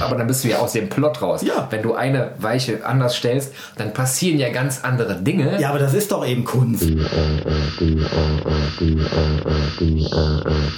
Aber 0.00 0.16
dann 0.16 0.26
bist 0.26 0.44
du 0.44 0.48
ja 0.48 0.58
aus 0.58 0.72
dem 0.72 0.88
Plot 0.88 1.22
raus. 1.22 1.42
Ja. 1.42 1.68
Wenn 1.70 1.82
du 1.82 1.94
eine 1.94 2.32
Weiche 2.38 2.84
anders 2.84 3.16
stellst, 3.16 3.52
dann 3.76 3.92
passieren 3.92 4.38
ja 4.38 4.50
ganz 4.50 4.82
andere 4.82 5.16
Dinge. 5.16 5.60
Ja, 5.60 5.70
aber 5.70 5.78
das 5.78 5.94
ist 5.94 6.12
doch 6.12 6.26
eben 6.26 6.44
Kunst. 6.44 6.90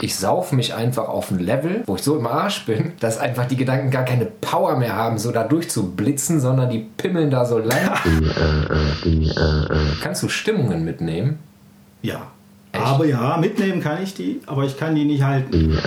Ich 0.01 0.17
sauf 0.17 0.53
mich 0.53 0.75
einfach 0.75 1.09
auf 1.09 1.31
ein 1.31 1.39
Level, 1.39 1.83
wo 1.87 1.97
ich 1.97 2.03
so 2.03 2.17
im 2.17 2.27
Arsch 2.27 2.67
bin, 2.67 2.93
dass 3.01 3.19
einfach 3.19 3.47
die 3.47 3.57
Gedanken 3.57 3.91
gar 3.91 4.05
keine 4.05 4.27
Power 4.27 4.77
mehr 4.77 4.95
haben, 4.95 5.19
so 5.19 5.31
da 5.33 5.45
durchzublitzen, 5.45 6.41
sondern 6.41 6.71
die 6.71 6.87
pimmeln 6.97 7.31
da 7.31 7.45
so 7.45 7.59
lang. 7.59 7.79
Kannst 10.03 10.23
du 10.23 10.29
Stimmungen 10.29 10.85
mitnehmen? 10.85 11.39
Ja. 12.03 12.29
Aber 12.83 13.07
ja, 13.07 13.37
mitnehmen 13.37 13.81
kann 13.81 14.03
ich 14.03 14.15
die, 14.15 14.41
aber 14.47 14.65
ich 14.65 14.77
kann 14.77 14.95
die 14.95 15.05
nicht 15.05 15.23
halten. 15.23 15.79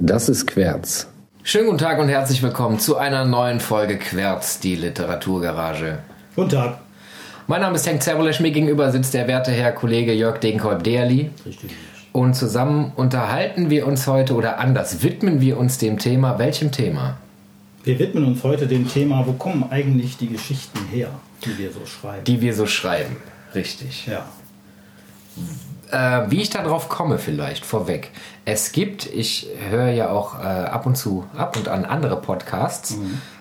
Das 0.00 0.28
ist 0.28 0.46
Querz. 0.46 1.08
Schönen 1.42 1.66
guten 1.66 1.78
Tag 1.78 1.98
und 1.98 2.08
herzlich 2.08 2.42
willkommen 2.42 2.78
zu 2.78 2.96
einer 2.96 3.24
neuen 3.24 3.58
Folge 3.58 3.98
Querz, 3.98 4.60
die 4.60 4.76
Literaturgarage. 4.76 5.98
Guten 6.36 6.50
Tag. 6.50 6.78
Mein 7.48 7.62
Name 7.62 7.76
ist 7.76 7.86
Henk 7.86 8.02
Zerbolesch, 8.02 8.40
mir 8.40 8.52
gegenüber 8.52 8.92
sitzt 8.92 9.14
der 9.14 9.26
werte 9.26 9.50
Herr 9.50 9.72
Kollege 9.72 10.12
Jörg 10.12 10.38
Degenkolb-Derli. 10.38 11.30
Richtig. 11.44 11.70
Und 12.12 12.34
zusammen 12.34 12.92
unterhalten 12.94 13.70
wir 13.70 13.86
uns 13.86 14.06
heute 14.06 14.34
oder 14.34 14.58
anders 14.58 15.02
widmen 15.02 15.40
wir 15.40 15.58
uns 15.58 15.78
dem 15.78 15.98
Thema. 15.98 16.38
Welchem 16.38 16.70
Thema? 16.70 17.16
Wir 17.82 17.98
widmen 17.98 18.24
uns 18.24 18.44
heute 18.44 18.66
dem 18.66 18.88
Thema, 18.88 19.26
wo 19.26 19.32
kommen 19.32 19.64
eigentlich 19.70 20.16
die 20.16 20.28
Geschichten 20.28 20.78
her, 20.92 21.08
die 21.44 21.58
wir 21.58 21.72
so 21.72 21.84
schreiben. 21.86 22.24
Die 22.24 22.40
wir 22.40 22.54
so 22.54 22.66
schreiben. 22.66 23.16
Richtig. 23.54 24.06
ja. 24.06 24.26
Äh, 25.90 26.30
wie 26.30 26.42
ich 26.42 26.50
darauf 26.50 26.88
komme, 26.90 27.18
vielleicht 27.18 27.64
vorweg. 27.64 28.10
Es 28.44 28.72
gibt, 28.72 29.06
ich 29.06 29.48
höre 29.70 29.88
ja 29.88 30.10
auch 30.10 30.38
äh, 30.38 30.42
ab 30.42 30.84
und 30.84 30.96
zu, 30.96 31.24
ab 31.36 31.56
und 31.56 31.68
an 31.68 31.86
andere 31.86 32.20
Podcasts, 32.20 32.96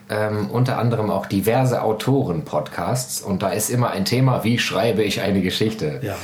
ähm, 0.09 0.49
unter 0.49 0.77
anderem 0.77 1.09
auch 1.09 1.25
diverse 1.25 1.81
Autoren-Podcasts. 1.81 3.21
Und 3.21 3.44
da 3.44 3.49
ist 3.49 3.69
immer 3.69 3.89
ein 3.91 4.05
Thema, 4.05 4.45
wie 4.45 4.59
schreibe 4.59 5.03
ich 5.03 5.21
eine 5.21 5.41
Geschichte? 5.41 5.99
Ja. 6.02 6.16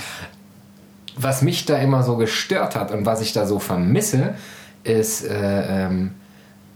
was 1.15 1.41
mich 1.41 1.65
da 1.65 1.77
immer 1.77 2.03
so 2.03 2.15
gestört 2.17 2.75
hat 2.75 2.91
und 2.91 3.05
was 3.05 3.21
ich 3.21 3.33
da 3.33 3.45
so 3.45 3.59
vermisse, 3.59 4.35
ist 4.83 5.25
äh, 5.25 5.85
ähm, 5.85 6.11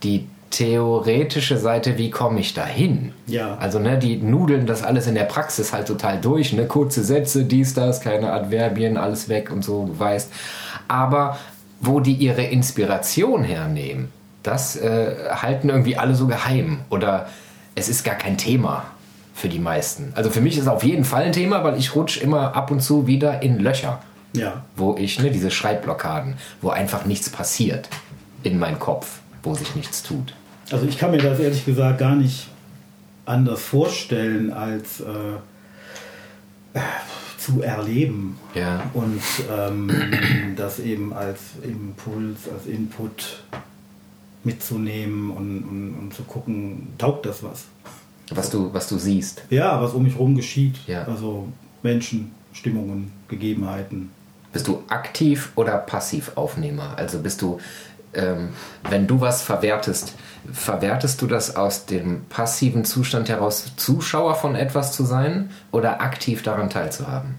die 0.04 0.28
theoretische 0.50 1.58
Seite, 1.58 1.98
wie 1.98 2.10
komme 2.10 2.40
ich 2.40 2.54
da 2.54 2.66
hin? 2.66 3.14
Ja. 3.26 3.58
Also, 3.58 3.80
ne, 3.80 3.98
die 3.98 4.18
nudeln 4.18 4.66
das 4.66 4.84
alles 4.84 5.08
in 5.08 5.16
der 5.16 5.24
Praxis 5.26 5.74
halt 5.74 5.88
total 5.88 6.20
durch, 6.20 6.54
ne, 6.54 6.66
kurze 6.66 7.04
Sätze, 7.04 7.44
dies, 7.46 7.74
das, 7.74 8.02
keine 8.02 8.32
Adverbien, 8.32 8.98
alles 8.98 9.30
weg 9.30 9.52
und 9.52 9.64
so, 9.64 9.86
du 9.86 10.00
weißt. 10.00 10.32
Aber 10.88 11.38
wo 11.80 12.00
die 12.00 12.14
ihre 12.14 12.44
Inspiration 12.44 13.44
hernehmen, 13.44 14.10
das 14.44 14.76
äh, 14.78 15.16
halten 15.30 15.70
irgendwie 15.70 15.98
alle 15.98 16.16
so 16.16 16.28
geheim 16.28 16.80
oder 16.90 17.28
es 17.76 17.90
ist 17.90 18.04
gar 18.04 18.16
kein 18.16 18.38
Thema 18.38 18.86
für 19.36 19.50
die 19.50 19.60
meisten. 19.60 20.14
Also 20.16 20.30
für 20.32 20.42
mich 20.42 20.56
ist 20.56 20.64
es 20.64 20.68
auf 20.68 20.84
jeden 20.84 21.04
Fall 21.04 21.24
ein 21.24 21.34
Thema, 21.34 21.64
weil 21.64 21.78
ich 21.78 21.94
rutsche 21.96 22.22
immer 22.22 22.56
ab 22.56 22.72
und 22.72 22.82
zu 22.82 23.06
wieder 23.06 23.44
in 23.44 23.60
Löcher 23.60 24.00
Ja. 24.34 24.64
wo 24.76 24.96
ich, 24.98 25.20
ne, 25.20 25.30
diese 25.30 25.52
Schreibblockaden, 25.52 26.36
wo 26.62 26.70
einfach 26.70 27.06
nichts 27.06 27.30
passiert 27.30 27.90
in 28.42 28.58
meinem 28.58 28.80
Kopf, 28.80 29.20
wo 29.44 29.54
sich 29.56 29.76
nichts 29.76 30.04
tut. 30.04 30.34
Also 30.72 30.86
ich 30.86 30.98
kann 30.98 31.12
mir 31.12 31.18
das 31.18 31.40
ehrlich 31.40 31.66
gesagt 31.66 32.00
gar 32.00 32.16
nicht 32.16 32.48
anders 33.26 33.62
vorstellen, 33.62 34.52
als 34.52 35.00
äh, 35.02 36.80
zu 37.38 37.62
erleben 37.62 38.38
Ja. 38.54 38.90
und 38.94 39.22
ähm, 39.50 39.90
das 40.56 40.80
eben 40.80 41.14
als 41.14 41.40
Impuls, 41.64 42.40
als 42.54 42.66
Input 42.66 43.44
mitzunehmen 44.44 45.32
und, 45.32 45.64
und, 45.64 45.96
und 46.00 46.14
zu 46.14 46.24
gucken, 46.24 46.88
taugt 46.98 47.26
das 47.26 47.44
was? 47.44 47.66
Was 48.30 48.50
du, 48.50 48.74
was 48.74 48.90
du 48.90 48.98
siehst. 48.98 49.44
Ja, 49.50 49.82
was 49.82 49.94
um 49.94 50.04
mich 50.04 50.14
herum 50.14 50.36
geschieht. 50.36 50.76
Ja. 50.88 51.04
Also 51.06 51.48
Menschen, 51.84 52.32
Stimmungen, 52.52 53.12
Gegebenheiten. 53.30 54.10
Bist 54.52 54.68
du 54.68 54.84
aktiv 54.90 55.52
oder 55.56 55.78
passiv 55.78 56.32
Aufnehmer? 56.36 56.94
Also 56.98 57.20
bist 57.20 57.42
du, 57.42 57.60
ähm, 58.14 58.50
wenn 58.90 59.08
du 59.08 59.22
was 59.22 59.42
verwertest, 59.42 60.14
verwertest 60.52 61.22
du 61.22 61.28
das 61.28 61.56
aus 61.56 61.86
dem 61.86 62.24
passiven 62.26 62.86
Zustand 62.86 63.30
heraus, 63.30 63.72
Zuschauer 63.76 64.36
von 64.36 64.56
etwas 64.56 64.92
zu 64.94 65.04
sein 65.06 65.50
oder 65.72 66.02
aktiv 66.02 66.44
daran 66.44 66.70
teilzuhaben? 66.70 67.36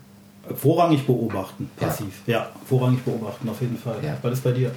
Vorrangig 0.54 1.06
beobachten, 1.06 1.70
Ja. 1.80 1.86
passiv. 1.86 2.22
Ja, 2.26 2.48
vorrangig 2.66 3.02
beobachten, 3.04 3.48
auf 3.48 3.60
jeden 3.60 3.78
Fall. 3.78 3.96
Ja. 4.02 4.16
Was 4.22 4.34
ist 4.34 4.44
bei 4.44 4.52
dir? 4.52 4.70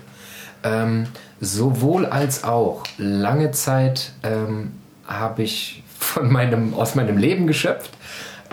Ähm, 0.63 1.07
sowohl 1.39 2.05
als 2.05 2.43
auch. 2.43 2.83
Lange 2.97 3.51
Zeit 3.51 4.11
ähm, 4.23 4.73
habe 5.07 5.43
ich 5.43 5.83
von 5.97 6.31
meinem, 6.31 6.73
aus 6.73 6.95
meinem 6.95 7.17
Leben 7.17 7.47
geschöpft. 7.47 7.91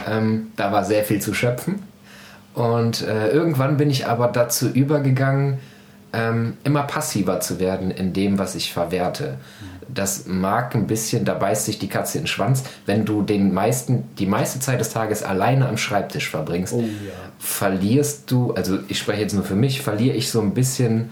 Ähm, 0.09 0.53
da 0.57 0.73
war 0.73 0.85
sehr 0.85 1.05
viel 1.05 1.21
zu 1.21 1.35
schöpfen. 1.35 1.83
Und 2.55 3.03
äh, 3.03 3.29
irgendwann 3.31 3.77
bin 3.77 3.91
ich 3.91 4.07
aber 4.07 4.29
dazu 4.29 4.69
übergegangen, 4.69 5.59
ähm, 6.13 6.57
immer 6.65 6.85
passiver 6.85 7.41
zu 7.41 7.61
werden 7.61 7.91
in 7.91 8.13
dem, 8.13 8.39
was 8.39 8.55
ich 8.55 8.73
verwerte. 8.73 9.37
Das 9.93 10.27
mag 10.27 10.75
ein 10.75 10.87
bisschen, 10.87 11.25
da 11.25 11.35
beißt 11.35 11.65
sich 11.67 11.79
die 11.79 11.89
Katze 11.89 12.19
in 12.19 12.25
den 12.25 12.29
Schwanz, 12.29 12.63
wenn 12.87 13.05
du 13.05 13.23
den 13.23 13.53
meisten, 13.55 14.05
die 14.19 14.27
meiste 14.27 14.61
Zeit 14.61 14.81
des 14.81 14.91
Tages 14.91 15.23
alleine 15.23 15.69
am 15.69 15.77
Schreibtisch 15.79 16.29
verbringst 16.31 16.73
Oh 16.75 16.81
ja. 16.81 17.13
verlierst 17.39 18.31
du, 18.31 18.53
also 18.53 18.79
ich 18.89 18.99
spreche 18.99 19.23
jetzt 19.23 19.35
nur 19.35 19.45
für 19.45 19.55
mich, 19.57 19.81
verliere 19.83 20.15
ich 20.17 20.31
so 20.31 20.41
ein 20.41 20.53
bisschen 20.55 21.11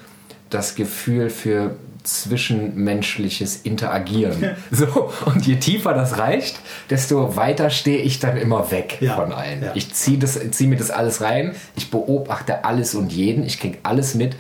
das 0.51 0.75
Gefühl 0.75 1.31
für 1.31 1.77
zwischenmenschliches 2.05 3.57
Interagieren. 3.63 4.57
So, 4.71 5.11
und 5.27 5.47
je 5.47 5.57
tiefer 5.57 5.93
das 5.95 6.19
reicht, 6.19 6.57
desto 6.91 7.37
weiter 7.37 7.71
stehe 7.71 7.99
ich 7.99 8.19
dann 8.21 8.37
immer 8.37 8.71
weg 8.71 8.99
Ja, 9.01 9.17
von 9.17 9.33
allen. 9.33 9.63
ja. 9.63 9.73
Ich 9.75 9.93
ziehe 9.95 10.19
zieh 10.19 10.67
mir 10.67 10.77
das 10.77 10.91
alles 10.91 11.21
rein, 11.21 11.55
ich 11.77 11.91
beobachte 11.91 12.65
alles 12.65 12.95
und 12.95 13.13
jeden, 13.13 13.45
ich 13.45 13.59
kriege 13.59 13.79
alles 13.83 14.15
mit, 14.15 14.37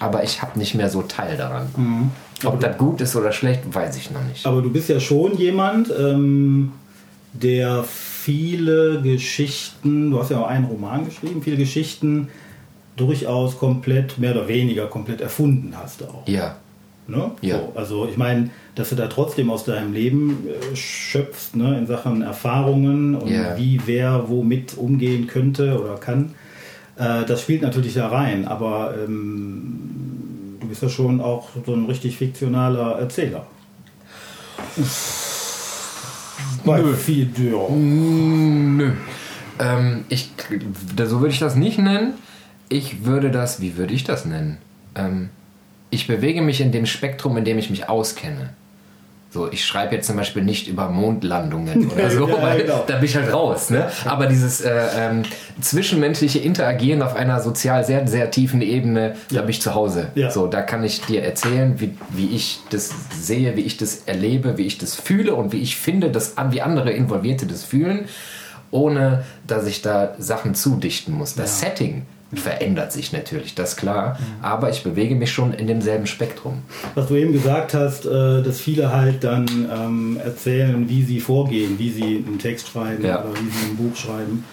aber 0.00 0.24
ich 0.24 0.42
habe 0.42 0.58
nicht 0.58 0.74
mehr 0.74 0.90
so 0.90 1.02
Teil 1.02 1.36
daran. 1.36 1.68
Mhm. 1.76 2.10
Ob 2.44 2.60
das 2.60 2.76
gut 2.76 3.00
ist 3.00 3.16
oder 3.16 3.32
schlecht, 3.32 3.62
weiß 3.72 3.96
ich 3.96 4.10
noch 4.10 4.24
nicht. 4.24 4.44
Aber 4.44 4.60
du 4.60 4.70
bist 4.70 4.88
ja 4.88 5.00
schon 5.00 5.36
jemand, 5.38 5.88
ähm, 5.98 6.72
der 7.32 7.84
viele 7.84 9.00
Geschichten, 9.02 10.10
du 10.10 10.20
hast 10.20 10.30
ja 10.30 10.40
auch 10.40 10.46
einen 10.46 10.66
Roman 10.66 11.04
geschrieben, 11.04 11.42
viele 11.42 11.56
Geschichten 11.56 12.28
durchaus 12.96 13.58
komplett, 13.58 14.18
mehr 14.18 14.32
oder 14.32 14.46
weniger 14.46 14.86
komplett 14.86 15.20
erfunden 15.20 15.74
hast 15.76 16.02
auch. 16.04 16.26
Ja, 16.28 16.56
Ne? 17.06 17.32
Ja. 17.42 17.58
So, 17.58 17.72
also 17.74 18.08
ich 18.10 18.16
meine, 18.16 18.48
dass 18.76 18.88
du 18.88 18.96
da 18.96 19.08
trotzdem 19.08 19.50
aus 19.50 19.64
deinem 19.64 19.92
Leben 19.92 20.46
äh, 20.48 20.74
schöpfst, 20.74 21.54
ne, 21.54 21.76
in 21.76 21.86
Sachen 21.86 22.22
Erfahrungen 22.22 23.14
und 23.14 23.30
Ja. 23.30 23.56
wie 23.58 23.78
wer 23.84 24.28
womit 24.28 24.78
umgehen 24.78 25.26
könnte 25.26 25.78
oder 25.78 25.96
kann, 25.96 26.34
äh, 26.96 27.24
das 27.24 27.42
spielt 27.42 27.62
natürlich 27.62 27.94
da 27.94 28.08
rein. 28.08 28.46
Aber 28.46 28.94
ähm, 28.96 30.58
du 30.60 30.68
bist 30.68 30.82
ja 30.82 30.88
schon 30.88 31.20
auch 31.20 31.48
so 31.64 31.74
ein 31.74 31.86
richtig 31.86 32.16
fiktionaler 32.16 32.98
Erzähler. 32.98 33.46
Bei 36.64 36.82
viel 36.94 37.30
ja. 37.36 37.68
Nö. 37.74 38.92
Ähm, 39.58 40.04
ich, 40.08 40.30
so 40.96 41.20
würde 41.20 41.32
ich 41.32 41.38
das 41.38 41.54
nicht 41.56 41.78
nennen. 41.78 42.14
Ich 42.68 43.04
würde 43.04 43.30
das, 43.30 43.60
wie 43.60 43.76
würde 43.76 43.94
ich 43.94 44.04
das 44.04 44.24
nennen? 44.24 44.58
Ähm, 44.94 45.30
ich 45.90 46.06
bewege 46.06 46.42
mich 46.42 46.60
in 46.60 46.72
dem 46.72 46.86
Spektrum, 46.86 47.36
in 47.36 47.44
dem 47.44 47.58
ich 47.58 47.70
mich 47.70 47.88
auskenne. 47.88 48.54
So, 49.34 49.50
ich 49.50 49.64
schreibe 49.64 49.96
jetzt 49.96 50.06
zum 50.06 50.14
Beispiel 50.14 50.44
nicht 50.44 50.68
über 50.68 50.88
Mondlandungen 50.88 51.90
oder 51.92 52.08
so, 52.08 52.28
Ja, 52.28 52.40
weil 52.40 52.62
genau. 52.62 52.84
da 52.86 52.94
bin 52.94 53.04
ich 53.04 53.16
halt 53.16 53.32
raus. 53.32 53.68
Ne? 53.68 53.90
Aber 54.04 54.26
dieses 54.26 54.60
äh, 54.60 54.70
ähm, 54.96 55.24
zwischenmenschliche 55.60 56.38
Interagieren 56.38 57.02
auf 57.02 57.16
einer 57.16 57.40
sozial 57.40 57.84
sehr, 57.84 58.06
sehr 58.06 58.30
tiefen 58.30 58.62
Ebene, 58.62 59.16
da 59.32 59.40
bin 59.40 59.50
ich 59.50 59.60
zu 59.60 59.74
Hause. 59.74 60.06
Ja. 60.14 60.30
So, 60.30 60.46
da 60.46 60.62
kann 60.62 60.84
ich 60.84 61.00
dir 61.00 61.24
erzählen, 61.24 61.80
wie, 61.80 61.96
wie 62.10 62.28
ich 62.28 62.60
das 62.70 62.94
sehe, 63.12 63.56
wie 63.56 63.62
ich 63.62 63.76
das 63.76 64.02
erlebe, 64.06 64.56
wie 64.56 64.66
ich 64.66 64.78
das 64.78 64.94
fühle 64.94 65.34
und 65.34 65.52
wie 65.52 65.62
ich 65.62 65.74
finde, 65.78 66.12
dass, 66.12 66.36
wie 66.50 66.62
andere 66.62 66.92
Involvierte 66.92 67.46
das 67.46 67.64
fühlen, 67.64 68.04
ohne 68.70 69.24
dass 69.48 69.66
ich 69.66 69.82
da 69.82 70.14
Sachen 70.16 70.54
zudichten 70.54 71.12
muss. 71.12 71.34
Das 71.34 71.58
Setting 71.58 72.02
verändert 72.36 72.92
sich 72.92 73.12
natürlich, 73.12 73.54
das 73.54 73.70
ist 73.70 73.76
klar, 73.76 74.18
aber 74.42 74.70
ich 74.70 74.82
bewege 74.82 75.14
mich 75.14 75.32
schon 75.32 75.52
in 75.52 75.66
demselben 75.66 76.06
Spektrum. 76.06 76.62
Was 76.94 77.08
du 77.08 77.14
eben 77.16 77.32
gesagt 77.32 77.74
hast, 77.74 78.06
äh, 78.06 78.42
dass 78.42 78.60
viele 78.60 78.92
halt 78.92 79.24
dann 79.24 79.46
ähm, 79.72 80.18
erzählen, 80.24 80.88
wie 80.88 81.02
sie 81.02 81.20
vorgehen, 81.20 81.78
wie 81.78 81.90
sie 81.90 82.24
einen 82.26 82.38
Text 82.38 82.68
schreiben 82.68 83.04
Ja. 83.04 83.20
oder 83.22 83.32
wie 83.34 83.50
sie 83.50 83.70
ein 83.70 83.76
Buch 83.76 83.96
schreiben. 83.96 84.44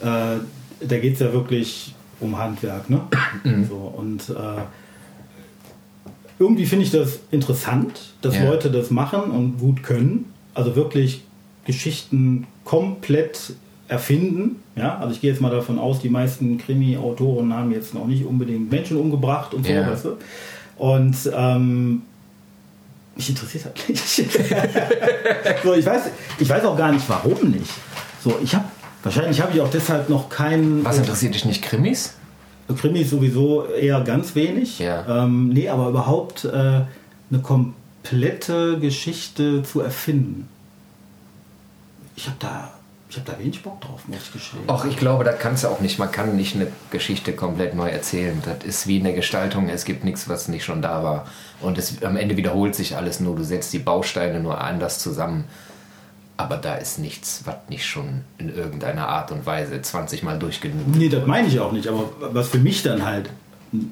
Äh, 0.00 0.86
da 0.86 0.98
geht 0.98 1.14
es 1.14 1.20
ja 1.20 1.32
wirklich 1.32 1.94
um 2.20 2.38
Handwerk. 2.38 2.88
Ne? 2.90 3.00
So, 3.68 3.76
und 3.96 4.28
äh, 4.30 4.60
irgendwie 6.38 6.66
finde 6.66 6.84
ich 6.84 6.90
das 6.90 7.20
interessant, 7.30 8.00
dass 8.22 8.36
Ja. 8.36 8.44
Leute 8.44 8.70
das 8.70 8.90
machen 8.90 9.22
und 9.30 9.58
gut 9.58 9.82
können. 9.82 10.26
Also 10.54 10.76
wirklich 10.76 11.22
Geschichten 11.64 12.46
komplett 12.64 13.54
erfinden. 13.88 14.56
Ja, 14.76 14.98
also 14.98 15.14
ich 15.14 15.20
gehe 15.20 15.30
jetzt 15.30 15.40
mal 15.40 15.50
davon 15.50 15.78
aus, 15.78 16.00
die 16.00 16.10
meisten 16.10 16.58
Krimi-Autoren 16.58 17.52
haben 17.52 17.72
jetzt 17.72 17.94
noch 17.94 18.06
nicht 18.06 18.24
unbedingt 18.24 18.70
Menschen 18.70 18.98
umgebracht 18.98 19.54
und 19.54 19.66
so. 19.66 19.72
Ja. 19.72 19.90
Weißt 19.90 20.04
du? 20.04 20.16
Und 20.76 21.16
ähm, 21.34 22.02
mich 23.16 23.30
interessiert 23.30 23.66
das 23.66 23.88
nicht. 23.88 24.08
so, 25.64 25.74
ich, 25.74 25.84
weiß, 25.84 26.02
ich 26.38 26.48
weiß 26.48 26.64
auch 26.64 26.76
gar 26.76 26.92
nicht, 26.92 27.08
warum 27.08 27.50
nicht. 27.50 27.70
So, 28.22 28.38
ich 28.42 28.54
habe 28.54 28.66
wahrscheinlich 29.02 29.40
habe 29.40 29.52
ich 29.54 29.60
auch 29.60 29.70
deshalb 29.70 30.08
noch 30.08 30.28
keinen 30.28 30.84
Was 30.84 30.98
interessiert 30.98 31.34
dich 31.34 31.44
nicht? 31.44 31.62
Krimis? 31.62 32.14
Krimis 32.76 33.10
sowieso 33.10 33.66
eher 33.66 34.00
ganz 34.02 34.34
wenig. 34.34 34.78
Ja. 34.78 35.24
Ähm, 35.24 35.48
nee, 35.48 35.68
aber 35.68 35.88
überhaupt 35.88 36.44
äh, 36.44 36.48
eine 37.30 37.40
komplette 37.42 38.78
Geschichte 38.78 39.62
zu 39.62 39.80
erfinden. 39.80 40.48
Ich 42.14 42.26
habe 42.26 42.36
da, 42.40 42.70
ich 43.10 43.16
hab 43.16 43.24
da 43.24 43.38
wenig 43.38 43.62
Bock 43.62 43.80
drauf, 43.80 44.02
muss 44.06 44.18
ich 44.26 44.32
gestehen. 44.32 44.62
Och, 44.68 44.84
ich 44.84 44.96
glaube, 44.98 45.24
da 45.24 45.32
kannst 45.32 45.64
du 45.64 45.68
auch 45.68 45.80
nicht. 45.80 45.98
Man 45.98 46.12
kann 46.12 46.36
nicht 46.36 46.54
eine 46.54 46.66
Geschichte 46.90 47.32
komplett 47.32 47.74
neu 47.74 47.88
erzählen. 47.88 48.42
Das 48.44 48.66
ist 48.66 48.86
wie 48.86 48.98
in 48.98 49.04
der 49.04 49.14
Gestaltung. 49.14 49.68
Es 49.70 49.84
gibt 49.86 50.04
nichts, 50.04 50.28
was 50.28 50.48
nicht 50.48 50.64
schon 50.64 50.82
da 50.82 51.02
war. 51.02 51.26
Und 51.60 51.78
es, 51.78 52.02
am 52.02 52.16
Ende 52.16 52.36
wiederholt 52.36 52.74
sich 52.74 52.96
alles 52.96 53.20
nur. 53.20 53.34
Du 53.36 53.42
setzt 53.44 53.72
die 53.72 53.78
Bausteine 53.78 54.40
nur 54.40 54.60
anders 54.60 54.98
zusammen. 54.98 55.44
Aber 56.36 56.56
da 56.56 56.74
ist 56.76 56.98
nichts, 56.98 57.42
was 57.46 57.56
nicht 57.68 57.84
schon 57.86 58.22
in 58.36 58.54
irgendeiner 58.54 59.08
Art 59.08 59.32
und 59.32 59.44
Weise 59.46 59.80
20 59.80 60.22
Mal 60.22 60.38
durchgenügt. 60.38 60.94
Nee, 60.96 61.08
das 61.08 61.26
meine 61.26 61.48
ich 61.48 61.58
auch 61.60 61.72
nicht. 61.72 61.88
Aber 61.88 62.10
was 62.20 62.48
für 62.48 62.58
mich 62.58 62.82
dann 62.82 63.04
halt 63.04 63.30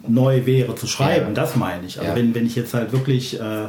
neu 0.07 0.47
wäre 0.47 0.75
zu 0.75 0.87
schreiben, 0.87 1.29
Ja. 1.29 1.33
das 1.33 1.57
meine 1.57 1.85
ich. 1.87 1.99
Also 1.99 2.11
Ja. 2.11 2.17
wenn, 2.17 2.35
wenn 2.35 2.47
ich 2.47 2.55
jetzt 2.55 2.73
halt 2.75 2.93
wirklich 2.93 3.41
äh, 3.41 3.69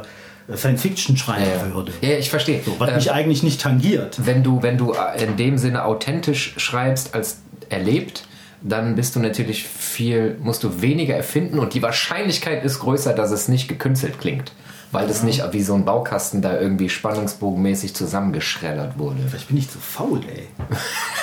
Science 0.56 0.82
Fiction 0.82 1.16
schreiben 1.16 1.44
Ja, 1.44 1.74
würde. 1.74 1.92
ja, 2.00 2.16
ich 2.18 2.30
verstehe. 2.30 2.60
So, 2.64 2.74
was 2.78 2.88
Ähm, 2.88 2.94
mich 2.96 3.12
eigentlich 3.12 3.42
nicht 3.42 3.60
tangiert. 3.60 4.18
wenn 4.24 4.42
du, 4.42 4.62
wenn 4.62 4.78
du 4.78 4.94
in 5.18 5.36
dem 5.36 5.58
Sinne 5.58 5.84
authentisch 5.84 6.54
schreibst 6.56 7.14
als 7.14 7.38
erlebt, 7.68 8.24
dann 8.62 8.96
bist 8.96 9.14
du 9.14 9.20
natürlich 9.20 9.64
viel, 9.64 10.36
musst 10.40 10.64
du 10.64 10.80
weniger 10.82 11.14
erfinden 11.14 11.58
und 11.58 11.74
die 11.74 11.82
Wahrscheinlichkeit 11.82 12.64
ist 12.64 12.80
größer, 12.80 13.12
dass 13.12 13.30
es 13.30 13.48
nicht 13.48 13.68
gekünstelt 13.68 14.18
klingt. 14.20 14.52
Weil 14.90 15.06
das 15.06 15.22
nicht 15.22 15.42
wie 15.52 15.62
so 15.62 15.74
ein 15.74 15.84
Baukasten 15.84 16.40
da 16.40 16.58
irgendwie 16.58 16.88
spannungsbogenmäßig 16.88 17.94
zusammengeschreddert 17.94 18.98
wurde. 18.98 19.18
Vielleicht 19.28 19.48
bin 19.48 19.58
ich 19.58 19.70
zu 19.70 19.78
faul, 19.78 20.20
ey. 20.34 20.48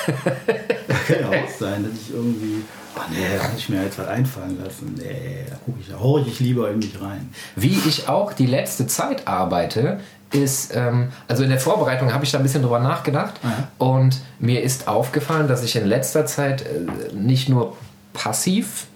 kann 0.06 1.18
ja 1.22 1.28
auch 1.30 1.50
sein, 1.60 1.84
dass 1.84 2.00
ich 2.02 2.14
irgendwie. 2.14 2.64
Ach 2.98 3.10
nee, 3.10 3.18
da 3.38 3.50
muss 3.50 3.58
ich 3.60 3.70
mir 3.70 3.84
jetzt 3.84 3.98
was 4.00 4.08
einfallen 4.08 4.58
lassen. 4.64 4.96
Nee, 4.98 5.46
da 5.50 5.56
gucke 5.66 5.80
ich, 5.82 5.90
da 5.90 6.00
horche 6.00 6.30
ich 6.30 6.40
lieber 6.40 6.70
in 6.72 6.78
mich 6.80 7.02
rein. 7.02 7.30
Wie 7.56 7.78
ich 7.88 8.08
auch 8.08 8.32
die 8.34 8.46
letzte 8.46 8.88
Zeit 8.88 9.28
arbeite, 9.28 10.00
ist, 10.32 10.74
ähm, 10.76 11.10
also 11.28 11.44
in 11.44 11.50
der 11.50 11.60
Vorbereitung 11.60 12.14
habe 12.14 12.24
ich 12.24 12.32
da 12.32 12.38
ein 12.38 12.44
bisschen 12.44 12.62
drüber 12.62 12.80
nachgedacht 12.80 13.34
Ja. 13.44 13.68
und 13.80 14.20
mir 14.40 14.64
ist 14.64 14.88
aufgefallen, 14.88 15.48
dass 15.48 15.64
ich 15.64 15.76
in 15.76 15.86
letzter 15.86 16.26
Zeit 16.26 16.62
äh, 16.62 17.14
nicht 17.14 17.50
nur 17.50 17.76
passiv 18.14 18.88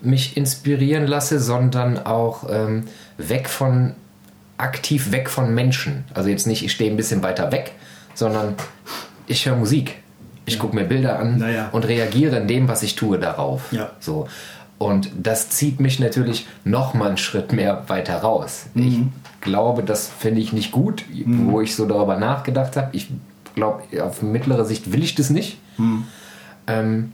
mich 0.00 0.36
inspirieren 0.36 1.06
lasse, 1.06 1.40
sondern 1.40 1.98
auch 2.06 2.44
ähm, 2.48 2.84
weg 3.18 3.48
von, 3.48 3.94
aktiv 4.58 5.12
weg 5.12 5.28
von 5.30 5.54
Menschen. 5.54 6.04
Also 6.14 6.28
jetzt 6.28 6.46
nicht, 6.46 6.64
ich 6.64 6.72
stehe 6.72 6.90
ein 6.90 6.96
bisschen 6.96 7.22
weiter 7.22 7.52
weg, 7.52 7.72
sondern 8.14 8.54
ich 9.26 9.46
höre 9.46 9.56
Musik. 9.56 9.96
Ich 10.46 10.58
gucke 10.58 10.76
mir 10.76 10.84
Bilder 10.84 11.18
an 11.18 11.38
Naja. 11.38 11.68
und 11.72 11.86
reagiere 11.86 12.36
in 12.36 12.46
dem, 12.46 12.68
was 12.68 12.82
ich 12.82 12.94
tue, 12.94 13.18
darauf. 13.18 13.72
Ja. 13.72 13.90
So. 13.98 14.28
Und 14.78 15.10
das 15.20 15.48
zieht 15.50 15.80
mich 15.80 15.98
natürlich 15.98 16.46
noch 16.64 16.94
mal 16.94 17.08
einen 17.08 17.16
Schritt 17.16 17.52
mehr 17.52 17.84
weiter 17.88 18.18
raus. 18.18 18.66
Mhm. 18.74 18.84
Ich 18.84 19.40
glaube, 19.40 19.82
das 19.82 20.08
finde 20.08 20.40
ich 20.40 20.52
nicht 20.52 20.70
gut, 20.70 21.04
wo 21.24 21.60
ich 21.60 21.74
so 21.74 21.86
darüber 21.86 22.16
nachgedacht 22.16 22.76
habe. 22.76 22.88
Ich 22.92 23.08
glaube, 23.54 23.82
auf 24.02 24.22
mittlere 24.22 24.64
Sicht 24.64 24.92
will 24.92 25.02
ich 25.02 25.14
das 25.14 25.30
nicht. 25.30 25.58
Mhm. 25.78 26.04
Ähm, 26.66 27.12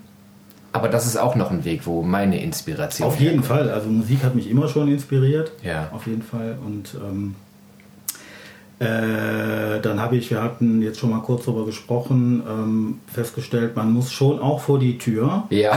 aber 0.72 0.88
das 0.88 1.06
ist 1.06 1.16
auch 1.16 1.34
noch 1.34 1.50
ein 1.50 1.64
Weg, 1.64 1.86
wo 1.86 2.02
meine 2.02 2.42
Inspiration 2.42 3.06
Auf 3.06 3.20
jeden 3.20 3.42
Fall. 3.42 3.70
Also 3.70 3.88
Musik 3.90 4.22
hat 4.24 4.34
mich 4.34 4.50
immer 4.50 4.69
schon 4.69 4.88
inspiriert. 4.88 5.52
Ja. 5.62 5.88
Auf 5.92 6.06
jeden 6.06 6.22
Fall. 6.22 6.56
Und 6.64 6.94
ähm, 7.04 7.34
äh, 8.78 9.80
dann 9.80 10.00
habe 10.00 10.16
ich, 10.16 10.30
wir 10.30 10.42
hatten 10.42 10.82
jetzt 10.82 10.98
schon 10.98 11.10
mal 11.10 11.20
kurz 11.20 11.44
darüber 11.44 11.66
gesprochen, 11.66 12.42
ähm, 12.48 12.98
festgestellt, 13.12 13.76
man 13.76 13.92
muss 13.92 14.10
schon 14.12 14.40
auch 14.40 14.60
vor 14.60 14.78
die 14.80 14.98
Tür 14.98 15.44
Ja. 15.50 15.76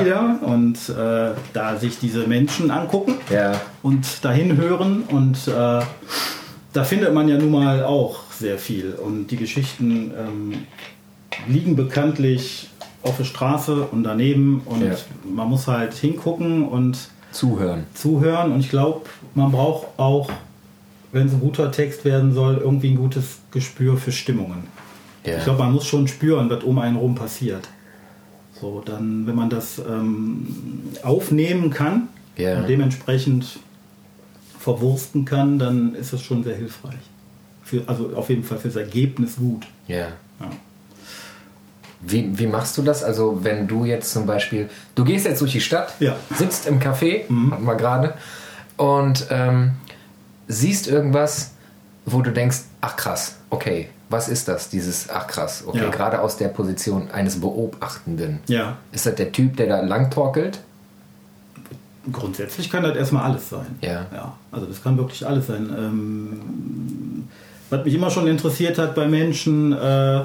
wieder 0.00 0.38
und 0.42 0.76
äh, 0.88 1.32
da 1.52 1.76
sich 1.76 1.98
diese 1.98 2.26
Menschen 2.26 2.70
angucken 2.70 3.14
Ja. 3.30 3.60
und 3.82 4.24
dahin 4.24 4.56
hören 4.56 5.02
und 5.08 5.36
äh, 5.48 5.80
da 6.72 6.84
findet 6.84 7.12
man 7.12 7.28
ja 7.28 7.36
nun 7.36 7.50
mal 7.50 7.84
auch 7.84 8.20
sehr 8.30 8.58
viel 8.58 8.92
und 8.92 9.26
die 9.28 9.36
Geschichten 9.36 10.12
ähm, 10.16 10.52
liegen 11.48 11.76
bekanntlich 11.76 12.70
auf 13.06 13.16
der 13.16 13.24
Straße 13.24 13.82
und 13.92 14.04
daneben 14.04 14.62
und 14.64 14.82
Ja. 14.82 14.94
man 15.34 15.48
muss 15.48 15.66
halt 15.66 15.94
hingucken 15.94 16.66
und 16.68 17.08
Zuhören. 17.32 17.84
zuhören 17.94 18.52
und 18.52 18.60
ich 18.60 18.68
glaube, 18.70 19.02
man 19.34 19.50
braucht 19.52 19.86
auch, 19.98 20.30
wenn 21.12 21.26
es 21.26 21.32
ein 21.34 21.40
guter 21.40 21.70
Text 21.72 22.04
werden 22.04 22.32
soll, 22.34 22.56
irgendwie 22.58 22.90
ein 22.90 22.96
gutes 22.96 23.38
Gespür 23.50 23.96
für 23.96 24.12
Stimmungen. 24.12 24.64
Ja. 25.24 25.38
Ich 25.38 25.44
glaube, 25.44 25.60
man 25.60 25.72
muss 25.72 25.86
schon 25.86 26.06
spüren, 26.08 26.48
was 26.50 26.62
um 26.64 26.78
einen 26.78 26.96
rum 26.96 27.14
passiert. 27.14 27.68
So, 28.60 28.82
dann, 28.84 29.26
wenn 29.26 29.34
man 29.34 29.50
das 29.50 29.78
ähm, 29.78 30.46
aufnehmen 31.02 31.70
kann 31.70 32.08
Ja. 32.36 32.58
und 32.60 32.68
dementsprechend 32.68 33.58
verwursten 34.58 35.24
kann, 35.24 35.58
dann 35.58 35.94
ist 35.94 36.12
es 36.12 36.22
schon 36.22 36.42
sehr 36.42 36.56
hilfreich. 36.56 36.94
Für, 37.62 37.82
also 37.86 38.10
auf 38.14 38.28
jeden 38.30 38.44
Fall 38.44 38.58
fürs 38.58 38.76
Ergebnis 38.76 39.36
gut. 39.36 39.66
ja. 39.88 40.08
Ja. 40.40 40.50
Wie, 42.08 42.38
wie 42.38 42.46
machst 42.46 42.78
du 42.78 42.82
das? 42.82 43.02
Also, 43.02 43.42
wenn 43.42 43.66
du 43.66 43.84
jetzt 43.84 44.12
zum 44.12 44.26
Beispiel, 44.26 44.68
du 44.94 45.04
gehst 45.04 45.26
jetzt 45.26 45.40
durch 45.40 45.52
die 45.52 45.60
Stadt, 45.60 45.92
Ja. 45.98 46.16
sitzt 46.34 46.66
im 46.66 46.78
Café, 46.78 47.22
hatten 47.50 47.64
wir 47.64 47.74
gerade, 47.74 48.14
und 48.76 49.26
ähm, 49.30 49.72
siehst 50.48 50.86
irgendwas, 50.86 51.50
wo 52.04 52.22
du 52.22 52.30
denkst, 52.30 52.58
ach 52.80 52.96
krass, 52.96 53.36
okay, 53.50 53.88
was 54.08 54.28
ist 54.28 54.46
das, 54.46 54.68
dieses 54.68 55.10
ach 55.10 55.26
krass, 55.26 55.64
okay, 55.66 55.78
Ja. 55.84 55.90
gerade 55.90 56.20
aus 56.20 56.36
der 56.36 56.48
Position 56.48 57.10
eines 57.10 57.40
Beobachtenden. 57.40 58.38
ja, 58.46 58.76
Ist 58.92 59.06
das 59.06 59.16
der 59.16 59.32
Typ, 59.32 59.56
der 59.56 59.66
da 59.66 59.80
lang 59.80 60.10
torkelt? 60.10 60.60
grundsätzlich 62.12 62.70
kann 62.70 62.84
das 62.84 62.96
erstmal 62.96 63.24
alles 63.24 63.48
sein. 63.48 63.66
Ja. 63.80 64.06
ja 64.14 64.32
also 64.52 64.66
das 64.66 64.80
kann 64.82 64.96
wirklich 64.96 65.26
alles 65.26 65.48
sein. 65.48 65.68
Ähm, 65.76 67.28
was 67.68 67.84
mich 67.84 67.94
immer 67.94 68.10
schon 68.10 68.28
interessiert 68.28 68.78
hat 68.78 68.94
bei 68.94 69.08
Menschen, 69.08 69.72
äh, 69.72 70.22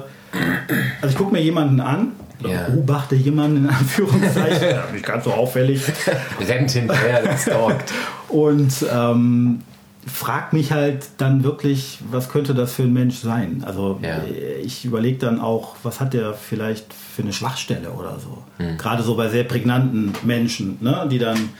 also 1.00 1.12
ich 1.12 1.16
gucke 1.16 1.32
mir 1.32 1.42
jemanden 1.42 1.80
an, 1.80 2.12
Ja. 2.42 2.68
beobachte 2.68 3.14
jemanden 3.14 3.64
in 3.64 3.68
Anführungszeichen, 3.70 4.78
nicht 4.92 5.04
ganz 5.06 5.24
so 5.24 5.32
auffällig, 5.32 5.82
Rennt 6.48 6.70
hinterher, 6.70 7.22
der 7.22 7.36
stalkt. 7.38 7.92
und 8.28 8.72
ähm, 8.92 9.60
frag 10.06 10.52
mich 10.52 10.72
halt 10.72 11.06
dann 11.18 11.44
wirklich, 11.44 12.00
was 12.10 12.28
könnte 12.28 12.54
das 12.54 12.72
für 12.72 12.82
ein 12.82 12.92
Mensch 12.92 13.16
sein? 13.18 13.62
Also 13.64 14.00
Ja. 14.02 14.16
äh, 14.24 14.60
ich 14.60 14.84
überlege 14.84 15.18
dann 15.18 15.40
auch, 15.40 15.76
was 15.84 16.00
hat 16.00 16.12
der 16.14 16.34
vielleicht 16.34 16.92
für 16.92 17.22
eine 17.22 17.32
Schwachstelle 17.32 17.90
oder 17.90 18.18
so. 18.18 18.42
Hm. 18.58 18.78
Gerade 18.78 19.02
so 19.04 19.14
bei 19.14 19.28
sehr 19.28 19.44
prägnanten 19.44 20.12
Menschen, 20.24 20.78
ne, 20.80 21.06
die 21.10 21.18
dann 21.20 21.50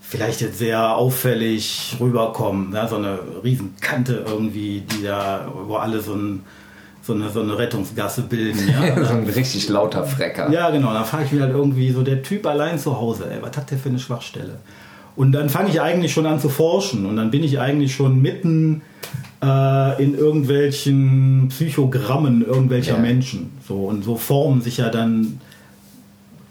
vielleicht 0.00 0.40
jetzt 0.40 0.58
sehr 0.58 0.94
auffällig 0.96 1.96
rüberkommen, 2.00 2.70
ne, 2.70 2.86
so 2.88 2.96
eine 2.96 3.18
Riesenkante 3.42 4.24
irgendwie, 4.26 4.80
die 4.82 5.02
da, 5.02 5.50
wo 5.66 5.74
alle 5.76 6.00
so, 6.00 6.14
ein, 6.14 6.44
so, 7.08 7.14
eine, 7.14 7.30
so 7.30 7.40
eine 7.40 7.56
Rettungsgasse 7.56 8.22
bilden. 8.22 8.68
Ja? 8.68 9.04
so 9.04 9.14
ein 9.14 9.24
richtig 9.24 9.68
lauter 9.68 10.04
Frecker. 10.04 10.50
Ja, 10.52 10.68
genau. 10.70 10.92
Dann 10.92 11.06
frage 11.06 11.24
ich 11.24 11.32
mich 11.32 11.40
halt 11.40 11.52
irgendwie 11.52 11.90
so, 11.90 12.02
der 12.02 12.22
Typ 12.22 12.46
allein 12.46 12.78
zu 12.78 13.00
Hause, 13.00 13.24
ey, 13.30 13.38
was 13.40 13.56
hat 13.56 13.70
der 13.70 13.78
für 13.78 13.88
eine 13.88 13.98
Schwachstelle? 13.98 14.58
Und 15.16 15.32
dann 15.32 15.48
fange 15.48 15.70
ich 15.70 15.80
eigentlich 15.80 16.12
schon 16.12 16.26
an 16.26 16.38
zu 16.38 16.48
forschen 16.50 17.06
und 17.06 17.16
dann 17.16 17.30
bin 17.30 17.42
ich 17.42 17.58
eigentlich 17.58 17.94
schon 17.94 18.20
mitten 18.20 18.82
äh, 19.42 20.02
in 20.02 20.16
irgendwelchen 20.16 21.48
Psychogrammen 21.48 22.46
irgendwelcher 22.46 22.94
Ja. 22.96 22.98
Menschen. 23.00 23.50
So, 23.66 23.86
und 23.86 24.04
so 24.04 24.16
formen 24.16 24.60
sich 24.60 24.76
ja 24.76 24.90
dann 24.90 25.40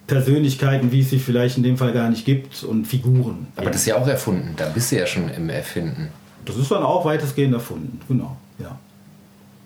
Persönlichkeiten, 0.07 0.91
wie 0.91 1.01
es 1.01 1.11
sie 1.11 1.19
vielleicht 1.19 1.57
in 1.57 1.63
dem 1.63 1.77
Fall 1.77 1.93
gar 1.93 2.09
nicht 2.09 2.25
gibt 2.25 2.63
und 2.63 2.85
Figuren. 2.87 3.47
Aber 3.55 3.69
das 3.69 3.81
ist 3.81 3.85
ja 3.85 3.97
auch 3.97 4.07
erfunden, 4.07 4.53
da 4.57 4.65
bist 4.69 4.91
du 4.91 4.97
ja 4.97 5.05
schon 5.05 5.29
im 5.29 5.49
Erfinden. 5.49 6.09
Das 6.45 6.57
ist 6.57 6.71
dann 6.71 6.83
auch 6.83 7.05
weitestgehend 7.05 7.53
erfunden, 7.53 7.99
genau, 8.07 8.37
ja. 8.57 8.77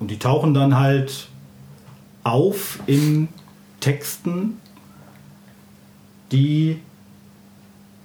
Und 0.02 0.10
die 0.10 0.18
tauchen 0.18 0.54
dann 0.56 0.78
halt 0.80 1.28
auf 2.24 2.80
in 2.88 3.28
Texten, 3.80 4.58
die, 6.32 6.80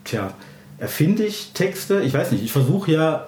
tja, 0.05 0.33
erfinde 0.79 1.25
ich 1.25 1.53
Texte? 1.55 2.01
Ich 2.03 2.13
weiß 2.13 2.33
nicht, 2.33 2.45
ich 2.45 2.53
versuche 2.53 2.93
ja, 2.93 3.27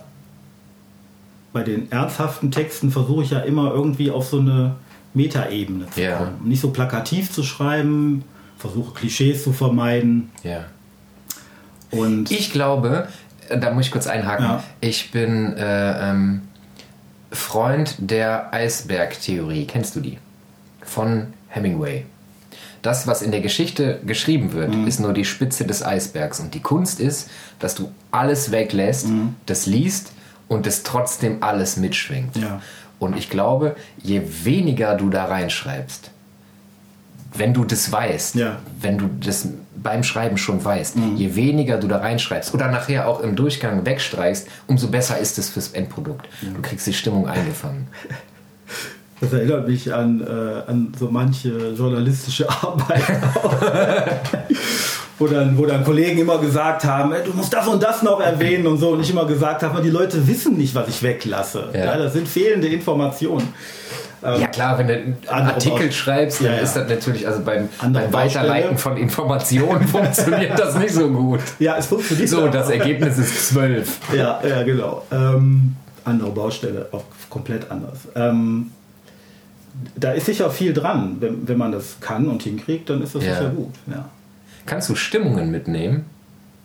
bei 1.54 1.62
den 1.62 1.90
ernsthaften 1.90 2.50
Texten 2.50 2.90
versuche 2.90 3.22
ich 3.24 3.30
ja 3.30 3.40
immer 3.40 3.72
irgendwie 3.72 4.10
auf 4.10 4.26
so 4.28 4.38
eine 4.38 4.74
Metaebene 5.14 5.88
zu 5.90 6.02
Ja. 6.02 6.18
kommen. 6.18 6.40
Nicht 6.44 6.60
so 6.60 6.70
plakativ 6.70 7.32
zu 7.32 7.42
schreiben, 7.42 8.22
versuche 8.58 8.92
Klischees 8.92 9.44
zu 9.44 9.52
vermeiden 9.54 10.30
Ja. 10.42 10.66
und 11.90 12.30
Ich 12.30 12.52
glaube, 12.52 13.08
da 13.48 13.70
muss 13.72 13.86
ich 13.86 13.92
kurz 13.92 14.06
einhaken, 14.06 14.44
Ja. 14.44 14.64
ich 14.82 15.10
bin 15.10 15.54
äh, 15.56 16.10
ähm, 16.10 16.42
Freund 17.30 17.96
der 17.98 18.52
Eisbergtheorie. 18.54 19.66
Kennst 19.66 19.96
du 19.96 20.00
die? 20.00 20.18
Von 20.82 21.28
Hemingway. 21.48 22.04
Das, 22.82 23.06
was 23.06 23.22
in 23.22 23.32
der 23.32 23.40
Geschichte 23.40 24.00
geschrieben 24.06 24.52
wird, 24.52 24.74
Mhm. 24.74 24.86
ist 24.86 25.00
nur 25.00 25.12
die 25.12 25.24
Spitze 25.24 25.64
des 25.66 25.82
Eisbergs. 25.84 26.40
Und 26.40 26.54
die 26.54 26.60
Kunst 26.60 27.00
ist, 27.00 27.28
dass 27.58 27.74
du 27.74 27.90
alles 28.10 28.50
weglässt, 28.52 29.08
Mhm. 29.08 29.34
das 29.46 29.66
liest 29.66 30.12
und 30.46 30.66
es 30.66 30.84
trotzdem 30.84 31.42
alles 31.42 31.76
mitschwingt. 31.76 32.36
Ja. 32.36 32.62
Und 32.98 33.16
ich 33.16 33.28
glaube, 33.30 33.76
je 34.02 34.22
weniger 34.44 34.94
du 34.96 35.10
da 35.10 35.26
reinschreibst, 35.26 36.10
wenn 37.34 37.52
du 37.52 37.64
das 37.64 37.92
weißt, 37.92 38.36
Ja. 38.36 38.58
Wenn 38.80 38.96
du 38.98 39.08
das 39.20 39.48
beim 39.82 40.02
Schreiben 40.02 40.38
schon 40.38 40.64
weißt, 40.64 40.96
je 41.16 41.34
weniger 41.34 41.78
du 41.78 41.88
da 41.88 41.98
reinschreibst 41.98 42.54
oder 42.54 42.70
nachher 42.70 43.08
auch 43.08 43.20
im 43.20 43.36
Durchgang 43.36 43.84
wegstreichst, 43.86 44.48
umso 44.66 44.88
besser 44.88 45.18
ist 45.18 45.38
es 45.38 45.50
fürs 45.50 45.68
Endprodukt. 45.68 46.28
Du 46.42 46.60
kriegst 46.62 46.86
die 46.86 46.92
Stimmung 46.92 47.28
eingefangen. 47.28 47.88
Das 49.20 49.32
erinnert 49.32 49.66
mich 49.66 49.92
an, 49.92 50.20
äh, 50.20 50.70
an 50.70 50.92
so 50.96 51.08
manche 51.10 51.72
journalistische 51.76 52.48
Arbeit. 52.48 53.02
wo, 55.18 55.26
dann, 55.26 55.58
wo 55.58 55.66
dann 55.66 55.84
Kollegen 55.84 56.18
immer 56.18 56.38
gesagt 56.38 56.84
haben, 56.84 57.12
"Ey, 57.12 57.24
du 57.24 57.32
musst 57.32 57.52
das 57.52 57.66
und 57.66 57.82
das 57.82 58.02
noch 58.02 58.20
erwähnen 58.20 58.66
und 58.66 58.78
so. 58.78 58.90
Und 58.90 59.00
ich 59.00 59.10
immer 59.10 59.26
gesagt 59.26 59.62
habe, 59.62 59.82
die 59.82 59.90
Leute 59.90 60.26
wissen 60.28 60.56
nicht, 60.56 60.74
was 60.74 60.88
ich 60.88 61.02
weglasse. 61.02 61.70
Ja. 61.72 61.86
Ja. 61.86 61.98
das 61.98 62.12
sind 62.12 62.28
fehlende 62.28 62.68
Informationen. 62.68 63.52
Ja 64.22 64.46
klar, 64.48 64.78
wenn 64.78 64.88
du 64.88 64.94
einen 64.94 65.48
Artikel 65.48 65.92
schreibst, 65.92 66.40
dann 66.40 66.48
Ja, 66.48 66.52
ja. 66.54 66.58
ist 66.62 66.74
das 66.74 66.88
natürlich, 66.88 67.26
also 67.26 67.40
beim, 67.44 67.68
beim 67.80 68.12
Weiterleiten 68.12 68.76
von 68.76 68.96
Informationen 68.96 69.86
funktioniert 69.88 70.58
das 70.58 70.76
nicht 70.76 70.92
so 70.94 71.08
gut. 71.08 71.40
Ja, 71.58 71.76
es 71.76 71.86
funktioniert. 71.86 72.28
So, 72.28 72.48
das 72.48 72.68
Ergebnis 72.70 73.16
ist 73.18 73.48
12. 73.50 74.14
Ja, 74.14 74.40
ja, 74.46 74.62
genau. 74.64 75.04
Ähm, 75.12 75.76
andere 76.04 76.30
Baustelle, 76.30 76.88
auch 76.92 77.04
komplett 77.30 77.70
anders. 77.70 77.98
Ähm, 78.16 78.70
da 79.94 80.12
ist 80.12 80.26
sicher 80.26 80.50
viel 80.50 80.72
dran. 80.72 81.18
Wenn, 81.20 81.46
wenn 81.46 81.58
man 81.58 81.70
das 81.72 81.98
kann 82.00 82.26
und 82.26 82.42
hinkriegt, 82.42 82.90
dann 82.90 83.02
ist 83.02 83.14
das 83.14 83.24
Ja. 83.24 83.34
sicher 83.36 83.50
gut. 83.50 83.74
Ja. 83.86 84.08
Kannst 84.66 84.88
du 84.88 84.94
Stimmungen 84.96 85.50
mitnehmen? 85.50 86.06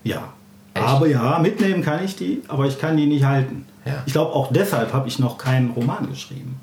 Ja. 0.03 0.33
Echt? 0.73 0.85
Aber 0.87 1.07
ja, 1.07 1.37
mitnehmen 1.39 1.83
kann 1.83 2.03
ich 2.03 2.15
die, 2.15 2.41
aber 2.47 2.65
ich 2.65 2.79
kann 2.79 2.97
die 2.97 3.05
nicht 3.05 3.25
halten. 3.25 3.65
Ja. 3.85 4.01
Ich 4.07 4.13
glaube, 4.13 4.33
auch 4.33 4.51
deshalb 4.51 4.91
habe 4.93 5.07
ich 5.07 5.19
noch 5.19 5.37
keinen 5.37 5.69
Roman 5.71 6.09
geschrieben. 6.09 6.59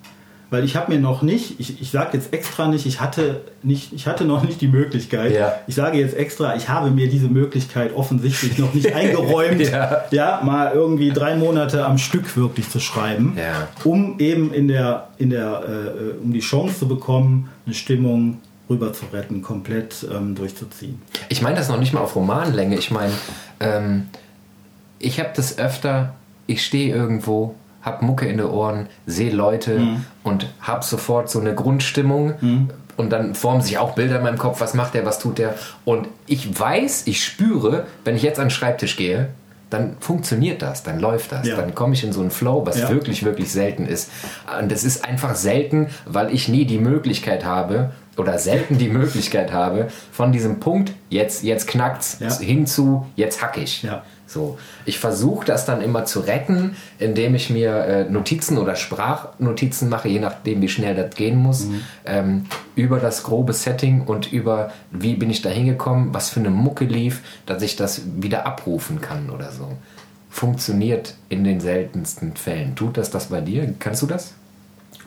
Weil 0.50 0.64
ich 0.64 0.75
habe 0.75 0.92
mir 0.92 0.99
noch 0.99 1.23
nicht, 1.23 1.61
ich, 1.61 1.80
ich 1.80 1.90
sage 1.92 2.11
jetzt 2.16 2.33
extra 2.33 2.66
nicht, 2.66 2.85
ich 2.85 3.00
hatte, 3.00 3.42
nicht, 3.62 3.92
ich 3.92 4.09
hatte 4.09 4.25
noch 4.25 4.42
nicht 4.42 4.61
die 4.61 4.66
Möglichkeit. 4.66 5.33
Ja. 5.33 5.54
Ich 5.69 5.76
sage 5.76 5.99
jetzt 5.99 6.16
extra, 6.16 6.57
ich 6.57 6.69
habe 6.69 6.90
mir 6.90 7.09
diese 7.09 7.28
Möglichkeit 7.28 7.95
offensichtlich 7.95 8.59
noch 8.59 8.75
nicht 8.75 8.92
eingeräumt, 8.95 9.61
Ja. 9.61 10.04
ja, 10.11 10.40
mal 10.42 10.73
irgendwie 10.75 11.11
drei 11.12 11.37
Monate 11.37 11.85
am 11.87 11.99
Stück 11.99 12.37
wirklich 12.37 12.69
zu 12.69 12.80
schreiben, 12.80 13.37
Ja. 13.38 13.69
um 13.85 14.19
eben 14.19 14.52
in 14.52 14.66
der, 14.66 15.09
in 15.19 15.30
der, 15.30 15.62
äh, 15.69 16.23
um 16.23 16.33
die 16.33 16.40
Chance 16.40 16.80
zu 16.80 16.88
bekommen, 16.88 17.49
eine 17.66 17.75
Stimmung 17.76 18.38
rüber 18.69 18.92
zu 18.92 19.04
retten, 19.12 19.42
komplett 19.42 20.04
ähm, 20.12 20.35
durchzuziehen. 20.35 21.00
Ich 21.28 21.42
meine 21.42 21.57
das 21.57 21.69
noch 21.69 21.78
nicht 21.78 21.92
mal 21.92 22.00
auf 22.00 22.16
Romanlänge. 22.16 22.76
Ich 22.76 22.90
meine, 22.90 23.12
ähm, 23.61 24.09
ich 24.99 25.21
habe 25.21 25.30
das 25.35 25.59
öfter, 25.59 26.14
ich 26.49 26.64
stehe 26.64 26.92
irgendwo, 26.95 27.54
hab 27.83 28.03
Mucke 28.03 28.27
in 28.27 28.39
den 28.39 28.47
Ohren, 28.47 28.87
sehe 29.07 29.33
Leute 29.33 29.79
Mhm. 29.79 30.05
und 30.23 30.47
hab 30.61 30.85
sofort 30.85 31.31
so 31.31 31.41
eine 31.41 31.55
Grundstimmung. 31.55 32.69
Und 32.97 33.11
dann 33.11 33.35
formen 33.35 33.63
sich 33.63 33.79
auch 33.79 33.95
Bilder 33.95 34.17
in 34.19 34.23
meinem 34.23 34.37
Kopf, 34.39 34.61
was 34.61 34.75
macht 34.75 34.93
der, 34.95 35.07
was 35.07 35.19
tut 35.19 35.39
der. 35.39 35.55
Und 35.87 36.09
ich 36.27 36.59
weiß, 36.61 37.07
ich 37.07 37.25
spüre, 37.25 37.87
wenn 38.05 38.15
ich 38.17 38.23
jetzt 38.23 38.39
an 38.39 38.47
den 38.47 38.51
Schreibtisch 38.51 38.97
gehe, 38.97 39.29
dann 39.71 39.97
funktioniert 40.01 40.61
das, 40.63 40.83
dann 40.83 40.99
läuft 40.99 41.31
das. 41.33 41.47
Ja. 41.47 41.57
Dann 41.57 41.75
komme 41.77 41.95
ich 41.95 42.03
in 42.05 42.13
so 42.13 42.21
einen 42.21 42.31
Flow, 42.33 42.67
was 42.67 42.81
Ja. 42.81 42.89
wirklich, 42.91 43.25
wirklich 43.25 43.51
selten 43.53 43.87
ist. 43.87 44.11
Und 44.61 44.71
es 44.73 44.83
ist 44.85 45.05
einfach 45.07 45.35
selten, 45.37 45.87
weil 46.07 46.35
ich 46.35 46.49
nie 46.49 46.65
die 46.67 46.79
Möglichkeit 46.79 47.45
habe 47.45 47.93
oder 48.19 48.39
selten 48.39 48.77
die 48.79 48.89
Möglichkeit 48.89 49.53
habe, 49.53 49.87
von 50.13 50.33
diesem 50.33 50.59
Punkt, 50.61 50.93
jetzt, 51.09 51.45
jetzt 51.45 51.69
knackt's, 51.69 52.17
Ja. 52.21 52.37
hinzu, 52.39 53.07
jetzt 53.17 53.41
hack 53.41 53.57
ich. 53.59 53.87
So. 54.33 54.59
Ich 54.85 55.01
versuche 55.01 55.45
das 55.45 55.65
dann 55.67 55.81
immer 55.81 56.05
zu 56.05 56.21
retten, 56.21 56.77
indem 57.01 57.35
ich 57.35 57.51
mir 57.51 57.75
äh, 57.85 58.05
Notizen 58.09 58.59
oder 58.59 58.77
Sprachnotizen 58.77 59.89
mache, 59.89 60.09
je 60.09 60.21
nachdem, 60.21 60.63
wie 60.63 60.69
schnell 60.69 60.95
das 60.95 61.17
gehen 61.17 61.37
muss, 61.37 61.65
Mhm. 61.65 61.81
ähm, 62.05 62.47
über 62.77 63.01
das 63.01 63.25
grobe 63.25 63.53
Setting 63.53 64.03
und 64.03 64.33
über, 64.33 64.71
wie 64.93 65.15
bin 65.15 65.31
ich 65.31 65.43
da 65.43 65.49
hingekommen, 65.49 66.15
was 66.15 66.31
für 66.31 66.39
eine 66.39 66.51
Mucke 66.51 66.85
lief, 66.85 67.23
dass 67.47 67.61
ich 67.63 67.75
das 67.75 68.03
wieder 68.21 68.47
abrufen 68.47 69.01
kann 69.01 69.31
oder 69.31 69.51
so. 69.51 69.67
Funktioniert 70.31 71.17
in 71.29 71.43
den 71.43 71.59
seltensten 71.59 72.37
Fällen. 72.37 72.77
Tut 72.77 72.97
das 72.99 73.11
das 73.11 73.27
bei 73.27 73.41
dir? 73.41 73.75
Kannst 73.81 74.01
du 74.03 74.07
das? 74.07 74.35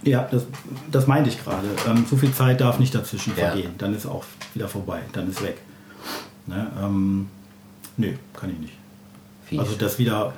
Ja, 0.04 0.28
das, 0.30 0.44
das 0.92 1.08
meinte 1.08 1.30
ich 1.30 1.42
gerade. 1.42 1.66
Ähm, 1.88 2.06
zu 2.06 2.18
viel 2.18 2.34
Zeit 2.34 2.60
darf 2.60 2.78
nicht 2.78 2.94
dazwischen 2.94 3.32
Ja. 3.38 3.48
vergehen. 3.52 3.72
Dann 3.78 3.96
ist 3.96 4.06
auch 4.06 4.26
wieder 4.54 4.68
vorbei. 4.68 5.00
Dann 5.14 5.30
ist 5.30 5.42
weg. 5.42 5.60
Ne, 6.46 6.68
ähm, 6.84 7.30
nö, 7.96 8.10
kann 8.38 8.50
ich 8.50 8.60
nicht. 8.60 8.74
Wie? 9.54 9.60
Also 9.60 9.76
das 9.76 10.00
wieder 10.00 10.34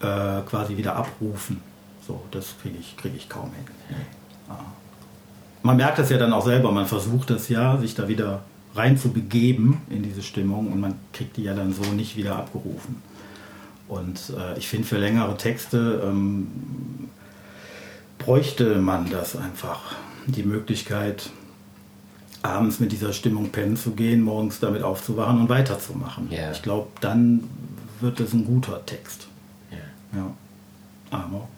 äh, 0.00 0.40
quasi 0.48 0.76
wieder 0.76 0.96
abrufen. 0.96 1.60
So, 2.06 2.22
das 2.30 2.54
kriege 2.60 2.76
ich, 2.78 2.96
krieg 2.96 3.12
ich 3.16 3.28
kaum 3.28 3.52
hin. 3.52 3.64
Nee. 3.88 3.96
Ah. 4.48 4.58
Man 5.62 5.76
merkt 5.76 5.98
das 5.98 6.10
ja 6.10 6.18
dann 6.18 6.32
auch 6.32 6.44
selber. 6.44 6.70
Man 6.70 6.86
versucht 6.86 7.30
das 7.30 7.48
ja, 7.48 7.76
sich 7.78 7.94
da 7.94 8.08
wieder 8.08 8.42
rein 8.74 8.98
zu 8.98 9.10
begeben 9.10 9.80
in 9.90 10.02
diese 10.02 10.22
Stimmung 10.22 10.70
und 10.72 10.80
man 10.80 10.94
kriegt 11.12 11.36
die 11.36 11.44
ja 11.44 11.54
dann 11.54 11.72
so 11.72 11.82
nicht 11.92 12.16
wieder 12.16 12.36
abgerufen. 12.36 13.02
Und 13.88 14.32
äh, 14.36 14.58
ich 14.58 14.68
finde, 14.68 14.86
für 14.86 14.98
längere 14.98 15.36
Texte 15.36 16.02
ähm, 16.04 16.48
bräuchte 18.18 18.76
man 18.76 19.10
das 19.10 19.36
einfach. 19.36 19.80
Die 20.26 20.42
Möglichkeit, 20.42 21.30
abends 22.42 22.80
mit 22.80 22.92
dieser 22.92 23.12
Stimmung 23.12 23.50
pennen 23.50 23.76
zu 23.76 23.92
gehen, 23.92 24.22
morgens 24.22 24.60
damit 24.60 24.82
aufzuwachen 24.82 25.40
und 25.40 25.48
weiterzumachen. 25.48 26.28
Ja. 26.30 26.50
Ich 26.50 26.62
glaube, 26.62 26.88
dann 27.00 27.44
wird 28.00 28.20
es 28.20 28.32
ein 28.32 28.44
guter 28.44 28.84
Text. 28.86 29.26
Ja. 29.70 30.18
Ja. 30.18 30.26
Aber 31.10 31.48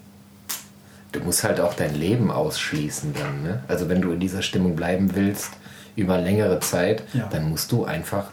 Du 1.10 1.20
musst 1.20 1.42
halt 1.42 1.58
auch 1.58 1.72
dein 1.72 1.94
Leben 1.94 2.30
ausschließen 2.30 3.14
dann. 3.14 3.42
Ne? 3.42 3.62
Also 3.66 3.88
wenn 3.88 4.02
du 4.02 4.12
in 4.12 4.20
dieser 4.20 4.42
Stimmung 4.42 4.76
bleiben 4.76 5.14
willst 5.14 5.52
über 5.96 6.18
längere 6.18 6.60
Zeit, 6.60 7.02
Ja. 7.14 7.26
dann 7.32 7.48
musst 7.48 7.72
du 7.72 7.86
einfach 7.86 8.24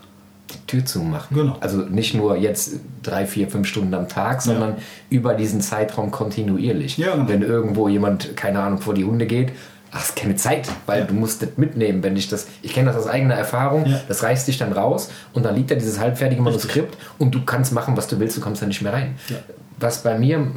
die 0.52 0.60
Tür 0.68 0.86
zumachen. 0.86 1.36
Genau. 1.38 1.58
Also 1.62 1.78
nicht 1.78 2.14
nur 2.16 2.36
jetzt 2.36 2.74
drei, 3.02 3.26
vier, 3.26 3.48
fünf 3.50 3.68
Stunden 3.68 3.94
am 3.94 4.10
Tag, 4.10 4.42
sondern 4.42 4.76
über 5.10 5.36
diesen 5.36 5.62
Zeitraum 5.62 6.12
kontinuierlich. 6.12 6.98
Ja, 6.98 7.16
genau. 7.16 7.30
Wenn 7.30 7.42
irgendwo 7.44 7.88
jemand, 7.88 8.36
keine 8.36 8.60
Ahnung, 8.62 8.82
vor 8.82 8.94
die 8.94 9.06
Hunde 9.06 9.26
geht, 9.26 9.54
hast 9.96 10.16
keine 10.16 10.36
Zeit, 10.36 10.70
weil 10.86 11.00
Ja. 11.02 11.06
du 11.06 11.14
musst 11.14 11.42
das 11.42 11.50
mitnehmen. 11.58 12.04
Wenn 12.04 12.16
dich 12.16 12.28
das, 12.28 12.48
ich 12.62 12.74
kenne 12.74 12.92
das 12.92 12.98
aus 13.02 13.08
eigener 13.08 13.36
Erfahrung, 13.36 13.86
Ja. 13.86 14.00
das 14.08 14.22
reißt 14.24 14.48
dich 14.48 14.58
dann 14.58 14.74
raus 14.74 15.10
und 15.34 15.44
dann 15.44 15.56
liegt 15.56 15.72
da 15.72 15.76
dieses 15.76 16.00
halbfertige 16.00 16.42
Manuskript 16.42 16.98
und 17.18 17.34
du 17.34 17.44
kannst 17.46 17.72
machen, 17.74 17.96
was 17.98 18.08
du 18.08 18.20
willst, 18.20 18.36
du 18.38 18.42
kommst 18.42 18.62
da 18.62 18.66
nicht 18.68 18.82
mehr 18.82 18.94
rein. 18.94 19.16
Ja. 19.30 19.38
Was 19.80 20.04
bei 20.04 20.18
mir 20.20 20.48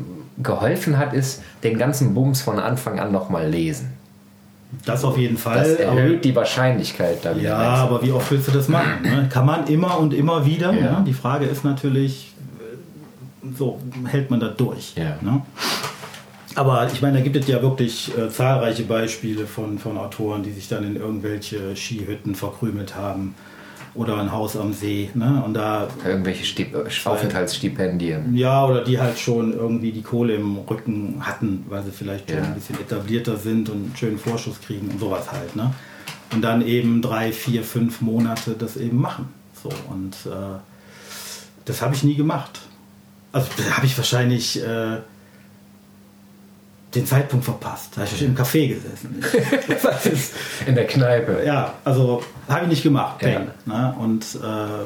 geholfen 0.43 0.99
hat, 0.99 1.15
ist 1.15 1.43
den 1.65 1.79
ganzen 1.79 2.15
Bums 2.15 2.43
von 2.43 2.59
Anfang 2.59 2.99
an 3.01 3.11
nochmal 3.13 3.49
lesen. 3.49 3.95
das 4.85 5.03
auf 5.03 5.17
jeden 5.17 5.39
Fall. 5.39 5.61
Das 5.77 5.87
aber- 5.87 5.99
erhöht 5.99 6.25
die 6.27 6.37
Wahrscheinlichkeit 6.37 7.25
da 7.25 7.35
wieder 7.35 7.49
Ja, 7.49 7.57
rein. 7.57 7.81
aber 7.81 8.03
wie 8.03 8.13
oft 8.13 8.31
willst 8.31 8.49
du 8.49 8.53
das 8.53 8.69
machen? 8.69 9.01
Ne? 9.03 9.27
Kann 9.33 9.47
man 9.47 9.67
immer 9.67 9.99
und 9.99 10.13
immer 10.13 10.45
wieder. 10.45 10.73
Ja. 10.75 10.99
Ne? 10.99 11.05
Die 11.07 11.15
Frage 11.15 11.47
ist 11.47 11.65
natürlich, 11.65 12.35
äh, 12.61 13.47
so 13.57 13.79
hält 14.07 14.31
man 14.31 14.41
das 14.41 14.57
durch. 14.59 14.93
Ja. 14.95 15.17
Ne? 15.23 15.41
Aber 16.59 16.89
ich 16.93 17.01
meine, 17.01 17.19
da 17.19 17.23
gibt 17.25 17.37
es 17.37 17.47
ja 17.47 17.63
wirklich 17.63 18.11
äh, 18.19 18.29
zahlreiche 18.29 18.83
Beispiele 18.83 19.47
von, 19.47 19.79
von 19.79 19.97
Autoren, 19.97 20.43
die 20.43 20.51
sich 20.51 20.67
dann 20.69 20.83
in 20.85 20.97
irgendwelche 20.97 21.77
Skihütten 21.77 22.35
verkrümelt 22.35 22.97
haben 22.97 23.35
oder 23.95 24.19
ein 24.19 24.33
Haus 24.33 24.57
am 24.57 24.73
See. 24.73 25.09
Ne? 25.15 25.41
Und 25.47 25.55
da 25.55 25.87
Irgendwelche 26.05 26.45
Stip 26.45 26.75
Aufenthaltsstipendien. 27.05 28.35
ja, 28.37 28.65
oder 28.67 28.83
die 28.83 28.99
halt 28.99 29.19
schon 29.19 29.53
irgendwie 29.53 29.93
die 29.93 30.03
Kohle 30.03 30.35
im 30.35 30.59
Rücken 30.59 31.17
hatten, 31.21 31.65
weil 31.69 31.85
sie 31.85 31.93
vielleicht 31.93 32.29
schon 32.29 32.39
Ja. 32.39 32.45
ein 32.45 32.55
bisschen 32.55 32.81
etablierter 32.81 33.37
sind 33.37 33.69
und 33.71 33.77
einen 33.77 33.97
schönen 33.97 34.19
Vorschuss 34.19 34.61
kriegen 34.61 34.89
und 34.89 34.99
sowas 34.99 35.31
halt. 35.31 35.55
Ne? 35.55 35.73
Und 36.33 36.43
dann 36.43 36.67
eben 36.67 37.03
drei, 37.03 37.31
vier, 37.33 37.63
fünf 37.63 38.01
Monate 38.01 38.53
das 38.59 38.77
eben 38.77 39.01
machen. 39.01 39.29
So, 39.63 39.71
und 39.91 40.15
äh, 40.27 40.59
das 41.65 41.83
habe 41.83 41.95
ich 41.95 42.03
nie 42.05 42.15
gemacht. 42.17 42.61
Also 43.33 43.47
habe 43.77 43.87
ich 43.87 43.97
wahrscheinlich 43.97 44.61
äh, 44.63 44.99
den 46.99 47.07
Zeitpunkt 47.07 47.45
verpasst. 47.45 47.93
Da 47.97 48.03
habe 48.03 48.11
ich 48.15 48.23
im 48.23 48.35
Café 48.37 48.69
gesessen. 48.69 49.23
Ist- 50.13 50.35
In 50.67 50.75
der 50.75 50.87
Kneipe. 50.87 51.43
ja, 51.45 51.75
also 51.85 52.23
habe 52.49 52.65
ich 52.65 52.71
nicht 52.71 52.83
gemacht. 52.83 53.23
Ja. 53.23 53.47
Ne? 53.67 53.95
Und 53.99 54.25
äh, 54.37 54.85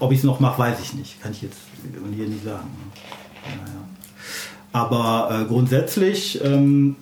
ob 0.00 0.12
ich 0.12 0.18
es 0.18 0.24
noch 0.24 0.40
mache, 0.40 0.58
weiß 0.58 0.78
ich 0.80 0.94
nicht. 0.94 1.20
Kann 1.22 1.32
ich 1.32 1.42
jetzt 1.42 1.58
hier 2.14 2.26
nicht 2.26 2.44
sagen. 2.44 2.68
Naja. 3.44 3.78
Aber 4.72 5.42
äh, 5.42 5.44
grundsätzlich, 5.48 6.42
ähm, 6.44 6.96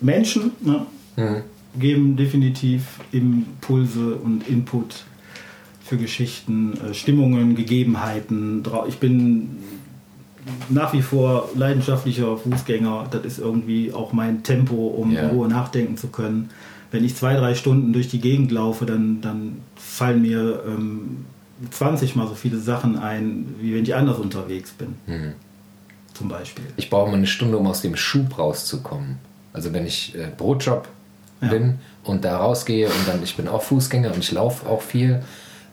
Menschen 0.00 0.52
ne, 0.60 0.86
Mhm. 1.16 1.42
geben 1.78 2.16
definitiv 2.16 3.00
Impulse 3.12 4.16
und 4.16 4.46
Input 4.48 5.04
für 5.84 5.96
Geschichten, 5.96 6.74
äh, 6.90 6.92
Stimmungen, 6.94 7.54
Gegebenheiten. 7.56 8.62
Ich 8.88 8.98
bin 8.98 9.56
nach 10.68 10.92
wie 10.92 11.02
vor 11.02 11.48
leidenschaftlicher 11.54 12.36
Fußgänger. 12.36 13.06
Das 13.10 13.24
ist 13.24 13.38
irgendwie 13.38 13.92
auch 13.92 14.12
mein 14.12 14.42
Tempo, 14.42 14.86
um 14.88 15.12
Ja. 15.12 15.22
in 15.22 15.30
Ruhe 15.30 15.48
nachdenken 15.48 15.96
zu 15.96 16.08
können. 16.08 16.50
Wenn 16.90 17.00
wenn 17.00 17.04
ich 17.04 17.16
zwei, 17.16 17.34
drei 17.34 17.54
Stunden 17.54 17.92
durch 17.92 18.08
die 18.08 18.20
Gegend 18.20 18.50
laufe, 18.52 18.86
dann, 18.86 19.20
dann 19.20 19.56
fallen 19.74 20.22
mir 20.22 20.62
ähm, 20.66 21.26
20 21.70 22.16
mal 22.16 22.26
so 22.28 22.34
viele 22.34 22.58
Sachen 22.58 22.96
ein, 22.96 23.54
wie 23.60 23.74
wenn 23.74 23.82
ich 23.82 23.94
anders 23.94 24.18
unterwegs 24.18 24.70
bin. 24.70 24.94
Mhm. 25.06 25.32
Zum 26.14 26.28
Beispiel. 26.28 26.64
Ich 26.76 26.88
brauche 26.88 27.10
mal 27.10 27.16
eine 27.16 27.26
Stunde, 27.26 27.58
um 27.58 27.66
aus 27.66 27.82
dem 27.82 27.96
Schub 27.96 28.38
rauszukommen. 28.38 29.16
Also 29.52 29.74
wenn 29.74 29.84
ich 29.84 30.14
äh, 30.14 30.28
Brotjob 30.36 30.88
Ja. 31.42 31.48
bin 31.48 31.74
und 32.04 32.24
da 32.24 32.38
rausgehe 32.38 32.86
und 32.86 33.06
dann, 33.08 33.22
ich 33.22 33.36
bin 33.36 33.46
auch 33.48 33.62
Fußgänger 33.62 34.14
und 34.14 34.20
ich 34.20 34.32
laufe 34.32 34.66
auch 34.66 34.80
viel, 34.80 35.22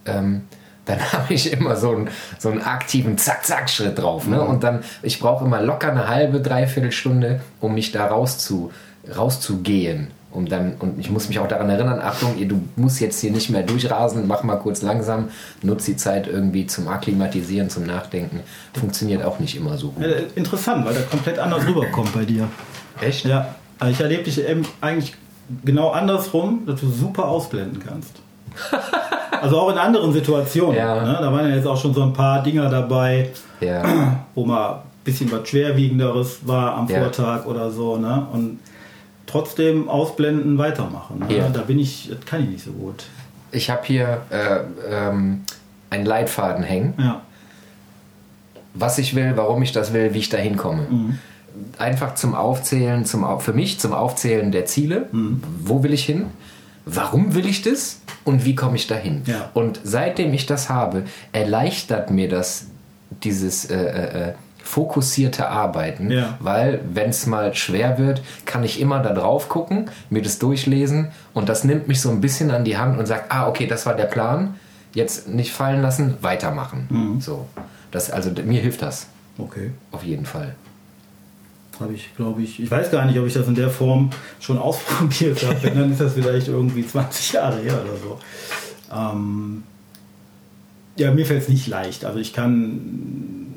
ähm, 0.06 0.42
dann 0.86 1.00
habe 1.14 1.34
ich 1.34 1.52
immer 1.52 1.76
so 1.76 1.92
einen, 1.92 2.10
so 2.40 2.50
einen 2.50 2.62
aktiven 2.62 3.18
Zack-Zack-Schritt 3.18 3.98
drauf. 4.00 4.28
Ne? 4.28 4.42
Und 4.42 4.64
dann, 4.64 4.84
ich 5.02 5.20
brauche 5.20 5.46
immer 5.46 5.62
locker 5.62 5.92
eine 5.92 6.08
halbe, 6.08 6.42
dreiviertel 6.42 6.92
Stunde, 6.92 7.42
um 7.62 7.74
mich 7.74 7.92
da 7.92 8.08
rauszu, 8.08 8.72
rauszugehen. 9.16 10.08
Um 10.32 10.50
dann, 10.50 10.74
und 10.80 11.00
ich 11.00 11.12
muss 11.12 11.28
mich 11.28 11.38
auch 11.38 11.48
daran 11.48 11.70
erinnern, 11.70 12.00
Achtung, 12.02 12.36
ihr- 12.40 12.48
du 12.48 12.60
musst 12.76 13.00
jetzt 13.00 13.20
hier 13.22 13.30
nicht 13.32 13.52
mehr 13.52 13.62
durchrasen, 13.62 14.26
mach 14.28 14.42
mal 14.42 14.56
kurz 14.56 14.82
langsam, 14.82 15.28
nutz 15.62 15.86
die 15.86 15.96
Zeit 15.96 16.26
irgendwie 16.26 16.66
zum 16.66 16.88
Akklimatisieren, 16.88 17.70
zum 17.70 17.86
Nachdenken. 17.86 18.40
Funktioniert 18.74 19.24
auch 19.24 19.38
nicht 19.38 19.56
immer 19.56 19.78
so 19.78 19.90
gut. 19.92 20.04
Äh, 20.04 20.24
interessant, 20.34 20.86
weil 20.88 20.96
der 20.96 21.04
komplett 21.04 21.38
anders 21.38 21.68
rüberkommt 21.68 22.14
bei 22.16 22.26
dir. 22.26 22.48
Echt? 23.00 23.26
Ja, 23.26 23.54
also 23.78 23.94
ich 23.94 24.00
erlebe 24.02 24.24
dich 24.24 24.44
eben 24.44 24.64
eigentlich 24.82 25.14
genau 25.64 25.92
andersrum, 25.92 26.64
dass 26.66 26.80
du 26.82 26.90
super 26.90 27.26
ausblenden 27.28 27.80
kannst. 27.86 28.14
Also 29.44 29.60
auch 29.60 29.70
in 29.72 29.78
anderen 29.78 30.14
Situationen. 30.14 30.76
Ja. 30.78 31.04
Ne? 31.04 31.18
Da 31.20 31.32
waren 31.34 31.50
ja 31.50 31.56
jetzt 31.56 31.68
auch 31.68 31.76
schon 31.80 31.94
so 31.94 32.02
ein 32.02 32.14
paar 32.14 32.42
Dinger 32.42 32.70
dabei, 32.70 33.30
Ja. 33.60 33.84
wo 34.34 34.46
mal 34.46 34.76
ein 34.76 34.80
bisschen 35.04 35.30
was 35.32 35.50
Schwerwiegenderes 35.50 36.48
war 36.48 36.76
am. 36.76 36.88
Vortag 36.88 37.46
oder 37.46 37.70
so. 37.70 37.98
Ne? 37.98 38.26
Und 38.32 38.60
trotzdem 39.26 39.90
ausblenden, 39.90 40.58
weitermachen. 40.58 41.20
Ne? 41.28 41.38
Ja. 41.38 41.50
Da 41.50 41.62
bin 41.62 41.78
ich, 41.78 42.10
das 42.10 42.26
kann 42.26 42.42
ich 42.44 42.50
nicht 42.50 42.64
so 42.64 42.72
gut. 42.72 43.04
Ich 43.52 43.70
habe 43.70 43.82
hier 43.84 44.22
äh, 44.30 44.60
ähm, 44.90 45.42
einen 45.90 46.06
Leitfaden 46.06 46.64
hängen, 46.64 46.94
was 48.74 48.98
ich 48.98 49.14
will, 49.14 49.34
warum 49.36 49.62
ich 49.62 49.74
das 49.74 49.94
will, 49.94 50.14
wie 50.14 50.20
ich 50.20 50.30
da 50.30 50.38
hinkomme. 50.38 50.88
Mhm. 50.90 51.20
Einfach 51.78 52.16
zum 52.16 52.34
Aufzählen, 52.34 53.06
zum, 53.06 53.40
für 53.42 53.54
mich 53.54 53.80
zum 53.80 53.94
Aufzählen 53.94 54.52
der 54.52 54.66
Ziele. 54.66 55.08
Mhm. 55.12 55.44
Wo 55.60 55.84
will 55.84 55.94
ich 55.94 56.06
hin? 56.06 56.28
Warum 56.86 57.34
will 57.34 57.46
ich 57.46 57.62
das? 57.62 58.00
Und 58.24 58.46
wie 58.46 58.56
komme 58.56 58.76
ich 58.76 58.88
dahin? 58.88 59.22
Ja. 59.26 59.50
Und 59.54 59.80
seitdem 59.84 60.34
ich 60.34 60.46
das 60.46 60.70
habe, 60.70 61.04
erleichtert 61.32 62.10
mir 62.12 62.28
das 62.30 62.66
dieses 63.24 63.66
äh, 63.66 63.76
äh, 63.76 64.30
äh, 64.30 64.34
fokussierte 64.64 65.50
Arbeiten, 65.50 66.10
Ja. 66.10 66.38
weil 66.40 66.80
wenn 66.94 67.10
es 67.10 67.26
mal 67.26 67.54
schwer 67.54 67.98
wird, 67.98 68.22
kann 68.46 68.64
ich 68.64 68.80
immer 68.80 69.00
da 69.02 69.14
drauf 69.14 69.50
gucken, 69.50 69.90
mir 70.10 70.22
das 70.22 70.40
durchlesen 70.40 71.10
und 71.34 71.50
das 71.50 71.64
nimmt 71.66 71.88
mich 71.90 72.00
so 72.02 72.10
ein 72.10 72.22
bisschen 72.22 72.50
an 72.50 72.64
die 72.64 72.78
Hand 72.78 72.98
und 72.98 73.06
sagt, 73.06 73.26
ah, 73.32 73.48
okay, 73.48 73.68
das 73.68 73.86
war 73.86 73.94
der 73.94 74.06
Plan, 74.06 74.56
jetzt 74.94 75.28
nicht 75.28 75.52
fallen 75.52 75.82
lassen, 75.82 76.16
weitermachen. 76.22 76.88
Mhm. 76.90 77.22
So, 77.22 77.46
das, 77.92 78.10
also 78.10 78.32
mir 78.44 78.62
hilft 78.62 78.82
das 78.82 79.08
Okay. 79.38 79.72
auf 79.92 80.04
jeden 80.04 80.26
Fall. 80.26 80.56
Habe 81.80 81.94
ich, 81.94 82.16
glaube 82.16 82.42
ich, 82.44 82.60
ich 82.62 82.70
weiß 82.70 82.92
gar 82.92 83.06
nicht, 83.06 83.18
ob 83.20 83.26
ich 83.26 83.34
das 83.34 83.48
in 83.48 83.56
der 83.56 83.70
Form 83.70 84.10
schon 84.40 84.58
ausprobiert 84.60 85.44
habe. 85.46 85.58
Wenn, 85.64 85.76
dann 85.78 85.92
ist 85.92 86.02
das 86.02 86.14
vielleicht 86.14 86.48
irgendwie 86.48 86.86
20 86.86 87.34
Jahre 87.34 87.60
her 87.62 87.82
oder 87.84 87.98
so. 87.98 88.20
Ähm, 88.96 89.64
ja, 90.96 91.12
mir 91.12 91.26
fällt 91.26 91.42
es 91.44 91.50
nicht 91.50 91.66
leicht. 91.68 92.06
Also 92.06 92.20
ich 92.20 92.34
kann 92.34 93.48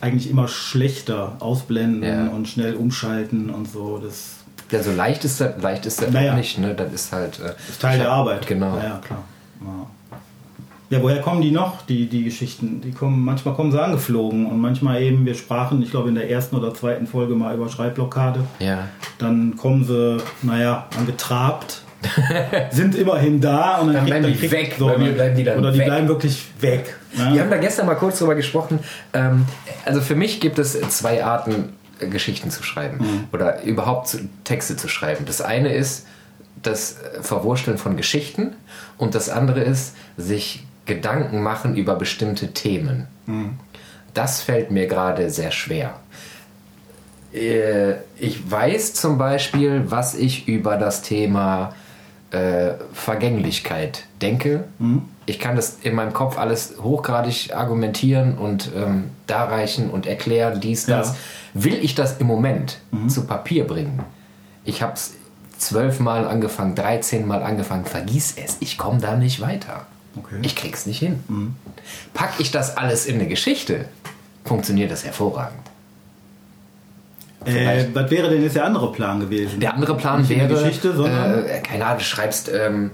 eigentlich 0.00 0.30
immer 0.30 0.48
schlechter 0.48 1.36
ausblenden 1.40 2.02
Ja. 2.02 2.28
und 2.28 2.48
schnell 2.48 2.74
umschalten 2.76 3.50
und 3.50 3.70
so. 3.70 3.98
Das 3.98 4.36
Ja, 4.70 4.82
so 4.82 4.92
leicht 4.92 5.24
ist 5.24 5.40
das, 5.40 5.60
leicht 5.60 5.84
ist 5.86 6.00
das 6.00 6.10
Naja. 6.10 6.34
nicht, 6.34 6.58
ne? 6.58 6.74
Das 6.74 6.92
ist 6.92 7.12
halt. 7.12 7.38
Äh, 7.40 7.52
ist 7.68 7.80
Teil 7.82 7.98
der 7.98 8.10
Arbeit. 8.10 8.46
Genau. 8.46 8.76
Ja, 8.78 8.84
ja, 8.84 9.00
klar. 9.04 9.24
Ja. 9.60 9.86
Ja, 10.90 11.02
woher 11.02 11.20
kommen 11.20 11.42
die 11.42 11.50
noch, 11.50 11.82
die, 11.82 12.06
die 12.06 12.24
Geschichten? 12.24 12.80
Die 12.80 12.92
kommen, 12.92 13.22
manchmal 13.24 13.54
kommen 13.54 13.70
sie 13.72 13.82
angeflogen 13.82 14.46
und 14.46 14.58
manchmal 14.58 15.02
eben, 15.02 15.26
wir 15.26 15.34
sprachen, 15.34 15.82
ich 15.82 15.90
glaube 15.90 16.08
in 16.08 16.14
der 16.14 16.30
ersten 16.30 16.56
oder 16.56 16.72
zweiten 16.72 17.06
Folge 17.06 17.34
mal 17.34 17.54
über 17.54 17.68
Schreibblockade. 17.68 18.40
Ja. 18.58 18.88
dann 19.18 19.56
kommen 19.56 19.84
sie, 19.84 20.16
naja, 20.42 20.86
angetrabt, 20.98 21.82
sind 22.70 22.94
immerhin 22.94 23.40
da 23.40 23.78
und 23.78 23.88
dann, 23.92 23.96
Dann 23.96 24.04
kriegt- 24.06 24.20
bleiben 24.20 24.32
die 24.32 24.38
kriegt- 24.38 24.52
weg, 24.52 24.76
bei 24.78 24.96
mir 24.98 25.12
bleiben 25.12 25.36
die 25.36 25.44
dann 25.44 25.58
Oder 25.58 25.72
die 25.72 25.78
weg. 25.80 25.86
bleiben 25.86 26.08
wirklich 26.08 26.44
weg. 26.60 26.96
ne? 27.16 27.34
Wir 27.34 27.40
haben 27.42 27.50
da 27.50 27.56
gestern 27.58 27.86
mal 27.86 27.96
kurz 27.96 28.18
drüber 28.20 28.34
gesprochen. 28.36 28.78
Ähm, 29.12 29.44
also 29.84 30.00
für 30.00 30.14
mich 30.14 30.40
gibt 30.40 30.58
es 30.58 30.80
zwei 30.90 31.22
Arten, 31.24 31.70
äh, 32.00 32.06
Geschichten 32.06 32.50
zu 32.50 32.62
schreiben 32.62 32.98
Mhm. 32.98 33.24
oder 33.32 33.62
überhaupt 33.62 34.16
Texte 34.44 34.76
zu 34.76 34.88
schreiben. 34.88 35.24
Das 35.26 35.42
eine 35.42 35.74
ist 35.74 36.06
das 36.62 36.96
Verwursteln 37.20 37.76
von 37.78 37.96
Geschichten 37.96 38.52
und 38.96 39.14
das 39.14 39.28
andere 39.28 39.60
ist 39.60 39.94
sich 40.16 40.64
Gedanken 40.88 41.40
machen 41.42 41.76
über 41.76 41.94
bestimmte 41.94 42.52
Themen. 42.52 43.06
Mhm. 43.26 43.50
Das 44.14 44.40
fällt 44.42 44.72
mir 44.72 44.88
gerade 44.88 45.30
sehr 45.30 45.52
schwer. 45.52 45.94
Äh, 47.32 47.92
Ich 48.18 48.50
weiß 48.50 48.94
zum 48.94 49.18
Beispiel, 49.18 49.84
was 49.86 50.14
ich 50.16 50.48
über 50.48 50.76
das 50.76 51.02
Thema 51.02 51.74
äh, 52.32 52.70
Vergänglichkeit 52.92 54.04
denke. 54.20 54.64
Mhm. 54.78 55.02
Ich 55.26 55.38
kann 55.38 55.56
das 55.56 55.78
in 55.82 55.94
meinem 55.94 56.12
Kopf 56.12 56.38
alles 56.38 56.74
hochgradig 56.82 57.54
argumentieren 57.54 58.36
und 58.38 58.70
ähm, 58.74 59.10
darreichen 59.26 59.90
und 59.90 60.06
erklären, 60.06 60.60
dies, 60.60 60.86
das. 60.86 61.08
Ja. 61.08 61.16
Will 61.54 61.78
ich 61.82 61.94
das 61.94 62.18
im 62.18 62.26
Moment 62.26 62.78
zu 63.08 63.26
Papier 63.26 63.66
bringen? 63.66 64.00
Ich 64.64 64.82
habe 64.82 64.92
es 64.94 65.14
zwölfmal 65.58 66.26
angefangen, 66.26 66.74
13 66.74 67.26
Mal 67.26 67.42
angefangen, 67.42 67.84
vergiss 67.84 68.34
es, 68.36 68.56
ich 68.60 68.78
komme 68.78 69.00
da 69.00 69.16
nicht 69.16 69.40
weiter. 69.40 69.86
Okay. 70.16 70.36
Ich 70.42 70.56
krieg's 70.56 70.86
nicht 70.86 70.98
hin. 70.98 71.54
Pack 72.14 72.34
ich 72.38 72.50
das 72.50 72.76
alles 72.76 73.06
in 73.06 73.16
eine 73.16 73.28
Geschichte, 73.28 73.86
funktioniert 74.44 74.90
das 74.90 75.04
hervorragend. 75.04 75.60
äh, 77.44 77.86
was 77.92 78.10
wäre 78.10 78.30
denn 78.30 78.42
jetzt 78.42 78.56
der 78.56 78.64
andere 78.64 78.90
Plan 78.92 79.20
gewesen? 79.20 79.60
Der 79.60 79.74
andere 79.74 79.96
Plan 79.96 80.20
Nicht 80.20 80.30
wäre, 80.30 80.48
Geschichte, 80.48 80.94
sondern- 80.94 81.46
äh, 81.46 81.60
keine 81.60 81.86
Ahnung, 81.86 81.98
du 81.98 82.04
schreibst 82.04 82.50
ähm, 82.52 82.90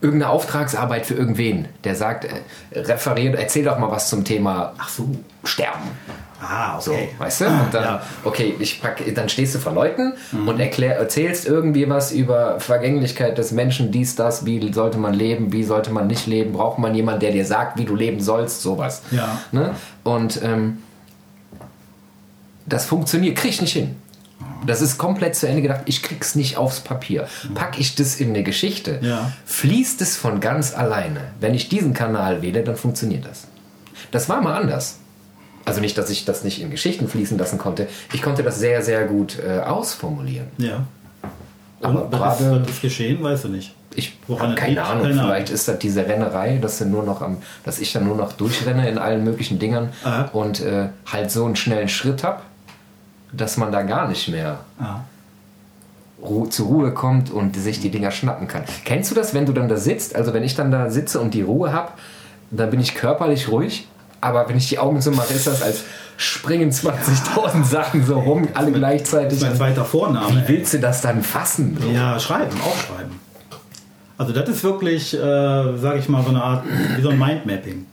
irgendeine 0.00 0.32
Auftragsarbeit 0.32 1.06
für 1.06 1.14
irgendwen, 1.14 1.68
der 1.84 1.94
sagt, 1.94 2.24
äh, 2.24 2.78
referiert, 2.80 3.34
erzähl 3.36 3.64
doch 3.64 3.78
mal 3.78 3.90
was 3.90 4.08
zum 4.08 4.24
Thema 4.24 4.72
Ach 4.78 4.88
so. 4.88 5.08
Sterben. 5.44 5.88
Ah, 6.40 6.80
So, 6.80 6.92
okay. 6.92 7.08
weißt 7.18 7.40
du? 7.40 7.44
Und 7.46 7.72
dann, 7.74 7.82
Ja. 7.84 7.92
Mhm. 7.96 8.00
okay, 8.28 8.54
ich 8.60 8.80
pack, 8.80 9.02
dann 9.14 9.28
stehst 9.28 9.54
du 9.54 9.58
vor 9.58 9.72
Leuten 9.72 10.12
und 10.46 10.60
erklär, 10.60 10.96
erzählst 10.96 11.46
irgendwie 11.46 11.88
was 11.88 12.12
über 12.12 12.60
Vergänglichkeit 12.60 13.36
des 13.38 13.50
Menschen, 13.50 13.90
dies, 13.90 14.14
das, 14.14 14.44
wie 14.46 14.72
sollte 14.72 14.98
man 14.98 15.14
leben, 15.14 15.52
wie 15.52 15.64
sollte 15.64 15.90
man 15.90 16.06
nicht 16.06 16.26
leben, 16.28 16.52
braucht 16.52 16.78
man 16.78 16.94
jemanden, 16.94 17.20
der 17.20 17.32
dir 17.32 17.44
sagt, 17.44 17.76
wie 17.78 17.84
du 17.84 17.96
leben 17.96 18.20
sollst, 18.20 18.62
sowas. 18.62 19.02
Ja. 19.10 19.40
Ne? 19.50 19.74
Und 20.04 20.40
ähm, 20.42 20.78
das 22.66 22.86
funktioniert, 22.86 23.36
krieg 23.36 23.50
ich 23.50 23.60
nicht 23.60 23.72
hin. 23.72 23.96
Das 24.66 24.80
ist 24.82 24.98
komplett 24.98 25.34
zu 25.36 25.48
Ende 25.48 25.62
gedacht. 25.62 25.82
Ich 25.86 26.02
krieg's 26.02 26.34
nicht 26.34 26.56
aufs 26.56 26.80
Papier. 26.80 27.26
Pack 27.54 27.78
ich 27.78 27.94
das 27.94 28.20
in 28.20 28.30
eine 28.30 28.42
Geschichte, 28.42 28.98
Ja. 29.02 29.32
fließt 29.46 30.00
es 30.02 30.16
von 30.16 30.40
ganz 30.40 30.74
alleine. 30.74 31.20
Wenn 31.40 31.54
ich 31.54 31.68
diesen 31.68 31.94
Kanal 31.94 32.42
wähle, 32.42 32.62
dann 32.62 32.76
funktioniert 32.76 33.24
das. 33.24 33.46
Das 34.10 34.28
war 34.28 34.40
mal 34.42 34.54
anders. 34.60 34.98
Also 35.68 35.80
nicht, 35.80 35.96
dass 35.98 36.10
ich 36.10 36.24
das 36.24 36.44
nicht 36.44 36.60
in 36.60 36.70
Geschichten 36.70 37.08
fließen 37.08 37.38
lassen 37.38 37.58
konnte. 37.58 37.88
Ich 38.12 38.22
konnte 38.22 38.42
das 38.42 38.58
sehr, 38.58 38.82
sehr 38.82 39.04
gut 39.06 39.38
äh, 39.38 39.60
ausformulieren. 39.60 40.48
Ja. 40.58 40.84
Aber 41.80 42.04
Und 42.06 42.12
was 42.12 42.40
ist, 42.40 42.46
gerade- 42.46 42.62
was 42.62 42.70
ist 42.70 42.82
geschehen, 42.82 43.22
weißt 43.22 43.44
du 43.44 43.48
nicht. 43.48 43.74
Ich 43.94 44.16
habe 44.28 44.54
keine 44.54 44.70
liegt? 44.74 44.82
Ahnung. 44.82 45.02
Keine 45.02 45.14
Ahnung. 45.14 45.26
Vielleicht 45.26 45.50
ist 45.50 45.66
das 45.68 45.78
diese 45.78 46.06
Rennerei, 46.06 46.58
dass, 46.58 46.80
nur 46.82 47.02
noch 47.02 47.20
am, 47.22 47.38
dass 47.64 47.78
ich 47.80 47.92
dann 47.92 48.04
nur 48.06 48.16
noch 48.16 48.32
durchrenne 48.32 48.88
in 48.88 48.98
allen 48.98 49.24
möglichen 49.24 49.58
Dingern 49.58 49.90
Aha. 50.04 50.28
und 50.32 50.60
äh, 50.60 50.88
halt 51.06 51.30
so 51.30 51.44
einen 51.44 51.56
schnellen 51.56 51.88
Schritt 51.88 52.22
habe, 52.22 52.40
dass 53.32 53.56
man 53.56 53.72
da 53.72 53.82
gar 53.82 54.08
nicht 54.08 54.28
mehr 54.28 54.60
Ah. 54.78 55.00
Ru 56.22 56.46
zur 56.46 56.66
Ruhe 56.66 56.92
kommt 56.92 57.30
und 57.30 57.56
sich 57.56 57.80
die 57.80 57.90
Dinger 57.90 58.10
schnappen 58.10 58.48
kann. 58.48 58.64
Kennst 58.84 59.10
du 59.10 59.14
das, 59.14 59.34
wenn 59.34 59.46
du 59.46 59.52
dann 59.52 59.68
da 59.68 59.76
sitzt? 59.76 60.16
Also 60.16 60.32
wenn 60.34 60.42
ich 60.42 60.54
dann 60.56 60.70
da 60.72 60.90
sitze 60.90 61.20
und 61.20 61.32
die 61.34 61.42
Ruhe 61.42 61.72
habe, 61.72 61.92
dann 62.50 62.70
bin 62.70 62.80
ich 62.80 62.94
körperlich 62.94 63.48
ruhig, 63.48 63.86
aber 64.20 64.48
wenn 64.48 64.56
ich 64.56 64.68
die 64.68 64.78
Augen 64.78 65.00
so 65.00 65.10
mache, 65.10 65.32
ist 65.34 65.46
das 65.46 65.62
als 65.62 65.82
springen 66.16 66.70
20.000 66.70 67.64
Sachen 67.64 68.04
so 68.04 68.18
rum, 68.18 68.48
alle 68.54 68.72
gleichzeitig. 68.72 69.40
mein 69.40 69.54
zweiter 69.56 69.84
Vorname. 69.84 70.42
Wie 70.44 70.48
willst 70.56 70.74
du 70.74 70.78
das 70.80 71.00
dann 71.00 71.22
fassen? 71.22 71.78
So? 71.80 71.88
Ja, 71.90 72.18
schreiben, 72.18 72.56
aufschreiben. 72.60 73.20
Also 74.16 74.32
das 74.32 74.48
ist 74.48 74.64
wirklich, 74.64 75.14
äh, 75.14 75.18
sage 75.18 75.98
ich 76.00 76.08
mal, 76.08 76.22
so 76.24 76.30
eine 76.30 76.42
Art, 76.42 76.64
wie 76.96 77.02
so 77.02 77.10
ein 77.10 77.18
Mindmapping. 77.18 77.86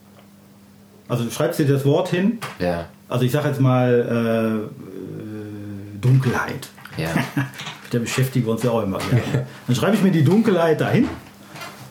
Also 1.07 1.23
du 1.23 1.29
schreibst 1.29 1.59
dir 1.59 1.67
das 1.67 1.85
Wort 1.85 2.09
hin, 2.09 2.39
Ja, 2.57 2.85
also 3.07 3.25
ich 3.25 3.31
sage 3.31 3.49
jetzt 3.49 3.61
mal 3.61 3.91
äh, 3.91 4.55
äh, 4.55 5.99
Dunkelheit. 6.01 6.67
ja. 6.97 7.09
Mit 7.83 7.93
der 7.93 7.99
beschäftigen 7.99 8.47
wir 8.47 8.53
uns 8.53 8.63
ja 8.63 8.71
auch 8.71 8.81
immer 8.81 8.97
gerne. 8.97 9.45
Dann 9.67 9.75
schreibe 9.75 9.95
ich 9.95 10.01
mir 10.01 10.09
die 10.11 10.23
Dunkelheit 10.23 10.81
dahin. 10.81 11.07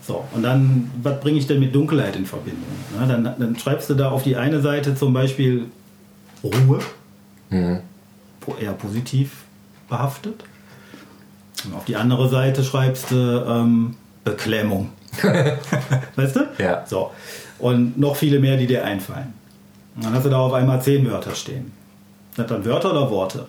So, 0.07 0.23
und 0.33 0.43
dann, 0.43 0.91
was 1.03 1.19
bringe 1.21 1.39
ich 1.39 1.47
denn 1.47 1.61
mit 1.61 1.75
Dunkelheit 1.75 2.15
in 2.17 2.27
Verbindung? 2.27 2.63
Na, 2.99 3.07
dann, 3.07 3.25
dann 3.25 3.59
schreibst 3.59 3.89
du 3.89 3.95
da 3.95 4.11
auf 4.11 4.23
die 4.23 4.37
eine 4.37 4.61
Seite 4.61 4.95
zum 4.95 5.13
Beispiel 5.13 5.67
Ruhe, 6.43 6.81
Mhm. 7.51 7.79
eher 8.61 8.73
positiv 8.73 9.31
behaftet. 9.89 10.45
Und 11.65 11.75
auf 11.75 11.85
die 11.87 11.97
andere 11.97 12.29
Seite 12.29 12.63
schreibst 12.65 13.11
du 13.11 13.17
ähm, 13.49 13.97
Beklemmung. 14.25 14.91
weißt 16.17 16.37
du? 16.37 16.41
Ja. 16.59 16.85
So. 16.87 17.11
Und 17.59 17.99
noch 17.99 18.17
viele 18.17 18.41
mehr, 18.41 18.57
die 18.59 18.67
dir 18.67 18.85
einfallen. 18.85 19.33
Und 19.97 20.05
dann 20.05 20.13
hast 20.15 20.27
du 20.27 20.31
da 20.31 20.39
auf 20.39 20.53
einmal 20.53 20.83
zehn 20.83 21.09
Wörter 21.11 21.35
stehen. 21.35 21.73
Sind 22.37 22.51
dann 22.51 22.65
Wörter 22.65 22.91
oder 22.91 23.09
Worte? 23.11 23.47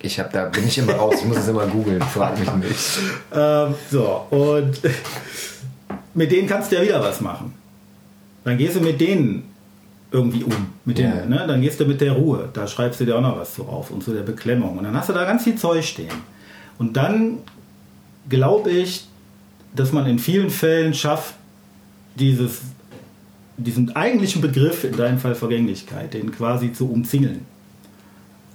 Ich 0.00 0.18
hab, 0.18 0.32
da 0.32 0.46
bin 0.46 0.66
ich 0.66 0.78
immer 0.78 0.94
raus, 0.94 1.16
ich 1.18 1.24
muss 1.26 1.36
es 1.38 1.48
immer 1.48 1.66
googeln, 1.66 2.00
frag 2.00 2.38
mich 2.38 2.50
nicht. 2.54 2.98
Ähm, 3.34 3.74
so, 3.90 4.26
und 4.30 4.80
mit 6.14 6.30
denen 6.32 6.48
kannst 6.48 6.70
du 6.72 6.76
ja 6.76 6.82
wieder 6.82 7.02
was 7.02 7.20
machen. 7.20 7.52
Dann 8.44 8.56
gehst 8.58 8.76
du 8.76 8.80
mit 8.80 9.00
denen 9.00 9.44
irgendwie 10.10 10.42
um. 10.44 10.52
Mit 10.84 10.98
Ja. 10.98 11.10
den, 11.10 11.28
ne? 11.30 11.44
Dann 11.46 11.60
gehst 11.60 11.80
du 11.80 11.84
mit 11.84 12.00
der 12.00 12.12
Ruhe. 12.12 12.48
Da 12.52 12.66
schreibst 12.66 13.00
du 13.00 13.04
dir 13.04 13.16
auch 13.16 13.20
noch 13.20 13.36
was 13.38 13.54
drauf 13.56 13.90
und 13.90 14.02
zu 14.02 14.12
der 14.12 14.22
Beklemmung. 14.22 14.78
Und 14.78 14.84
dann 14.84 14.94
hast 14.96 15.08
du 15.08 15.12
da 15.12 15.24
ganz 15.24 15.44
viel 15.44 15.56
Zeug 15.56 15.84
stehen. 15.84 16.12
Und 16.78 16.96
dann 16.96 17.38
glaube 18.28 18.70
ich, 18.70 19.06
dass 19.74 19.92
man 19.92 20.06
in 20.06 20.18
vielen 20.18 20.48
Fällen 20.50 20.94
schafft, 20.94 21.34
dieses, 22.16 22.60
diesen 23.58 23.94
eigentlichen 23.96 24.40
Begriff, 24.40 24.84
in 24.84 24.96
deinem 24.96 25.18
Fall 25.18 25.34
Vergänglichkeit, 25.34 26.14
den 26.14 26.32
quasi 26.32 26.72
zu 26.72 26.90
umzingeln 26.90 27.44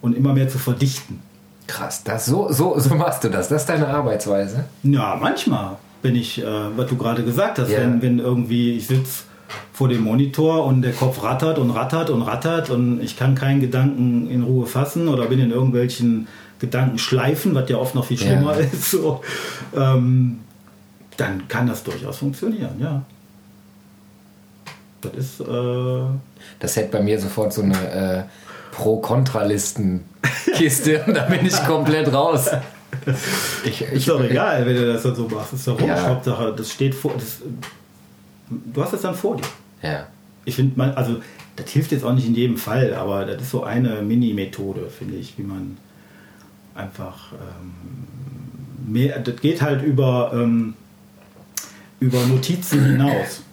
und 0.01 0.15
immer 0.17 0.33
mehr 0.33 0.49
zu 0.49 0.57
verdichten. 0.57 1.19
Krass, 1.67 2.03
das, 2.03 2.25
so, 2.25 2.51
so, 2.51 2.77
so 2.79 2.93
machst 2.95 3.23
du 3.23 3.29
das. 3.29 3.47
Das 3.47 3.61
ist 3.61 3.67
deine 3.69 3.87
Arbeitsweise. 3.87 4.65
Ja, 4.83 5.17
manchmal 5.21 5.77
bin 6.03 6.15
ich, 6.15 6.43
äh, 6.43 6.77
was 6.77 6.87
du 6.87 6.95
gerade 6.97 7.23
gesagt 7.23 7.57
hast, 7.57 7.71
Ja. 7.71 7.79
wenn, 7.79 8.01
wenn 8.03 8.19
irgendwie 8.19 8.77
ich 8.77 8.85
sitze 8.87 9.23
vor 9.71 9.87
dem 9.87 10.01
Monitor 10.03 10.65
und 10.65 10.81
der 10.83 10.91
Kopf 10.93 11.23
rattert 11.23 11.57
und 11.57 11.71
rattert 11.71 12.09
und 12.11 12.21
rattert 12.21 12.69
und 12.69 13.01
ich 13.01 13.17
kann 13.17 13.33
keinen 13.35 13.59
Gedanken 13.61 14.29
in 14.29 14.43
Ruhe 14.43 14.65
fassen 14.67 15.07
oder 15.07 15.25
bin 15.25 15.39
in 15.39 15.49
irgendwelchen 15.51 16.27
Gedankenschleifen, 16.59 17.55
was 17.55 17.67
ja 17.69 17.77
oft 17.77 17.95
noch 17.95 18.05
viel 18.05 18.17
schlimmer 18.17 18.55
ist, 18.57 18.91
so, 18.91 19.21
ähm, 19.75 20.39
dann 21.17 21.47
kann 21.47 21.67
das 21.67 21.83
durchaus 21.83 22.17
funktionieren, 22.17 22.75
ja. 22.79 23.03
Das 25.01 25.13
ist, 25.13 25.39
äh, 25.41 26.03
Das 26.59 26.75
hätte 26.75 26.97
bei 26.97 27.03
mir 27.03 27.19
sofort 27.19 27.53
so 27.53 27.61
eine 27.61 27.91
äh, 27.91 28.23
Pro-Kontra-Listen-Kiste 28.71 31.03
und 31.07 31.13
da 31.15 31.23
bin 31.25 31.45
ich 31.45 31.55
komplett 31.65 32.11
raus. 32.13 32.49
Ich, 33.65 33.81
ist 33.81 33.93
ich, 33.93 34.05
doch 34.05 34.23
egal, 34.23 34.65
wenn 34.65 34.75
du 34.75 34.93
das 34.93 35.03
dann 35.03 35.15
so 35.15 35.27
machst. 35.27 35.53
Ist 35.53 35.67
doch. 35.67 35.79
Ja. 35.79 36.07
Hauptsache, 36.07 36.53
das 36.55 36.71
steht 36.71 36.93
vor, 36.93 37.13
das, 37.15 37.39
du 38.49 38.83
hast 38.83 38.93
es 38.93 39.01
dann 39.01 39.15
vor 39.15 39.37
dir. 39.37 39.43
Ja. 39.81 40.07
Ich 40.45 40.55
finde, 40.55 40.77
man, 40.77 40.91
also 40.91 41.17
das 41.55 41.69
hilft 41.69 41.91
jetzt 41.91 42.03
auch 42.03 42.13
nicht 42.13 42.27
in 42.27 42.35
jedem 42.35 42.57
Fall, 42.57 42.93
aber 42.93 43.25
das 43.25 43.41
ist 43.41 43.51
so 43.51 43.63
eine 43.63 44.01
Mini-Methode, 44.01 44.89
finde 44.89 45.15
ich, 45.15 45.37
wie 45.37 45.43
man 45.43 45.77
einfach 46.75 47.31
ähm, 47.33 48.91
mehr, 48.91 49.19
das 49.19 49.39
geht 49.39 49.61
halt 49.61 49.83
über, 49.83 50.31
ähm, 50.33 50.73
über 51.99 52.25
Notizen 52.25 52.83
hinaus. 52.85 53.43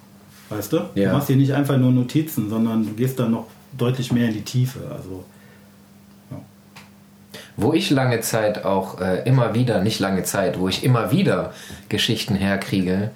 Weißt 0.49 0.73
du? 0.73 0.79
Ja. 0.95 1.11
Du 1.11 1.17
machst 1.17 1.29
hier 1.29 1.37
nicht 1.37 1.53
einfach 1.53 1.77
nur 1.77 1.93
Notizen, 1.93 2.51
sondern 2.51 2.85
du 2.85 2.93
gehst 2.95 3.19
dann 3.19 3.31
noch 3.31 3.47
deutlich 3.77 4.13
mehr 4.13 4.29
in 4.29 4.35
die 4.35 4.43
Tiefe. 4.43 4.81
Also, 4.91 5.25
Wo 7.63 7.73
ich 7.73 7.91
lange 7.91 8.21
Zeit 8.21 8.65
auch 8.65 9.01
äh, 9.01 9.23
immer 9.25 9.55
wieder, 9.55 9.83
nicht 9.83 10.01
lange 10.01 10.23
Zeit, 10.23 10.59
wo 10.59 10.69
ich 10.69 10.85
immer 10.85 11.11
wieder 11.11 11.53
Geschichten 11.89 12.35
herkriege, 12.35 13.11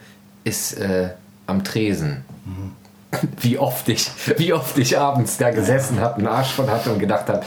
ist 0.45 0.75
äh, 0.75 1.11
am 1.47 1.65
Tresen. 1.65 2.25
Wie 3.41 3.59
oft 3.59 3.89
ich, 3.89 4.11
wie 4.39 4.53
oft 4.53 4.77
ich 4.77 4.99
abends 4.99 5.37
da 5.37 5.51
gesessen 5.51 6.01
habe, 6.01 6.17
einen 6.17 6.27
Arsch 6.27 6.51
von 6.51 6.69
hatte 6.69 6.91
und 6.91 6.99
gedacht 6.99 7.29
habe, 7.29 7.43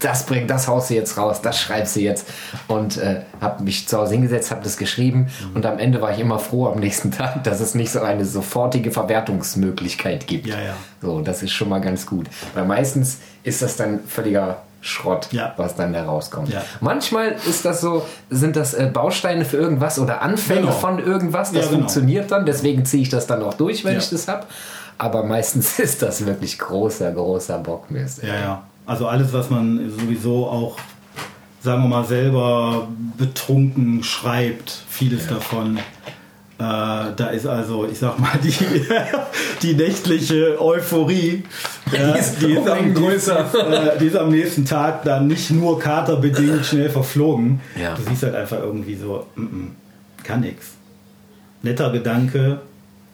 das 0.00 0.24
bringt, 0.24 0.50
das 0.50 0.66
haust 0.66 0.90
du 0.90 0.94
jetzt 0.94 1.16
raus, 1.18 1.42
das 1.42 1.60
schreibst 1.60 1.94
du 1.96 2.00
jetzt. 2.00 2.26
Und 2.68 2.96
äh, 2.96 3.20
habe 3.40 3.62
mich 3.62 3.86
zu 3.86 3.98
Hause 3.98 4.14
hingesetzt, 4.14 4.50
habe 4.50 4.62
das 4.62 4.76
geschrieben 4.76 5.28
und 5.54 5.66
am 5.66 5.78
Ende 5.78 6.00
war 6.00 6.12
ich 6.12 6.18
immer 6.18 6.38
froh 6.38 6.68
am 6.68 6.80
nächsten 6.80 7.10
Tag, 7.12 7.44
dass 7.44 7.60
es 7.60 7.74
nicht 7.74 7.92
so 7.92 8.00
eine 8.00 8.24
sofortige 8.24 8.90
Verwertungsmöglichkeit 8.90 10.26
gibt. 10.26 10.46
Ja, 10.46 10.60
ja. 10.60 10.74
So, 11.02 11.20
das 11.20 11.42
ist 11.42 11.52
schon 11.52 11.68
mal 11.68 11.80
ganz 11.80 12.06
gut. 12.06 12.26
Weil 12.54 12.64
meistens 12.64 13.18
ist 13.42 13.62
das 13.62 13.76
dann 13.76 14.00
völliger 14.04 14.62
Schrott, 14.82 15.28
Ja. 15.32 15.52
was 15.56 15.76
dann 15.76 15.92
da 15.92 16.04
rauskommt. 16.04 16.48
Ja. 16.48 16.62
Manchmal 16.80 17.36
ist 17.48 17.64
das 17.64 17.80
so, 17.80 18.06
sind 18.30 18.56
das 18.56 18.72
äh, 18.74 18.90
Bausteine 18.92 19.44
für 19.44 19.56
irgendwas 19.58 19.98
oder 19.98 20.22
Anfänge 20.22 20.62
Genau. 20.62 20.72
von 20.72 20.98
irgendwas. 20.98 21.52
Das 21.52 21.64
Ja, 21.66 21.68
genau. 21.70 21.80
funktioniert 21.80 22.30
dann, 22.30 22.46
deswegen 22.46 22.84
ziehe 22.84 23.02
ich 23.02 23.08
das 23.10 23.26
dann 23.26 23.42
auch 23.42 23.54
durch, 23.54 23.84
wenn 23.84 23.98
ich 23.98 24.08
das 24.10 24.26
habe. 24.28 24.46
Aber 24.98 25.22
meistens 25.24 25.78
ist 25.78 26.02
das 26.02 26.24
wirklich 26.26 26.58
großer, 26.58 27.12
großer 27.12 27.58
Bockmist. 27.58 28.22
ja, 28.22 28.34
ja. 28.34 28.62
Also 28.86 29.06
alles, 29.06 29.32
was 29.32 29.50
man 29.50 29.90
sowieso 29.90 30.46
auch, 30.46 30.76
sagen 31.62 31.82
wir 31.82 31.88
mal, 31.88 32.04
selber 32.04 32.88
betrunken 33.16 34.02
schreibt, 34.02 34.82
vieles 34.88 35.26
davon. 35.28 35.78
Äh, 36.60 37.14
da 37.16 37.28
ist 37.32 37.46
also, 37.46 37.88
ich 37.90 37.98
sag 37.98 38.18
mal, 38.18 38.38
die, 38.44 38.52
die 39.62 39.72
nächtliche 39.72 40.60
Euphorie, 40.60 41.42
ja, 41.90 42.12
ist 42.12 42.42
die, 42.42 42.52
ist 42.52 42.68
am, 42.68 42.78
einen 42.78 42.94
die, 42.94 43.00
größer. 43.00 43.46
ist, 43.46 43.54
äh, 43.54 43.98
die 43.98 44.06
ist 44.08 44.16
am 44.16 44.30
nächsten 44.30 44.66
Tag 44.66 45.02
dann 45.04 45.26
nicht 45.26 45.50
nur 45.50 45.78
katerbedingt 45.78 46.66
schnell 46.66 46.90
verflogen. 46.90 47.62
Ja. 47.80 47.94
Du 47.94 48.02
siehst 48.02 48.24
halt 48.24 48.34
einfach 48.34 48.58
irgendwie 48.58 48.94
so, 48.94 49.26
mm 49.36 49.42
-mm, 49.42 49.68
kann 50.22 50.42
nix. 50.42 50.72
Netter 51.62 51.90
Gedanke, 51.92 52.60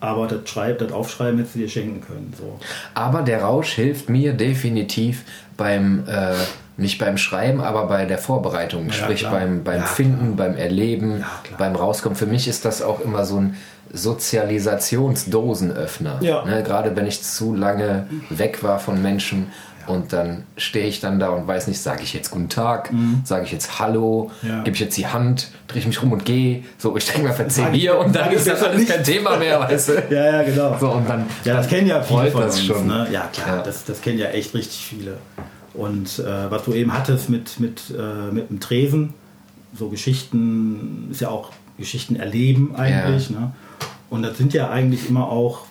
aber 0.01 0.27
das, 0.27 0.51
Schreib, 0.51 0.81
das 0.81 0.91
Aufschreiben 0.91 1.39
hättest 1.39 1.55
du 1.55 1.61
dir 1.61 1.69
schenken 1.69 2.01
können. 2.01 2.35
So. 2.37 2.59
Aber 2.95 3.23
der 3.23 3.43
Rausch 3.43 3.75
hilft 3.75 4.09
mir 4.09 4.33
definitiv 4.33 5.23
beim, 5.57 6.03
äh, 6.09 6.35
nicht 6.79 6.99
beim 6.99 7.17
Schreiben, 7.17 7.61
aber 7.61 7.87
bei 7.87 8.05
der 8.05 8.19
Vorbereitung. 8.19 8.87
Ja, 8.89 8.93
Sprich 8.93 9.21
klar. 9.21 9.33
beim, 9.33 9.65
beim 9.65 9.81
Ja, 9.81 9.87
Finden, 9.87 10.37
beim 10.37 10.57
Erleben, 10.57 11.21
Ja, 11.21 11.27
klar. 11.45 11.59
beim 11.59 11.77
Rauskommen. 11.77 12.17
Für 12.17 12.27
mich 12.27 12.49
ist 12.49 12.65
das 12.65 12.83
auch 12.83 13.01
immer 13.01 13.25
so 13.25 13.39
ein 13.41 13.57
Sozialisationsdosenöffner. 13.93 16.19
Ne, 16.21 16.63
gerade 16.65 16.97
wenn 16.97 17.07
ich 17.07 17.23
zu 17.23 17.55
lange 17.55 18.07
weg 18.31 18.63
war 18.63 18.79
von 18.79 19.01
Menschen. 19.03 19.51
Und 19.87 20.13
dann 20.13 20.43
stehe 20.57 20.87
ich 20.89 20.99
dann 21.01 21.21
da 21.21 21.29
und 21.29 21.47
weiß 21.47 21.69
nicht, 21.69 21.81
sage 21.81 22.03
ich 22.03 22.13
jetzt 22.13 22.33
Guten 22.33 22.49
Tag, 22.49 22.91
sage 23.23 23.45
ich 23.45 23.53
jetzt 23.53 23.79
Hallo, 23.79 24.33
Mhm. 24.43 24.49
Ja. 24.49 24.63
gebe 24.65 24.75
ich 24.75 24.81
jetzt 24.81 24.97
die 24.97 25.07
Hand, 25.07 25.51
drehe 25.69 25.79
ich 25.79 25.87
mich 25.87 26.03
rum 26.03 26.11
und 26.11 26.25
gehe. 26.25 26.65
So, 26.77 26.97
ich 26.97 27.07
denke 27.07 27.29
mal, 27.29 27.35
verzeih 27.35 27.71
mir 27.71 27.97
und 27.97 28.13
dann 28.15 28.33
ist 28.33 28.49
das 28.49 28.65
alles 28.65 28.85
kein 28.89 28.99
nicht. 28.99 29.05
Thema 29.13 29.37
mehr, 29.37 29.61
weißt 29.61 29.89
du? 29.91 29.93
Ja, 30.11 30.25
ja, 30.25 30.43
genau. 30.43 30.77
So, 30.81 30.91
und 30.91 31.09
dann, 31.09 31.25
Ja, 31.45 31.55
das 31.59 31.69
kennen 31.69 31.87
ja 31.87 32.03
viele 32.03 32.33
von 32.33 32.43
uns. 32.43 32.61
schon. 32.65 32.85
Ne? 32.89 33.07
Ja, 33.13 33.29
klar, 33.33 33.59
Ja. 33.59 33.63
Das, 33.63 33.85
das 33.85 34.01
kennen 34.01 34.19
ja 34.19 34.27
echt 34.27 34.53
richtig 34.55 34.85
viele. 34.85 35.19
Und 35.77 36.19
äh, 36.19 36.51
was 36.51 36.65
du 36.65 36.73
eben 36.73 36.93
hattest 36.93 37.29
mit, 37.29 37.61
mit, 37.61 37.83
äh, 37.97 38.33
mit 38.33 38.51
dem 38.51 38.61
Tresen, 38.61 39.15
so 39.75 39.89
Geschichten, 39.89 41.09
ist 41.11 41.21
ja 41.21 41.29
auch 41.29 41.53
Geschichten 41.79 42.17
erleben 42.17 42.75
eigentlich. 42.75 43.31
Ne? 43.31 43.53
Und 44.09 44.23
das 44.23 44.39
sind 44.39 44.55
ja 44.55 44.71
eigentlich 44.71 45.09
immer 45.09 45.29
auch, 45.29 45.67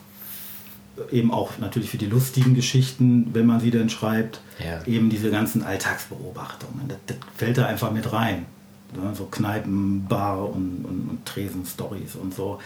eben 1.10 1.32
auch 1.32 1.58
natürlich 1.58 1.90
für 1.90 1.98
die 1.98 2.06
lustigen 2.06 2.54
Geschichten, 2.54 3.30
wenn 3.32 3.46
man 3.46 3.60
sie 3.60 3.70
denn 3.70 3.90
schreibt, 3.90 4.40
Ja. 4.64 4.84
eben 4.86 5.10
diese 5.10 5.30
ganzen 5.30 5.62
Alltagsbeobachtungen. 5.64 6.88
Das, 6.88 6.98
das 7.06 7.16
fällt 7.36 7.58
da 7.58 7.66
einfach 7.66 7.90
mit 7.90 8.12
rein. 8.12 8.46
Ne? 8.94 9.12
So 9.14 9.24
Kneipen, 9.24 10.06
Bar 10.08 10.48
und, 10.48 10.84
und, 10.84 11.10
und 11.10 11.26
Tresen-Stories 11.26 12.14
und 12.14 12.34
so 12.34 12.58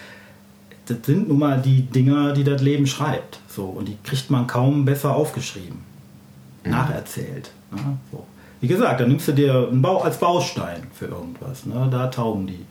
das 0.91 0.99
sind 1.07 1.29
nun 1.29 1.39
mal 1.39 1.61
die 1.61 1.83
Dinger, 1.83 2.33
die 2.33 2.45
das 2.45 2.61
Leben 2.63 2.87
schreibt. 2.87 3.39
So, 3.49 3.65
und 3.65 3.87
die 3.87 3.97
kriegt 4.03 4.31
man 4.31 4.47
kaum 4.47 4.85
besser 4.85 5.15
aufgeschrieben. 5.15 5.79
Nacherzählt. 6.65 7.51
Ne? 7.71 7.99
So. 8.13 8.27
Wie 8.61 8.69
gesagt, 8.69 9.01
dann 9.01 9.09
nimmst 9.09 9.29
du 9.29 9.33
dir 9.33 9.69
einen 9.71 9.81
Bau 9.81 10.03
als 10.03 10.19
Baustein 10.19 10.87
für 10.93 11.07
irgendwas. 11.07 11.65
Ne? 11.67 11.89
Da 11.91 12.09
taugen 12.09 12.47
die. 12.47 12.65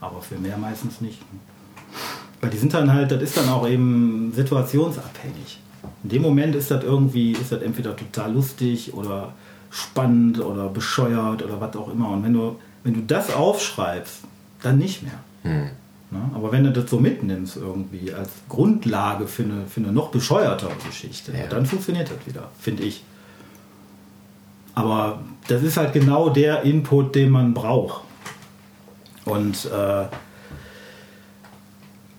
Aber 0.00 0.20
für 0.22 0.36
mehr 0.36 0.56
meistens 0.56 1.00
nicht. 1.00 1.20
Ne? 1.20 1.38
Weil 2.40 2.50
die 2.50 2.58
sind 2.58 2.74
dann 2.74 2.92
halt, 2.92 3.10
das 3.10 3.22
ist 3.22 3.36
dann 3.36 3.48
auch 3.48 3.66
eben 3.68 4.32
situationsabhängig. 4.34 5.60
In 6.02 6.10
dem 6.10 6.22
Moment 6.22 6.54
ist 6.54 6.70
das 6.70 6.82
irgendwie, 6.84 7.32
ist 7.32 7.52
das 7.52 7.62
entweder 7.62 7.96
total 7.96 8.32
lustig 8.32 8.94
oder 8.94 9.32
spannend 9.70 10.40
oder 10.40 10.68
bescheuert 10.68 11.42
oder 11.42 11.60
was 11.60 11.76
auch 11.76 11.88
immer. 11.92 12.10
Und 12.10 12.22
wenn 12.24 12.32
du, 12.34 12.56
wenn 12.82 12.94
du 12.94 13.00
das 13.02 13.32
aufschreibst, 13.32 14.20
dann 14.62 14.78
nicht 14.78 15.02
mehr. 15.02 15.18
Hm. 15.42 15.70
Ne? 16.10 16.30
Aber 16.34 16.52
wenn 16.52 16.64
du 16.64 16.70
das 16.72 16.88
so 16.90 17.00
mitnimmst 17.00 17.56
irgendwie 17.56 18.12
als 18.12 18.30
Grundlage 18.48 19.26
für 19.26 19.42
eine, 19.42 19.66
für 19.66 19.80
eine 19.80 19.92
noch 19.92 20.08
bescheuertere 20.10 20.72
Geschichte, 20.86 21.32
Ja. 21.32 21.46
dann 21.48 21.66
funktioniert 21.66 22.10
das 22.10 22.26
wieder, 22.26 22.50
finde 22.60 22.84
ich. 22.84 23.02
Aber 24.74 25.20
das 25.48 25.62
ist 25.62 25.76
halt 25.76 25.92
genau 25.92 26.28
der 26.30 26.62
Input, 26.62 27.14
den 27.14 27.30
man 27.30 27.54
braucht. 27.54 28.02
Und 29.24 29.66
äh, 29.66 30.06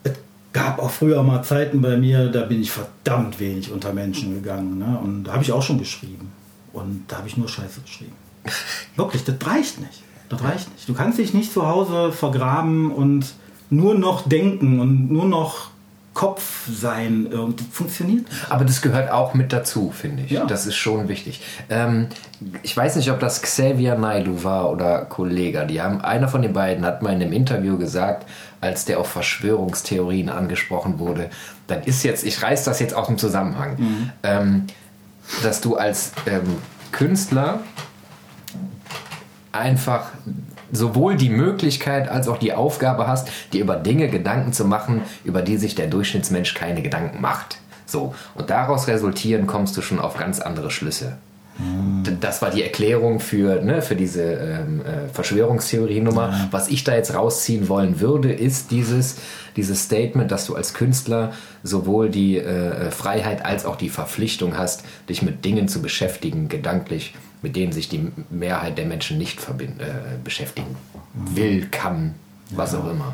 es 0.03 0.13
gab 0.53 0.79
auch 0.79 0.91
früher 0.91 1.21
mal 1.23 1.43
Zeiten 1.43 1.81
bei 1.81 1.97
mir, 1.97 2.29
da 2.29 2.43
bin 2.43 2.61
ich 2.61 2.71
verdammt 2.71 3.39
wenig 3.39 3.71
unter 3.71 3.93
Menschen 3.93 4.33
gegangen. 4.33 4.79
Ne? 4.79 4.99
Und 5.03 5.25
da 5.25 5.33
habe 5.33 5.43
ich 5.43 5.51
auch 5.51 5.61
schon 5.61 5.77
geschrieben. 5.77 6.31
Und 6.73 7.05
da 7.07 7.17
habe 7.17 7.27
ich 7.27 7.37
nur 7.37 7.47
Scheiße 7.47 7.81
geschrieben. 7.81 8.15
Wirklich, 8.95 9.23
das 9.23 9.35
reicht 9.45 9.79
nicht. 9.79 10.03
Das 10.29 10.43
reicht 10.43 10.71
nicht. 10.73 10.89
Du 10.89 10.93
kannst 10.93 11.19
dich 11.19 11.33
nicht 11.33 11.53
zu 11.53 11.67
Hause 11.67 12.11
vergraben 12.11 12.91
und 12.91 13.33
nur 13.69 13.95
noch 13.95 14.27
denken 14.27 14.79
und 14.79 15.11
nur 15.11 15.25
noch 15.25 15.69
Kopf 16.15 16.67
sein 16.71 17.27
irgendwie 17.29 17.65
funktioniert. 17.71 18.25
Aber 18.49 18.63
das 18.63 18.81
gehört 18.81 19.11
auch 19.11 19.33
mit 19.33 19.53
dazu, 19.53 19.91
finde 19.91 20.23
ich. 20.23 20.31
Ja. 20.31 20.45
Das 20.45 20.65
ist 20.65 20.75
schon 20.75 21.09
wichtig. 21.09 21.41
Ähm, 21.69 22.07
ich 22.63 22.75
weiß 22.75 22.95
nicht, 22.95 23.11
ob 23.11 23.19
das 23.19 23.41
Xavier 23.41 23.95
Naidu 23.95 24.43
war 24.43 24.71
oder 24.71 25.05
Kollega. 25.05 25.65
Die 25.65 25.81
haben, 25.81 26.01
einer 26.01 26.29
von 26.29 26.41
den 26.41 26.53
beiden 26.53 26.85
hat 26.85 27.01
mal 27.01 27.13
in 27.13 27.21
einem 27.21 27.33
Interview 27.33 27.77
gesagt, 27.77 28.27
als 28.61 28.85
der 28.85 28.99
auf 28.99 29.07
Verschwörungstheorien 29.09 30.29
angesprochen 30.29 30.99
wurde, 30.99 31.29
dann 31.67 31.83
ist 31.83 32.03
jetzt, 32.03 32.23
ich 32.23 32.41
reiß 32.41 32.63
das 32.63 32.79
jetzt 32.79 32.95
aus 32.95 33.07
dem 33.07 33.17
Zusammenhang, 33.17 33.77
ähm, 34.23 34.67
dass 35.43 35.59
du 35.59 35.75
als 35.75 36.13
ähm, 36.27 36.57
Künstler 36.93 37.59
einfach 39.51 40.11
sowohl 40.71 41.15
die 41.15 41.29
Möglichkeit 41.29 42.09
als 42.09 42.27
auch 42.27 42.37
die 42.37 42.53
Aufgabe 42.53 43.07
hast, 43.07 43.29
dir 43.53 43.61
über 43.61 43.75
Dinge 43.75 44.09
Gedanken 44.09 44.53
zu 44.53 44.65
machen, 44.65 45.01
über 45.23 45.41
die 45.41 45.57
sich 45.57 45.75
der 45.75 45.87
Durchschnittsmensch 45.87 46.53
keine 46.53 46.81
Gedanken 46.81 47.21
macht. 47.21 47.57
So, 47.85 48.15
und 48.33 48.49
daraus 48.49 48.87
resultieren 48.87 49.47
kommst 49.47 49.77
du 49.77 49.81
schon 49.81 49.99
auf 49.99 50.17
ganz 50.17 50.39
andere 50.39 50.71
Schlüsse. 50.71 51.17
Das 52.19 52.41
war 52.41 52.49
die 52.49 52.63
Erklärung 52.63 53.21
für, 53.21 53.61
ne, 53.61 53.81
für 53.81 53.95
diese 53.95 54.23
ähm, 54.23 54.81
äh, 54.81 55.07
Verschwörungstheorie-Nummer. 55.13 56.49
Was 56.51 56.67
ich 56.67 56.83
da 56.83 56.95
jetzt 56.95 57.15
rausziehen 57.15 57.69
wollen 57.69 58.01
würde, 58.01 58.33
ist 58.33 58.71
dieses, 58.71 59.17
dieses 59.55 59.83
Statement, 59.83 60.29
dass 60.31 60.47
du 60.47 60.55
als 60.55 60.73
Künstler 60.73 61.31
sowohl 61.63 62.09
die 62.09 62.37
äh, 62.39 62.91
Freiheit 62.91 63.45
als 63.45 63.65
auch 63.65 63.77
die 63.77 63.89
Verpflichtung 63.89 64.57
hast, 64.57 64.83
dich 65.07 65.21
mit 65.21 65.45
Dingen 65.45 65.69
zu 65.69 65.81
beschäftigen, 65.81 66.49
gedanklich, 66.49 67.13
mit 67.45 67.55
denen 67.55 67.71
sich 67.71 67.89
die 67.89 68.11
Mehrheit 68.31 68.75
der 68.79 68.87
Menschen 68.87 69.19
nicht 69.19 69.39
verbind, 69.39 69.79
äh, 69.79 69.85
beschäftigen 70.23 70.75
will, 71.13 71.67
kann, 71.69 72.15
was 72.49 72.73
auch 72.73 72.89
immer. 72.89 73.13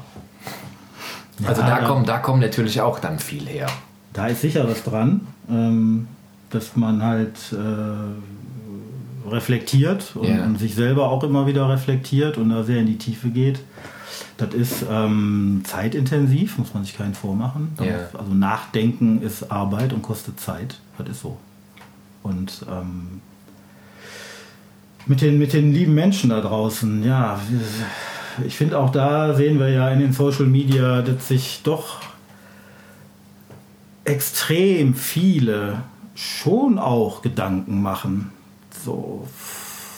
Also 1.44 1.62
da 1.62 1.82
ja. 1.82 1.86
kommt, 1.86 2.08
da 2.08 2.18
kommt 2.20 2.40
natürlich 2.40 2.80
auch 2.80 3.00
dann 3.00 3.20
viel 3.20 3.46
her. 3.46 3.68
Da 4.14 4.28
ist 4.28 4.40
sicher 4.40 4.66
was 4.70 4.84
dran, 4.84 5.28
ähm, 5.50 6.08
dass 6.50 6.78
man 6.78 7.04
halt 7.04 7.36
äh, 7.52 9.30
reflektiert 9.30 10.16
und, 10.16 10.28
Ja. 10.30 10.46
und 10.46 10.58
sich 10.60 10.76
selber 10.76 11.10
auch 11.10 11.24
immer 11.26 11.46
wieder 11.46 11.68
reflektiert 11.70 12.38
und 12.38 12.50
da 12.52 12.64
sehr 12.64 12.80
in 12.80 12.86
die 12.88 12.98
Tiefe 12.98 13.28
geht. 13.30 13.60
Das 14.38 14.54
ist 14.54 14.86
ähm, 14.90 15.62
zeitintensiv, 15.66 16.58
muss 16.58 16.74
man 16.74 16.86
sich 16.86 16.96
keinen 16.98 17.16
vormachen. 17.16 17.74
Da 17.76 17.84
Ja. 17.84 17.98
muss- 17.98 18.16
Also 18.22 18.34
Nachdenken 18.34 19.22
ist 19.22 19.52
Arbeit 19.52 19.92
und 19.92 20.02
kostet 20.02 20.40
Zeit. 20.40 20.80
Das 20.98 21.10
ist 21.10 21.22
so. 21.22 21.38
Und 22.24 22.66
ähm, 22.72 23.20
mit, 25.06 25.22
den, 25.22 25.38
mit 25.40 25.54
den 25.54 25.74
lieben 25.74 25.94
Menschen 25.94 26.30
da 26.30 26.42
draußen, 26.42 27.04
ja, 27.04 27.40
ich 28.46 28.56
finde 28.56 28.78
auch 28.80 28.90
da 28.92 29.34
sehen 29.34 29.60
wir 29.60 29.70
ja 29.70 29.90
in 29.90 30.00
den 30.00 30.14
Social 30.14 30.46
Media, 30.46 31.02
dass 31.02 31.28
sich 31.28 31.62
doch 31.64 31.98
extrem 34.04 34.94
viele 34.96 35.84
schon 36.16 36.80
auch 36.80 37.22
Gedanken 37.22 37.82
machen. 37.82 38.32
So, 38.84 39.28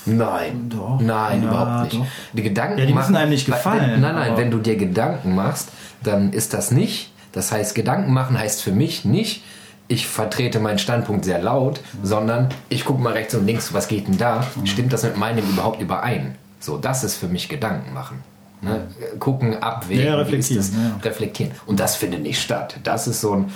Nein, 0.06 0.70
Doch. 0.70 1.00
nein, 1.00 1.44
Ja, 1.44 1.50
überhaupt 1.50 1.84
nicht. 1.94 1.96
doch. 2.04 2.08
Die 2.34 2.44
Gedanken 2.44 2.78
Ja, 2.78 2.86
die 2.86 2.94
müssen 2.94 3.14
machen- 3.14 3.16
einem 3.16 3.32
nicht 3.32 3.48
Wenn- 3.48 3.54
gefallen, 3.56 4.02
Nein, 4.02 4.16
nein, 4.16 4.32
aber- 4.32 4.38
wenn 4.38 4.52
du 4.52 4.58
dir 4.58 4.76
Gedanken 4.76 5.34
machst, 5.34 5.70
dann 6.04 6.34
ist 6.34 6.54
das 6.54 6.72
nicht. 6.72 7.12
Das 7.32 7.54
heißt, 7.54 7.74
Gedanken 7.74 8.12
machen 8.12 8.38
heißt 8.38 8.62
für 8.62 8.74
mich 8.74 9.06
nicht, 9.06 9.44
ich 9.88 10.08
vertrete 10.08 10.60
meinen 10.60 10.80
Standpunkt 10.80 11.26
sehr 11.26 11.42
laut, 11.42 11.82
sondern 12.02 12.50
ich 12.70 12.86
gucke 12.86 13.02
mal 13.02 13.14
rechts 13.14 13.36
und 13.36 13.46
links, 13.46 13.74
was 13.74 13.88
geht 13.88 14.08
denn 14.08 14.18
da? 14.18 14.46
Stimmt 14.64 14.94
das 14.94 15.04
mit 15.04 15.18
meinem 15.18 15.48
überhaupt 15.48 15.82
überein? 15.82 16.36
So, 16.60 16.78
das 16.78 17.04
ist 17.04 17.16
für 17.16 17.28
mich 17.28 17.50
Gedanken 17.50 17.94
machen. 17.94 18.24
Ne? 18.62 18.88
Gucken, 19.20 19.62
abwägen, 19.62 20.06
Ja, 20.06 20.16
reflektieren, 20.16 20.66
ja. 20.74 21.00
reflektieren. 21.04 21.52
Und 21.66 21.82
das 21.82 21.98
findet 21.98 22.24
nicht 22.24 22.42
statt. 22.42 22.78
Das 22.84 23.08
ist 23.08 23.20
so 23.20 23.34
ein 23.34 23.52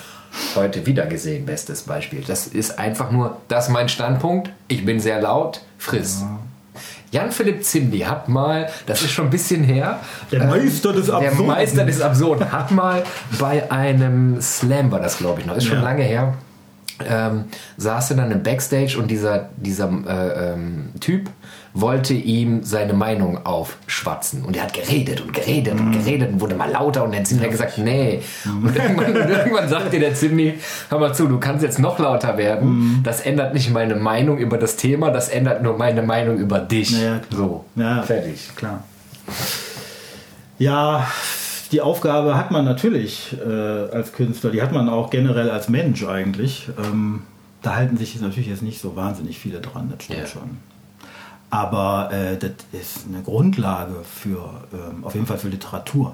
heute 0.55 0.85
wieder 0.85 1.05
gesehen 1.05 1.45
bestes 1.45 1.83
Beispiel. 1.83 2.23
Das 2.27 2.47
ist 2.47 2.77
einfach 2.77 3.11
nur, 3.11 3.37
das 3.47 3.67
ist 3.67 3.71
mein 3.71 3.87
Standpunkt, 3.87 4.51
ich 4.67 4.85
bin 4.85 4.99
sehr 4.99 5.21
laut, 5.21 5.61
friss. 5.77 6.25
Jan-Philipp 7.11 7.63
Zimby 7.63 7.99
hat 7.99 8.27
mal, 8.29 8.69
das 8.85 9.01
ist 9.01 9.11
schon 9.11 9.25
ein 9.25 9.31
bisschen 9.31 9.63
her, 9.63 9.99
Der 10.31 10.43
Meister 10.45 10.91
des 10.93 11.05
der 11.07 11.15
Absurden. 11.15 11.47
Meister 11.47 11.85
des 11.85 12.01
Absurden 12.01 12.51
hat 12.51 12.71
mal 12.71 13.03
bei 13.39 13.71
einem 13.71 14.41
Slam, 14.41 14.91
war 14.91 14.99
das 14.99 15.17
glaube 15.17 15.39
ich 15.41 15.47
noch, 15.47 15.55
ist 15.55 15.65
schon 15.65 15.77
Ja. 15.77 15.83
lange 15.83 16.03
her, 16.03 16.33
ähm, 17.07 17.45
saß 17.77 18.11
er 18.11 18.17
dann 18.17 18.31
im 18.31 18.43
Backstage 18.43 18.97
und 18.97 19.09
dieser, 19.09 19.49
dieser 19.55 19.89
äh, 20.07 20.53
ähm, 20.53 20.89
Typ 20.99 21.29
wollte 21.81 22.13
ihm 22.13 22.63
seine 22.63 22.93
Meinung 22.93 23.45
aufschwatzen. 23.45 24.43
Und 24.43 24.55
er 24.57 24.63
hat 24.63 24.73
geredet 24.73 25.21
und 25.21 25.33
geredet 25.33 25.79
und 25.79 25.91
geredet 25.91 26.31
und 26.33 26.41
wurde 26.41 26.55
mal 26.55 26.69
lauter 26.71 27.03
und 27.03 27.13
dann 27.13 27.23
hat 27.41 27.51
gesagt, 27.51 27.77
nee. 27.77 28.21
Und 28.45 28.75
irgendwann, 28.75 29.15
irgendwann 29.15 29.69
sagte 29.69 29.99
der 29.99 30.13
Zimmy, 30.13 30.55
hör 30.89 30.99
mal 30.99 31.13
zu, 31.13 31.27
du 31.27 31.39
kannst 31.39 31.63
jetzt 31.63 31.79
noch 31.79 31.99
lauter 31.99 32.37
werden. 32.37 33.01
Das 33.03 33.21
ändert 33.21 33.53
nicht 33.53 33.71
meine 33.71 33.95
Meinung 33.95 34.37
über 34.37 34.57
das 34.57 34.75
Thema, 34.75 35.11
das 35.11 35.29
ändert 35.29 35.61
nur 35.63 35.77
meine 35.77 36.01
Meinung 36.01 36.37
über 36.37 36.59
dich. 36.59 36.91
Ja, 36.91 37.21
so, 37.29 37.65
Ja, 37.75 38.01
fertig. 38.03 38.49
Klar. 38.55 38.83
Ja, 40.59 41.07
die 41.71 41.81
Aufgabe 41.81 42.35
hat 42.37 42.51
man 42.51 42.65
natürlich 42.65 43.35
äh, 43.45 43.49
als 43.51 44.13
Künstler, 44.13 44.51
die 44.51 44.61
hat 44.61 44.71
man 44.71 44.89
auch 44.89 45.09
generell 45.09 45.49
als 45.51 45.69
Mensch 45.69 46.05
eigentlich. 46.05 46.69
Ähm, 46.83 47.23
da 47.61 47.75
halten 47.75 47.97
sich 47.97 48.13
jetzt 48.13 48.23
natürlich 48.23 48.47
jetzt 48.49 48.63
nicht 48.63 48.79
so 48.81 48.95
wahnsinnig 48.95 49.37
viele 49.37 49.59
dran, 49.59 49.91
das 49.95 50.05
stimmt 50.05 50.19
Ja. 50.21 50.25
schon. 50.27 50.57
Aber 51.49 52.11
äh, 52.11 52.37
das 52.37 52.51
ist 52.73 53.05
eine 53.07 53.21
Grundlage 53.23 53.95
für, 54.03 54.49
ähm, 54.73 55.03
auf 55.03 55.13
jeden 55.15 55.25
Fall 55.25 55.37
für 55.37 55.47
Literatur. 55.47 56.13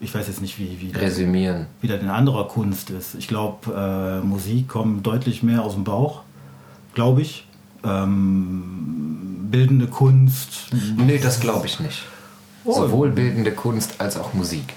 Ich 0.00 0.14
weiß 0.14 0.26
jetzt 0.26 0.40
nicht, 0.42 0.58
wie, 0.58 0.80
wie, 0.80 0.90
das, 0.92 1.02
Resümieren. 1.02 1.66
wie 1.80 1.88
das 1.88 2.00
in 2.00 2.08
anderer 2.08 2.48
Kunst 2.48 2.90
ist. 2.90 3.14
Ich 3.14 3.28
glaube, 3.28 4.20
äh, 4.22 4.26
Musik 4.26 4.68
kommt 4.68 5.06
deutlich 5.06 5.42
mehr 5.42 5.62
aus 5.62 5.74
dem 5.74 5.84
Bauch, 5.84 6.22
glaube 6.94 7.22
ich. 7.22 7.46
Ähm, 7.84 9.48
bildende 9.50 9.86
Kunst. 9.86 10.68
Nee, 10.96 11.18
das 11.18 11.40
glaube 11.40 11.66
ich 11.66 11.80
nicht. 11.80 12.02
Oh. 12.64 12.72
Sowohl 12.72 13.10
bildende 13.10 13.52
Kunst 13.52 13.94
als 14.00 14.16
auch 14.16 14.32
Musik. 14.34 14.74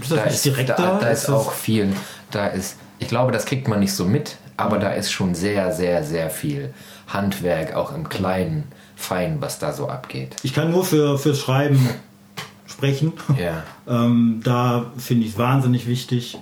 Ist 0.00 0.10
das 0.10 0.18
Da 0.18 0.24
ist, 0.24 0.44
direkter? 0.44 0.74
da, 0.76 0.98
da 0.98 1.06
ist 1.08 1.20
Ist 1.20 1.28
das- 1.28 1.34
auch 1.34 1.52
viel. 1.52 1.92
Da 2.30 2.46
ist, 2.48 2.76
ich 2.98 3.08
glaube, 3.08 3.32
das 3.32 3.46
kriegt 3.46 3.68
man 3.68 3.80
nicht 3.80 3.92
so 3.94 4.04
mit, 4.04 4.36
aber 4.56 4.78
da 4.78 4.90
ist 4.90 5.10
schon 5.10 5.34
sehr, 5.34 5.72
sehr, 5.72 6.04
sehr 6.04 6.30
viel 6.30 6.72
Handwerk, 7.08 7.74
auch 7.74 7.94
im 7.94 8.08
Kleinen, 8.08 8.64
Fein, 9.04 9.36
was 9.40 9.58
da 9.58 9.72
so 9.72 9.88
abgeht. 9.88 10.36
Ich 10.42 10.52
kann 10.54 10.70
nur 10.70 10.84
für, 10.84 11.18
fürs 11.18 11.38
Schreiben 11.38 11.88
sprechen. 12.66 13.12
Ja. 13.38 13.62
Ähm, 13.86 14.40
da 14.42 14.86
finde 14.96 15.26
ich 15.26 15.32
es 15.32 15.38
wahnsinnig 15.38 15.86
wichtig. 15.86 16.38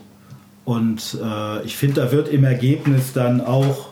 Und 0.64 1.18
äh, 1.20 1.62
ich 1.62 1.76
finde, 1.76 2.02
da 2.02 2.12
wird 2.12 2.28
im 2.28 2.44
Ergebnis 2.44 3.12
dann 3.12 3.40
auch, 3.40 3.88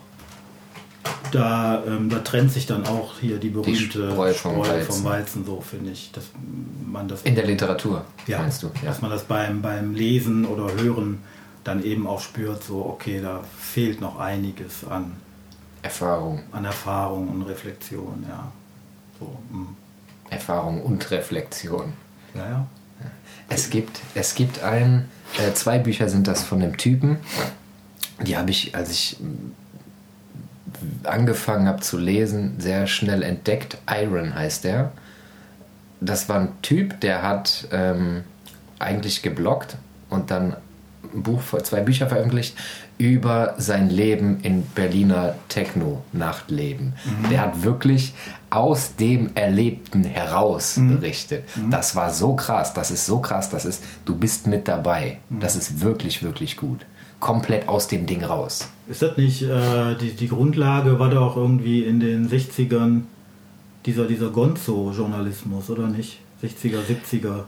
da, 1.32 1.82
ähm, 1.84 2.10
da 2.10 2.20
trennt 2.20 2.52
sich 2.52 2.66
dann 2.66 2.86
auch 2.86 3.18
hier 3.20 3.38
die 3.38 3.48
berühmte 3.48 4.10
Spreu 4.12 4.32
vom 4.32 4.58
Weizen. 4.60 4.92
vom 4.92 5.04
Weizen, 5.04 5.44
so 5.44 5.60
finde 5.60 5.90
ich, 5.90 6.12
dass 6.12 6.26
man 6.86 7.08
das, 7.08 7.22
In 7.22 7.34
der 7.34 7.44
Literatur, 7.44 8.04
ja, 8.28 8.38
meinst 8.38 8.62
du? 8.62 8.68
Ja. 8.68 8.90
dass 8.90 9.02
man 9.02 9.10
das 9.10 9.24
beim, 9.24 9.62
beim 9.62 9.94
Lesen 9.96 10.44
oder 10.44 10.80
Hören 10.80 11.18
dann 11.64 11.82
eben 11.82 12.06
auch 12.06 12.20
spürt, 12.20 12.62
so 12.62 12.86
okay, 12.86 13.20
da 13.20 13.40
fehlt 13.58 14.00
noch 14.00 14.20
einiges 14.20 14.86
an, 14.88 15.16
Erfahrung, 15.82 16.44
an 16.52 16.64
Erfahrung 16.64 17.28
und 17.28 17.42
Reflexion, 17.42 18.24
ja. 18.28 18.52
So, 19.20 19.38
mm. 19.50 19.76
Erfahrung 20.30 20.82
und 20.82 21.10
Reflexion. 21.10 21.92
ja, 22.34 22.48
ja. 22.48 22.66
Es 23.52 23.68
gibt, 23.68 24.00
es 24.14 24.36
gibt 24.36 24.62
ein, 24.62 25.08
äh, 25.36 25.52
zwei 25.54 25.78
Bücher 25.78 26.08
sind 26.08 26.28
das 26.28 26.44
von 26.44 26.60
dem 26.60 26.76
Typen. 26.76 27.18
Die 28.22 28.36
habe 28.36 28.50
ich, 28.50 28.76
als 28.76 28.90
ich 28.90 29.16
angefangen 31.02 31.66
habe 31.66 31.80
zu 31.80 31.98
lesen, 31.98 32.54
sehr 32.58 32.86
schnell 32.86 33.24
entdeckt. 33.24 33.78
Iron 33.90 34.34
heißt 34.34 34.64
der. 34.64 34.92
Das 36.00 36.28
war 36.28 36.40
ein 36.40 36.62
Typ, 36.62 37.00
der 37.00 37.22
hat 37.22 37.66
ähm, 37.72 38.22
eigentlich 38.78 39.22
geblockt 39.22 39.76
und 40.08 40.30
dann 40.30 40.56
ein 41.12 41.22
Buch, 41.22 41.42
zwei 41.62 41.80
Bücher 41.80 42.06
veröffentlicht 42.06 42.56
über 43.00 43.54
sein 43.56 43.88
Leben 43.88 44.40
in 44.42 44.62
Berliner 44.74 45.34
Techno-Nachtleben. 45.48 46.92
Der 47.30 47.40
hat 47.40 47.62
wirklich 47.62 48.12
aus 48.50 48.94
dem 48.96 49.30
Erlebten 49.34 50.04
heraus 50.04 50.78
berichtet. 50.78 51.44
Das 51.70 51.96
war 51.96 52.12
so 52.12 52.36
krass, 52.36 52.74
das 52.74 52.90
ist 52.90 53.06
so 53.06 53.20
krass, 53.20 53.48
das 53.48 53.64
ist, 53.64 53.82
du 54.04 54.14
bist 54.14 54.46
mit 54.46 54.68
dabei. 54.68 55.18
Das 55.30 55.56
ist 55.56 55.80
wirklich, 55.80 56.22
wirklich 56.22 56.58
gut. 56.58 56.84
Komplett 57.20 57.68
aus 57.68 57.88
dem 57.88 58.06
Ding 58.06 58.22
raus. 58.22 58.68
Ist 58.88 59.00
das 59.00 59.16
nicht, 59.16 59.42
äh, 59.42 59.94
die, 59.96 60.12
die 60.12 60.28
Grundlage 60.28 60.98
war 60.98 61.10
doch 61.10 61.36
irgendwie 61.36 61.84
in 61.84 62.00
den 62.00 62.28
60ern 62.28 63.02
dieser, 63.86 64.06
dieser 64.06 64.28
Gonzo-Journalismus, 64.28 65.70
oder 65.70 65.86
nicht? 65.86 66.18
60er, 66.42 66.80
70er. 66.80 67.44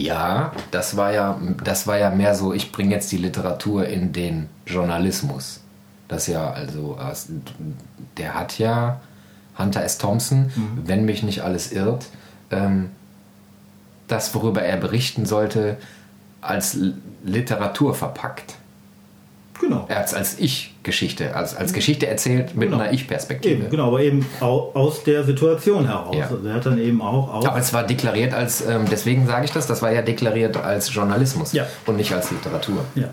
Ja, 0.00 0.52
das 0.70 0.96
war 0.96 1.12
ja, 1.12 1.38
das 1.62 1.86
war 1.86 1.98
ja 1.98 2.10
mehr 2.10 2.34
so, 2.34 2.54
ich 2.54 2.72
bringe 2.72 2.94
jetzt 2.94 3.12
die 3.12 3.18
Literatur 3.18 3.86
in 3.86 4.12
den 4.12 4.48
Journalismus. 4.66 5.60
Das 6.08 6.26
ja, 6.26 6.50
also, 6.50 6.98
der 8.16 8.34
hat 8.34 8.58
ja, 8.58 9.00
Hunter 9.58 9.84
S. 9.84 9.98
Thompson, 9.98 10.50
wenn 10.86 11.04
mich 11.04 11.22
nicht 11.22 11.42
alles 11.42 11.70
irrt, 11.70 12.06
ähm, 12.50 12.90
das, 14.08 14.34
worüber 14.34 14.62
er 14.62 14.78
berichten 14.78 15.26
sollte, 15.26 15.76
als 16.40 16.78
Literatur 17.22 17.94
verpackt. 17.94 18.54
Genau. 19.70 19.84
Er 19.88 19.96
hat 20.00 20.06
es 20.06 20.14
als 20.14 20.38
Ich-Geschichte, 20.38 21.34
als, 21.36 21.54
als 21.56 21.72
Geschichte 21.72 22.06
erzählt 22.08 22.56
mit 22.56 22.70
Genau. 22.70 22.82
einer 22.82 22.92
Ich-Perspektive. 22.92 23.68
Genau, 23.68 23.86
aber 23.88 24.00
eben 24.00 24.26
au- 24.40 24.70
aus 24.74 25.04
der 25.04 25.22
Situation 25.24 25.86
heraus. 25.86 26.16
Ja. 26.16 26.24
Also 26.28 26.46
er 26.48 26.54
hat 26.54 26.66
dann 26.66 26.78
eben 26.78 27.00
auch 27.00 27.32
aus. 27.34 27.46
Aber 27.46 27.58
es 27.58 27.72
war 27.72 27.84
deklariert 27.84 28.34
als, 28.34 28.66
ähm, 28.66 28.86
deswegen 28.90 29.26
sage 29.26 29.44
ich 29.44 29.52
das, 29.52 29.66
das 29.66 29.80
war 29.82 29.92
ja 29.92 30.02
deklariert 30.02 30.56
als 30.56 30.92
Journalismus 30.92 31.52
Ja. 31.52 31.66
und 31.86 31.96
nicht 31.96 32.12
als 32.12 32.30
Literatur. 32.30 32.84
ja. 32.94 33.08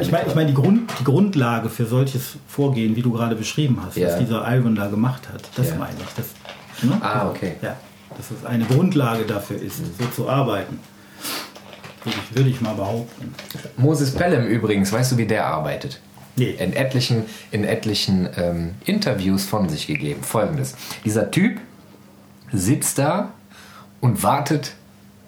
Ich 0.00 0.10
meine, 0.12 0.26
ich 0.26 0.34
mein, 0.34 0.46
die, 0.48 0.54
Grund, 0.54 0.90
die 1.00 1.04
Grundlage 1.04 1.70
für 1.70 1.86
solches 1.86 2.36
Vorgehen, 2.46 2.94
wie 2.96 3.00
du 3.00 3.12
gerade 3.12 3.34
beschrieben 3.36 3.80
hast, 3.86 3.96
Ja. 3.96 4.08
was 4.08 4.18
dieser 4.18 4.42
Ivan 4.46 4.74
da 4.74 4.88
gemacht 4.88 5.22
hat, 5.32 5.42
das 5.56 5.68
Ja. 5.70 5.76
meine 5.76 5.94
ich. 5.98 6.14
Das, 6.14 6.26
ne? 6.82 6.98
Ah, 7.00 7.28
okay. 7.30 7.52
Ja, 7.62 7.76
dass 8.14 8.30
es 8.30 8.44
eine 8.44 8.64
Grundlage 8.64 9.24
dafür 9.24 9.56
ist, 9.62 9.76
so 9.98 10.04
zu 10.14 10.28
arbeiten. 10.28 10.78
Würde 12.04 12.18
ich, 12.18 12.36
würde 12.36 12.50
ich 12.50 12.60
mal 12.60 12.74
behaupten. 12.74 13.34
Moses 13.76 14.14
Pelham 14.14 14.46
übrigens, 14.46 14.92
weißt 14.92 15.12
du, 15.12 15.16
wie 15.16 15.26
der 15.26 15.46
arbeitet? 15.46 16.00
Nee. 16.36 16.50
In 16.50 16.72
etlichen, 16.72 17.24
in 17.50 17.64
etlichen 17.64 18.28
ähm, 18.36 18.74
Interviews 18.84 19.44
von 19.44 19.68
sich 19.68 19.88
gegeben. 19.88 20.22
Folgendes. 20.22 20.76
Dieser 21.04 21.30
Typ 21.30 21.60
sitzt 22.52 22.98
da 22.98 23.32
und 24.00 24.22
wartet, 24.22 24.74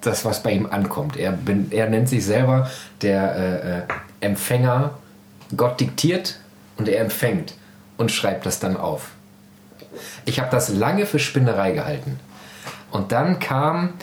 dass 0.01 0.25
was 0.25 0.43
bei 0.43 0.53
ihm 0.53 0.67
ankommt. 0.67 1.17
Er, 1.17 1.37
er 1.71 1.89
nennt 1.89 2.09
sich 2.09 2.25
selber 2.25 2.71
der 3.03 3.37
äh, 3.37 3.79
äh, 3.79 3.83
Empfänger. 4.21 4.99
Gott 5.57 5.81
diktiert 5.81 6.39
und 6.77 6.89
er 6.89 7.01
empfängt 7.01 7.55
und 7.97 8.13
schreibt 8.13 8.47
das 8.47 8.61
dann 8.61 8.77
auf. 8.77 9.11
Ich 10.25 10.39
habe 10.39 10.51
das 10.51 10.69
lange 10.69 11.07
für 11.07 11.19
Spinnerei 11.19 11.73
gehalten. 11.73 12.21
Und 12.93 13.11
dann 13.13 13.41
kam 13.41 13.95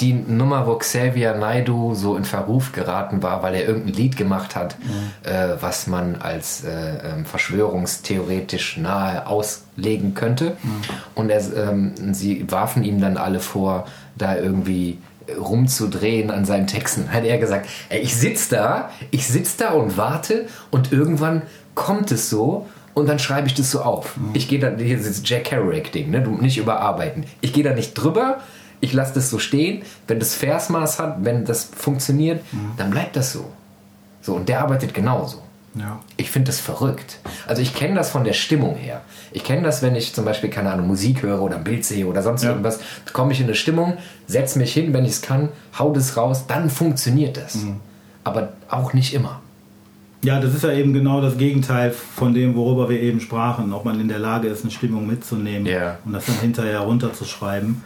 die 0.00 0.12
Nummer, 0.12 0.66
wo 0.66 0.76
Xavier 0.76 1.34
Naidu 1.34 1.94
so 1.94 2.16
in 2.16 2.24
Verruf 2.24 2.72
geraten 2.72 3.22
war, 3.22 3.42
weil 3.42 3.54
er 3.54 3.66
irgendein 3.66 3.94
Lied 3.94 4.16
gemacht 4.16 4.54
hat, 4.56 4.76
äh, 5.22 5.56
was 5.60 5.86
man 5.86 6.16
als 6.16 6.64
äh, 6.64 6.68
ähm, 6.68 7.24
verschwörungstheoretisch 7.24 8.76
nahe 8.78 9.26
auslegen 9.26 10.14
könnte. 10.14 10.56
Und 11.14 11.30
er, 11.30 11.42
ähm, 11.56 11.92
sie 12.12 12.50
warfen 12.50 12.84
ihm 12.84 13.00
dann 13.00 13.16
alle 13.16 13.40
vor, 13.40 13.86
da 14.16 14.36
irgendwie 14.36 14.98
rumzudrehen 15.38 16.30
an 16.30 16.44
seinen 16.44 16.66
Texten. 16.66 17.12
Hat 17.12 17.24
er 17.24 17.38
gesagt, 17.38 17.68
ey, 17.88 18.00
ich 18.00 18.16
sitze 18.16 18.56
da, 18.56 18.90
ich 19.10 19.26
sitze 19.26 19.58
da 19.58 19.70
und 19.70 19.96
warte 19.96 20.46
und 20.70 20.92
irgendwann 20.92 21.42
kommt 21.74 22.10
es 22.10 22.30
so 22.30 22.66
und 22.94 23.08
dann 23.08 23.18
schreibe 23.18 23.46
ich 23.46 23.54
das 23.54 23.70
so 23.70 23.80
auf. 23.82 24.16
Ich 24.32 24.48
gehe 24.48 24.58
dann, 24.58 24.78
hier 24.78 24.98
ist 24.98 25.08
das 25.08 25.22
Jack 25.24 25.44
Kerouac-Ding, 25.44 26.10
ne? 26.10 26.22
du 26.22 26.32
nicht 26.32 26.58
überarbeiten. 26.58 27.24
Ich 27.40 27.52
gehe 27.52 27.64
da 27.64 27.72
nicht 27.72 27.94
drüber, 27.94 28.40
ich 28.80 28.92
lasse 28.92 29.14
das 29.14 29.30
so 29.30 29.38
stehen. 29.38 29.82
Wenn 30.06 30.18
das 30.18 30.34
Versmaß 30.34 30.98
hat, 30.98 31.18
wenn 31.24 31.44
das 31.44 31.64
funktioniert, 31.76 32.42
dann 32.76 32.90
bleibt 32.90 33.16
das 33.16 33.32
so. 33.32 33.44
So, 34.22 34.34
und 34.34 34.48
der 34.48 34.60
arbeitet 34.62 34.94
genauso. 34.94 35.42
Ja. 35.74 36.00
Ich 36.16 36.30
finde 36.30 36.46
das 36.48 36.58
verrückt. 36.58 37.18
Also 37.46 37.62
ich 37.62 37.74
kenne 37.74 37.94
das 37.94 38.10
von 38.10 38.24
der 38.24 38.32
Stimmung 38.32 38.74
her. 38.74 39.02
Ich 39.30 39.44
kenne 39.44 39.62
das, 39.62 39.82
wenn 39.82 39.94
ich 39.94 40.12
zum 40.14 40.24
Beispiel, 40.24 40.50
keine 40.50 40.72
Ahnung, 40.72 40.88
Musik 40.88 41.22
höre 41.22 41.40
oder 41.40 41.56
ein 41.56 41.64
Bild 41.64 41.84
sehe 41.84 42.06
oder 42.06 42.22
sonst 42.22 42.42
Ja. 42.42 42.50
irgendwas, 42.50 42.80
komme 43.12 43.32
ich 43.32 43.38
in 43.40 43.46
eine 43.46 43.54
Stimmung, 43.54 43.96
setze 44.26 44.58
mich 44.58 44.72
hin, 44.72 44.92
wenn 44.92 45.04
ich 45.04 45.12
es 45.12 45.22
kann, 45.22 45.48
hau 45.78 45.92
das 45.92 46.16
raus, 46.16 46.46
dann 46.48 46.70
funktioniert 46.70 47.36
das. 47.36 47.58
Aber 48.24 48.52
auch 48.68 48.92
nicht 48.94 49.14
immer. 49.14 49.40
Ja, 50.22 50.40
das 50.40 50.52
ist 50.54 50.64
ja 50.64 50.72
eben 50.72 50.92
genau 50.92 51.20
das 51.22 51.38
Gegenteil 51.38 51.92
von 51.92 52.34
dem, 52.34 52.54
worüber 52.56 52.88
wir 52.90 53.00
eben 53.00 53.20
sprachen, 53.20 53.72
ob 53.72 53.84
man 53.84 53.98
in 54.00 54.08
der 54.08 54.18
Lage 54.18 54.48
ist, 54.48 54.62
eine 54.62 54.70
Stimmung 54.72 55.06
mitzunehmen 55.06 55.66
Ja. 55.66 55.98
und 56.04 56.12
das 56.12 56.26
dann 56.26 56.34
hinterher 56.40 56.80
runterzuschreiben. 56.80 57.82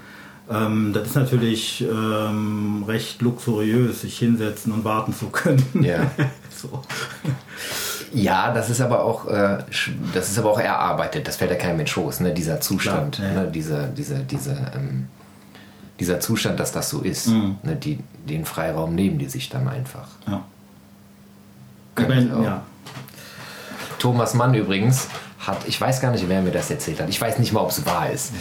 Ähm, 0.50 0.92
das 0.92 1.08
ist 1.08 1.16
natürlich 1.16 1.82
ähm, 1.82 2.84
recht 2.86 3.22
luxuriös, 3.22 4.02
sich 4.02 4.18
hinsetzen 4.18 4.72
und 4.72 4.84
warten 4.84 5.14
zu 5.14 5.26
können. 5.30 5.64
Ja. 5.80 6.10
so. 6.54 6.82
Ja, 8.12 8.52
das 8.52 8.70
ist 8.70 8.80
aber 8.80 9.02
auch, 9.04 9.26
äh, 9.26 9.58
das 10.12 10.28
ist 10.28 10.38
aber 10.38 10.50
auch 10.50 10.60
erarbeitet. 10.60 11.26
Das 11.26 11.36
fällt 11.36 11.50
ja 11.50 11.56
keinem 11.56 11.72
in 11.72 11.78
den 11.78 11.86
Schoß, 11.88 12.20
ne? 12.20 12.32
Dieser 12.32 12.60
Zustand, 12.60 13.16
Klar, 13.16 13.28
ja. 13.28 13.42
ne? 13.42 13.50
Diese, 13.50 13.88
diese, 13.96 14.18
diese, 14.20 14.52
ähm, 14.74 15.08
dieser 15.98 16.20
Zustand, 16.20 16.60
dass 16.60 16.72
das 16.72 16.90
so 16.90 17.00
ist. 17.00 17.28
Mhm. 17.28 17.56
Ne? 17.62 17.76
Die, 17.76 17.98
den 18.28 18.44
Freiraum 18.44 18.94
nehmen 18.94 19.18
die 19.18 19.28
sich 19.28 19.48
dann 19.48 19.66
einfach. 19.66 20.08
Ja. 20.28 20.44
Ich 21.90 21.94
Könnte 21.96 22.14
mein, 22.14 22.34
auch. 22.34 22.44
ja. 22.44 22.62
Thomas 23.98 24.34
Mann 24.34 24.54
übrigens 24.54 25.08
hat, 25.46 25.58
ich 25.66 25.80
weiß 25.80 26.00
gar 26.00 26.10
nicht, 26.12 26.28
wer 26.28 26.42
mir 26.42 26.50
das 26.52 26.70
erzählt 26.70 27.00
hat. 27.00 27.08
Ich 27.08 27.20
weiß 27.20 27.38
nicht 27.38 27.52
mal, 27.52 27.60
ob 27.60 27.70
es 27.70 27.84
wahr 27.86 28.10
ist. 28.10 28.32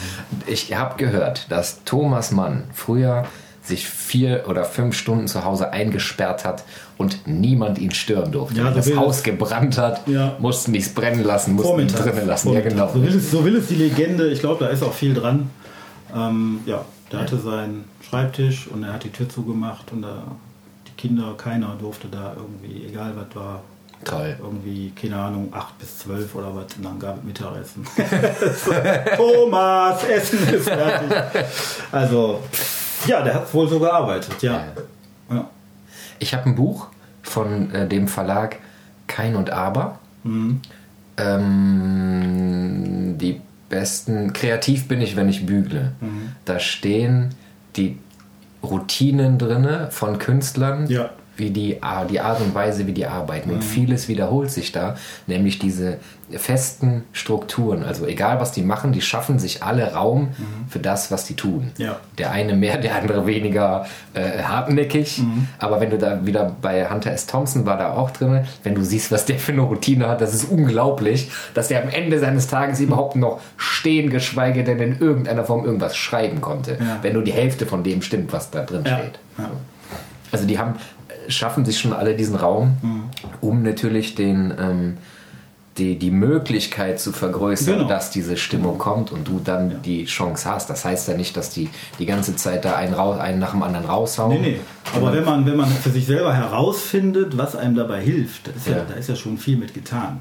Ich 0.46 0.74
habe 0.74 0.96
gehört, 0.96 1.50
dass 1.50 1.84
Thomas 1.84 2.30
Mann 2.30 2.64
früher 2.72 3.24
sich 3.62 3.86
vier 3.88 4.44
oder 4.48 4.64
fünf 4.64 4.94
Stunden 4.94 5.26
zu 5.26 5.44
Hause 5.44 5.72
eingesperrt 5.72 6.44
hat 6.44 6.64
und 6.98 7.26
niemand 7.26 7.78
ihn 7.78 7.92
stören 7.92 8.30
durfte. 8.30 8.58
Ja, 8.58 8.66
Wenn 8.66 8.74
das 8.74 8.94
Haus 8.94 9.22
gebrannt 9.22 9.78
hat, 9.78 10.06
Ja. 10.06 10.36
mussten 10.38 10.74
die 10.74 10.80
es 10.80 10.90
brennen 10.92 11.24
lassen, 11.24 11.54
mussten 11.54 11.80
ihn 11.80 11.88
drinnen 11.88 12.26
lassen. 12.26 12.52
Ja, 12.52 12.60
genau. 12.60 12.90
So 12.92 13.02
will, 13.02 13.16
es, 13.16 13.30
so 13.30 13.44
will 13.44 13.56
es 13.56 13.68
die 13.68 13.76
Legende. 13.76 14.28
Ich 14.30 14.40
glaube, 14.40 14.64
da 14.64 14.70
ist 14.70 14.82
auch 14.82 14.92
viel 14.92 15.14
dran. 15.14 15.48
Ähm, 16.14 16.60
ja, 16.66 16.84
der 17.10 17.20
hatte 17.20 17.38
seinen 17.38 17.84
Schreibtisch 18.06 18.66
und 18.68 18.82
er 18.84 18.92
hat 18.92 19.04
die 19.04 19.10
Tür 19.10 19.28
zugemacht 19.28 19.92
und 19.92 20.02
da 20.02 20.24
die 20.86 20.92
Kinder, 21.08 21.34
keiner 21.36 21.74
durfte 21.80 22.08
da 22.08 22.34
irgendwie, 22.36 22.86
egal 22.86 23.14
was 23.16 23.34
war, 23.34 23.62
Toll. 24.04 24.36
irgendwie, 24.40 24.90
keine 24.90 25.16
Ahnung, 25.16 25.48
8 25.52 25.78
bis 25.78 25.98
12 26.00 26.34
oder 26.34 26.54
was, 26.54 26.74
und 26.76 26.84
dann 26.84 26.98
gab 26.98 27.18
es 27.18 27.24
Mittagessen. 27.24 27.86
Thomas, 29.16 30.04
Essen 30.04 30.48
ist 30.48 30.68
fertig. 30.68 31.16
Also, 31.90 32.40
ja, 33.06 33.22
der 33.22 33.34
hat 33.34 33.54
wohl 33.54 33.68
so 33.68 33.78
gearbeitet, 33.78 34.42
ja. 34.42 34.64
ja. 35.30 35.48
Ich 36.18 36.34
habe 36.34 36.46
ein 36.46 36.54
Buch 36.54 36.88
von 37.22 37.74
äh, 37.74 37.88
dem 37.88 38.08
Verlag 38.08 38.56
Kein 39.06 39.36
und 39.36 39.50
Aber. 39.50 39.98
Mhm. 40.22 40.60
Ähm, 41.16 43.16
die 43.18 43.40
besten. 43.68 44.32
Kreativ 44.32 44.88
bin 44.88 45.00
ich, 45.00 45.16
wenn 45.16 45.28
ich 45.28 45.46
bügle. 45.46 45.92
Mhm. 46.00 46.32
Da 46.44 46.58
stehen 46.58 47.30
die 47.76 47.98
Routinen 48.62 49.38
drinne 49.38 49.88
von 49.90 50.18
Künstlern. 50.18 50.86
Ja. 50.86 51.10
Wie 51.36 51.50
die, 51.50 51.80
die 52.10 52.20
Art 52.20 52.40
und 52.40 52.54
Weise, 52.54 52.86
wie 52.86 52.92
die 52.92 53.06
arbeiten. 53.06 53.48
Mhm. 53.48 53.56
Und 53.56 53.64
vieles 53.64 54.08
wiederholt 54.08 54.50
sich 54.50 54.72
da, 54.72 54.96
nämlich 55.26 55.58
diese 55.58 55.98
festen 56.30 57.04
Strukturen. 57.12 57.84
Also 57.84 58.06
egal, 58.06 58.40
was 58.40 58.52
die 58.52 58.62
machen, 58.62 58.92
die 58.92 59.00
schaffen 59.02 59.38
sich 59.38 59.62
alle 59.62 59.92
Raum 59.92 60.28
für 60.68 60.78
das, 60.78 61.10
was 61.10 61.24
die 61.26 61.34
tun. 61.34 61.72
Mhm. 61.76 61.84
Ja. 61.84 61.96
Der 62.18 62.30
eine 62.30 62.54
mehr, 62.54 62.78
der 62.78 62.94
andere 62.96 63.26
weniger 63.26 63.86
äh, 64.14 64.42
hartnäckig. 64.42 65.18
Mhm. 65.18 65.48
Aber 65.58 65.80
wenn 65.80 65.90
du 65.90 65.98
da 65.98 66.24
wieder 66.24 66.54
bei 66.62 66.88
Hunter 66.88 67.10
S. 67.12 67.26
Thompson 67.26 67.66
war 67.66 67.76
da 67.76 67.92
auch 67.92 68.10
drin, 68.10 68.44
wenn 68.62 68.74
du 68.74 68.82
siehst, 68.82 69.12
was 69.12 69.26
der 69.26 69.38
für 69.38 69.52
eine 69.52 69.62
Routine 69.62 70.08
hat, 70.08 70.20
das 70.20 70.34
ist 70.34 70.44
unglaublich, 70.50 71.30
dass 71.52 71.68
der 71.68 71.82
am 71.82 71.88
Ende 71.88 72.18
seines 72.18 72.46
Tages 72.46 72.80
überhaupt 72.80 73.16
noch 73.16 73.40
stehen, 73.56 74.10
geschweige 74.10 74.64
denn 74.64 74.78
in 74.78 74.98
irgendeiner 74.98 75.44
Form 75.44 75.64
irgendwas 75.64 75.96
schreiben 75.96 76.40
konnte. 76.40 76.78
Ja. 76.80 76.98
Wenn 77.02 77.12
nur 77.12 77.22
die 77.24 77.32
Hälfte 77.32 77.66
von 77.66 77.82
dem 77.82 78.02
stimmt, 78.02 78.32
was 78.32 78.50
da 78.50 78.62
drin 78.62 78.84
Ja. 78.86 78.98
steht. 78.98 79.18
Also 80.32 80.46
die 80.46 80.58
haben, 80.58 80.74
schaffen 81.28 81.64
sich 81.64 81.78
schon 81.78 81.92
alle 81.92 82.14
diesen 82.14 82.36
Raum, 82.36 82.76
Mhm. 82.82 83.02
um 83.40 83.62
natürlich 83.62 84.14
den, 84.14 84.52
ähm, 84.58 84.96
die, 85.78 85.98
die 85.98 86.12
Möglichkeit 86.12 87.00
zu 87.00 87.10
vergrößern, 87.10 87.78
Genau. 87.78 87.88
dass 87.88 88.10
diese 88.10 88.36
Stimmung 88.36 88.78
kommt 88.78 89.10
und 89.10 89.26
du 89.26 89.40
dann 89.44 89.82
die 89.82 90.04
Chance 90.04 90.48
hast. 90.48 90.70
Das 90.70 90.84
heißt 90.84 91.08
ja 91.08 91.16
nicht, 91.16 91.36
dass 91.36 91.50
die 91.50 91.68
die 91.98 92.06
ganze 92.06 92.36
Zeit 92.36 92.64
da 92.64 92.76
einen, 92.76 92.94
raus, 92.94 93.18
einen 93.18 93.40
nach 93.40 93.50
dem 93.50 93.62
anderen 93.64 93.86
raushauen. 93.86 94.40
Nee, 94.40 94.50
nee. 94.50 94.60
Aber 94.94 95.12
wenn 95.12 95.24
man, 95.24 95.44
wenn 95.46 95.56
man 95.56 95.68
für 95.68 95.90
sich 95.90 96.06
selber 96.06 96.32
herausfindet, 96.32 97.36
was 97.36 97.56
einem 97.56 97.74
dabei 97.74 98.00
hilft, 98.02 98.46
ist 98.48 98.68
ja, 98.68 98.76
Ja. 98.76 98.84
da 98.88 98.94
ist 98.94 99.08
ja 99.08 99.16
schon 99.16 99.36
viel 99.36 99.56
mit 99.56 99.74
getan. 99.74 100.20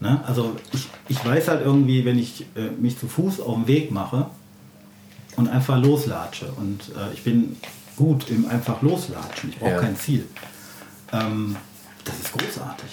Ne? 0.00 0.20
Also 0.26 0.56
ich, 0.72 0.88
ich 1.08 1.22
weiß 1.24 1.48
halt 1.48 1.62
irgendwie, 1.64 2.04
wenn 2.06 2.18
ich 2.18 2.46
äh, 2.56 2.70
mich 2.80 2.98
zu 2.98 3.06
Fuß 3.06 3.40
auf 3.40 3.54
den 3.54 3.66
Weg 3.66 3.90
mache 3.90 4.26
und 5.36 5.48
einfach 5.48 5.78
loslatsche 5.78 6.46
und 6.56 6.80
äh, 6.96 7.12
ich 7.12 7.22
bin 7.22 7.56
gut 7.96 8.28
im 8.30 8.46
einfach 8.48 8.82
loslatschen, 8.82 9.50
ich 9.50 9.58
brauche 9.58 9.70
Ja. 9.72 9.80
kein 9.80 9.96
Ziel. 9.96 10.24
Ähm, 11.12 11.56
das 12.04 12.14
ist 12.18 12.32
großartig. 12.32 12.90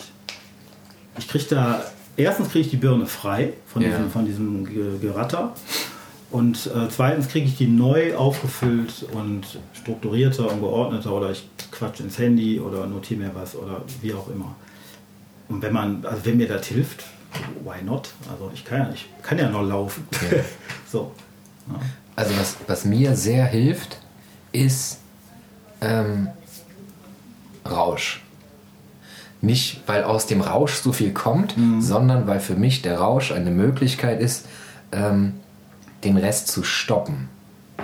Ich 1.18 1.28
kriege 1.28 1.46
da, 1.50 1.84
erstens 2.18 2.50
kriege 2.50 2.66
ich 2.66 2.72
die 2.72 2.78
Birne 2.78 3.06
frei 3.06 3.54
von 3.68 3.82
Ja. 3.82 3.90
diesem, 3.90 4.10
von 4.12 4.26
diesem 4.26 4.66
Ge- 4.66 4.98
Geratter. 5.00 5.54
Und 6.32 6.66
äh, 6.68 6.90
zweitens 6.90 7.28
kriege 7.28 7.46
ich 7.46 7.58
die 7.58 7.68
neu 7.68 8.16
aufgefüllt 8.16 9.06
und 9.12 9.60
strukturierter 9.74 10.52
und 10.52 10.62
geordneter 10.62 11.12
oder 11.14 11.30
ich 11.30 11.48
quatsch 11.72 12.00
ins 12.00 12.18
Handy 12.18 12.60
oder 12.60 12.88
notiere 12.88 13.20
mir 13.20 13.32
was 13.36 13.56
oder 13.56 13.84
wie 14.02 14.14
auch 14.16 14.28
immer. 14.30 14.56
Und 15.50 15.62
wenn 15.62 15.74
man, 15.74 16.04
also 16.06 16.26
wenn 16.26 16.38
mir 16.38 16.48
das 16.48 16.66
hilft, 16.66 17.04
why 17.64 17.84
not? 17.84 18.14
Also 18.32 18.50
ich 18.54 18.66
kann 18.66 18.80
ja, 18.80 18.90
ich 18.94 19.08
kann 19.22 19.38
ja 19.38 19.48
noch 19.50 19.62
laufen. 19.62 20.08
Ja. 20.32 20.40
so. 20.92 21.12
Ja. 21.68 21.80
Also 22.16 22.36
was, 22.40 22.58
was 22.66 22.86
mir 22.86 23.16
sehr 23.16 23.46
hilft, 23.46 24.00
ist 24.54 25.00
ähm, 25.82 26.30
Rausch. 27.70 28.22
Nicht, 29.42 29.82
weil 29.88 30.06
aus 30.06 30.26
dem 30.26 30.40
Rausch 30.40 30.76
so 30.76 30.94
viel 30.94 31.12
kommt, 31.12 31.56
sondern 31.80 32.28
weil 32.28 32.40
für 32.40 32.56
mich 32.56 32.82
der 32.82 33.00
Rausch 33.00 33.34
eine 33.34 33.52
Möglichkeit 33.52 34.22
ist, 34.22 34.46
ähm, 34.94 35.34
den 36.06 36.16
Rest 36.16 36.48
zu 36.48 36.64
stoppen. 36.64 37.28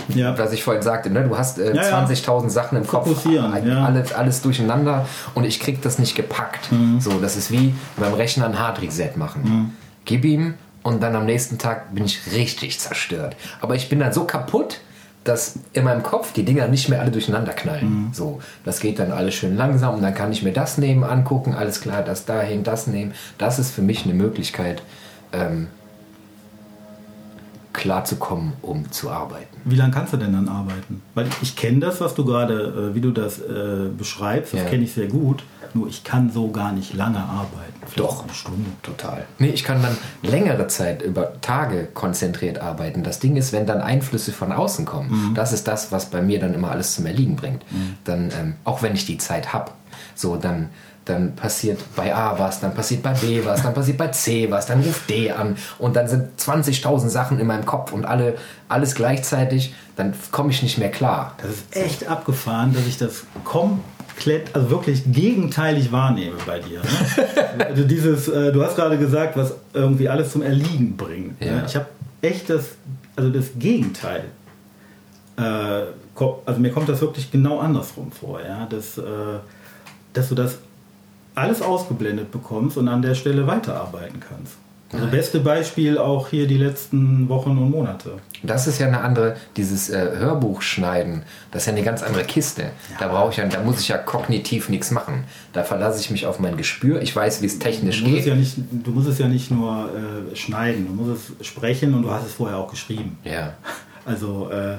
Ja. 0.07 0.37
was 0.37 0.53
ich 0.53 0.63
vorhin 0.63 0.81
sagte, 0.83 1.09
ne? 1.09 1.27
du 1.27 1.37
hast 1.37 1.59
äh, 1.59 1.75
Ja, 1.75 1.83
ja. 1.83 2.05
20.000 2.05 2.49
Sachen 2.49 2.77
im 2.77 2.87
Kopf, 2.87 3.25
alles, 3.25 4.13
alles 4.13 4.41
durcheinander 4.41 5.05
und 5.35 5.43
ich 5.43 5.59
krieg 5.59 5.81
das 5.81 5.99
nicht 5.99 6.15
gepackt. 6.15 6.71
Mhm. 6.71 7.01
So, 7.01 7.19
das 7.19 7.35
ist 7.35 7.51
wie 7.51 7.73
beim 7.97 8.13
Rechner 8.13 8.45
ein 8.45 8.57
Hard 8.57 8.81
Reset 8.81 9.11
machen. 9.17 9.75
Gib 10.05 10.23
ihm 10.23 10.53
und 10.83 11.03
dann 11.03 11.15
am 11.15 11.25
nächsten 11.25 11.57
Tag 11.57 11.93
bin 11.93 12.05
ich 12.05 12.19
richtig 12.33 12.79
zerstört. 12.79 13.35
Aber 13.59 13.75
ich 13.75 13.89
bin 13.89 13.99
dann 13.99 14.13
so 14.13 14.23
kaputt, 14.23 14.79
dass 15.29 15.59
in 15.73 15.83
meinem 15.83 16.01
Kopf 16.01 16.33
die 16.33 16.43
Dinger 16.43 16.67
nicht 16.67 16.89
mehr 16.89 16.99
alle 16.99 17.11
durcheinander 17.11 17.53
knallen. 17.53 18.07
Mhm. 18.07 18.13
So, 18.13 18.41
das 18.65 18.79
geht 18.79 18.97
dann 18.97 19.11
alles 19.11 19.35
schön 19.35 19.55
langsam 19.55 19.95
und 19.95 20.01
dann 20.01 20.15
kann 20.15 20.31
ich 20.31 20.41
mir 20.41 20.53
das 20.53 20.79
nehmen, 20.79 21.03
angucken, 21.03 21.53
alles 21.53 21.81
klar, 21.81 22.01
das 22.01 22.25
dahin, 22.25 22.63
das 22.63 22.87
nehmen. 22.87 23.13
Das 23.37 23.59
ist 23.59 23.71
für 23.71 23.83
mich 23.83 24.05
eine 24.05 24.15
Möglichkeit, 24.15 24.81
ähm, 25.31 25.67
klarzukommen, 27.73 28.53
um 28.61 28.91
zu 28.91 29.09
arbeiten. 29.09 29.57
Wie 29.65 29.75
lange 29.75 29.91
kannst 29.93 30.13
du 30.13 30.17
denn 30.17 30.33
dann 30.33 30.47
arbeiten? 30.47 31.01
Weil 31.15 31.27
ich, 31.41 31.55
kenne 31.55 31.79
das, 31.79 32.01
was 32.01 32.15
du 32.15 32.25
gerade, 32.25 32.89
äh, 32.91 32.95
wie 32.95 33.01
du 33.01 33.11
das 33.11 33.39
äh, 33.39 33.89
beschreibst, 33.95 34.53
das 34.53 34.61
Ja. 34.61 34.69
kenne 34.69 34.83
ich 34.83 34.93
sehr 34.93 35.07
gut. 35.07 35.43
Nur 35.75 35.87
ich 35.87 36.03
kann 36.03 36.31
so 36.31 36.49
gar 36.49 36.71
nicht 36.71 36.95
lange 36.95 37.19
arbeiten. 37.19 37.73
Doch. 37.95 38.23
eine 38.23 38.33
Stunde. 38.33 38.69
Total. 38.81 39.25
Nee, 39.37 39.49
ich 39.49 39.63
kann 39.63 39.81
dann 39.83 39.95
längere 40.23 40.67
Zeit 40.67 41.01
über 41.03 41.39
Tage 41.41 41.87
konzentriert 41.93 42.59
arbeiten. 42.59 43.03
Das 43.03 43.19
Ding 43.19 43.35
ist, 43.35 43.53
wenn 43.53 43.65
dann 43.67 43.81
Einflüsse 43.81 44.31
von 44.31 44.51
außen 44.51 44.85
kommen, 44.85 45.33
das 45.35 45.53
ist 45.53 45.67
das, 45.67 45.91
was 45.91 46.07
bei 46.09 46.21
mir 46.21 46.39
dann 46.39 46.53
immer 46.55 46.71
alles 46.71 46.95
zum 46.95 47.05
Erliegen 47.05 47.35
bringt. 47.35 47.63
Dann, 48.03 48.31
ähm, 48.39 48.55
auch 48.63 48.81
wenn 48.81 48.93
ich 48.95 49.05
die 49.05 49.17
Zeit 49.19 49.53
habe, 49.53 49.71
so 50.15 50.35
dann, 50.37 50.69
dann 51.09 51.35
passiert 51.35 51.79
bei 51.95 52.15
A 52.15 52.37
was, 52.37 52.59
dann 52.59 52.73
passiert 52.73 53.03
bei 53.03 53.13
B 53.13 53.41
was, 53.43 53.63
dann 53.63 53.73
passiert 53.73 53.97
bei 53.97 54.07
C 54.07 54.49
was, 54.51 54.65
dann 54.67 54.81
ruft 54.81 55.09
D 55.09 55.31
an 55.31 55.57
und 55.77 55.95
dann 55.95 56.07
sind 56.07 56.39
20.000 56.39 57.09
Sachen 57.09 57.39
in 57.39 57.47
meinem 57.47 57.65
Kopf 57.65 57.91
und 57.91 58.05
alle, 58.05 58.35
alles 58.67 58.95
gleichzeitig, 58.95 59.73
dann 59.95 60.13
komme 60.31 60.51
ich 60.51 60.63
nicht 60.63 60.77
mehr 60.77 60.91
klar. 60.91 61.35
Das 61.41 61.51
ist 61.51 61.75
echt 61.75 62.07
abgefahren, 62.07 62.73
dass 62.73 62.85
ich 62.85 62.97
das 62.97 63.23
komplett, 63.43 64.55
also 64.55 64.69
wirklich 64.69 65.03
gegenteilig 65.05 65.91
wahrnehme 65.91 66.37
bei 66.45 66.59
dir. 66.59 66.79
Ne? 66.79 67.65
also 67.65 67.83
dieses, 67.83 68.27
äh, 68.27 68.51
du 68.51 68.63
hast 68.63 68.75
gerade 68.75 68.97
gesagt, 68.97 69.35
was 69.35 69.55
irgendwie 69.73 70.07
alles 70.07 70.31
zum 70.31 70.41
Erliegen 70.41 70.95
bringt. 70.95 71.41
Ja. 71.43 71.57
Ne? 71.57 71.63
Ich 71.67 71.75
habe 71.75 71.87
echt 72.21 72.49
das, 72.49 72.65
also 73.15 73.29
das 73.29 73.45
Gegenteil. 73.57 74.25
Äh, 75.37 75.41
also 76.45 76.59
mir 76.59 76.71
kommt 76.71 76.89
das 76.89 77.01
wirklich 77.01 77.31
genau 77.31 77.59
andersrum 77.59 78.11
vor, 78.11 78.41
ja, 78.41 78.65
dass, 78.65 78.97
äh, 78.97 79.01
dass 80.13 80.29
du 80.29 80.35
das 80.35 80.57
alles 81.39 81.61
ausgeblendet 81.61 82.31
bekommst 82.31 82.77
und 82.77 82.87
an 82.87 83.01
der 83.01 83.15
Stelle 83.15 83.47
weiterarbeiten 83.47 84.19
kannst. 84.19 84.53
Also 84.91 85.05
beste 85.05 85.39
Beispiel 85.39 85.99
auch 85.99 86.29
hier 86.29 86.47
die 86.47 86.57
letzten 86.57 87.29
Wochen 87.29 87.51
und 87.51 87.69
Monate. 87.69 88.13
Das 88.41 88.65
ist 88.65 88.79
ja 88.79 88.87
eine 88.87 89.01
andere, 89.01 89.35
dieses 89.55 89.91
äh, 89.91 90.17
Hörbuch 90.17 90.63
schneiden, 90.63 91.21
das 91.51 91.61
ist 91.61 91.67
ja 91.67 91.73
eine 91.73 91.83
ganz 91.83 92.01
andere 92.01 92.23
Kiste. 92.23 92.71
Da 92.99 93.07
brauche 93.07 93.29
ich 93.31 93.37
ja, 93.37 93.45
da 93.45 93.61
muss 93.61 93.81
ich 93.81 93.89
ja 93.89 93.99
kognitiv 93.99 94.67
nichts 94.67 94.89
machen. 94.89 95.25
Da 95.53 95.63
verlasse 95.63 95.99
ich 96.01 96.09
mich 96.09 96.25
auf 96.25 96.39
mein 96.39 96.57
Gespür. 96.57 97.03
Ich 97.03 97.15
weiß, 97.15 97.43
wie 97.43 97.45
es 97.45 97.59
technisch 97.59 98.03
Du 98.03 98.09
geht. 98.09 98.25
ja 98.25 98.33
nicht, 98.33 98.55
du 98.71 98.89
musst 98.89 99.07
es 99.07 99.19
ja 99.19 99.27
nicht 99.27 99.51
nur 99.51 99.91
äh, 100.31 100.35
schneiden, 100.35 100.87
du 100.87 100.93
musst 100.93 101.33
es 101.39 101.45
sprechen 101.45 101.93
und 101.93 102.01
du 102.01 102.09
hast 102.09 102.25
es 102.25 102.33
vorher 102.33 102.57
auch 102.57 102.69
geschrieben. 102.71 103.17
Ja. 103.23 103.53
Also, 104.05 104.49
äh, 104.49 104.77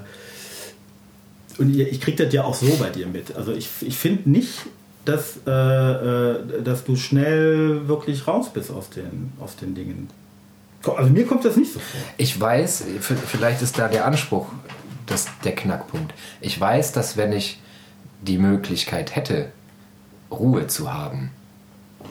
und 1.59 1.79
ich 1.79 2.01
kriege 2.01 2.25
das 2.25 2.35
ja 2.35 2.43
auch 2.43 2.55
so 2.55 2.67
bei 2.81 2.89
dir 2.89 3.07
mit. 3.07 3.37
Also, 3.37 3.53
ich, 3.53 3.69
ich 3.83 3.97
finde 3.97 4.29
nicht, 4.29 4.67
dass, 5.05 5.39
äh, 5.47 5.51
äh, 5.51 6.63
dass 6.63 6.85
du 6.85 6.97
schnell 6.97 7.89
wirklich 7.89 8.27
raus 8.27 8.53
bist 8.53 8.71
aus 8.71 8.91
den, 8.91 9.33
aus 9.41 9.57
den 9.57 9.75
Dingen. 9.75 10.09
Also, 10.87 11.11
mir 11.11 11.27
kommt 11.27 11.45
das 11.45 11.57
nicht 11.57 11.73
so 11.73 11.79
vor. 11.79 12.01
Ich 12.17 12.41
weiß, 12.41 12.85
vielleicht 13.01 13.61
ist 13.63 13.79
da 13.79 13.89
der 13.89 14.07
Anspruch 14.07 14.47
das, 15.07 15.27
der 15.45 15.55
Knackpunkt. 15.55 16.15
Ich 16.41 16.59
weiß, 16.59 16.93
dass 16.93 17.17
wenn 17.17 17.33
ich 17.33 17.61
die 18.23 18.39
Möglichkeit 18.39 19.15
hätte, 19.15 19.51
Ruhe 20.31 20.67
zu 20.69 20.93
haben, 20.93 21.31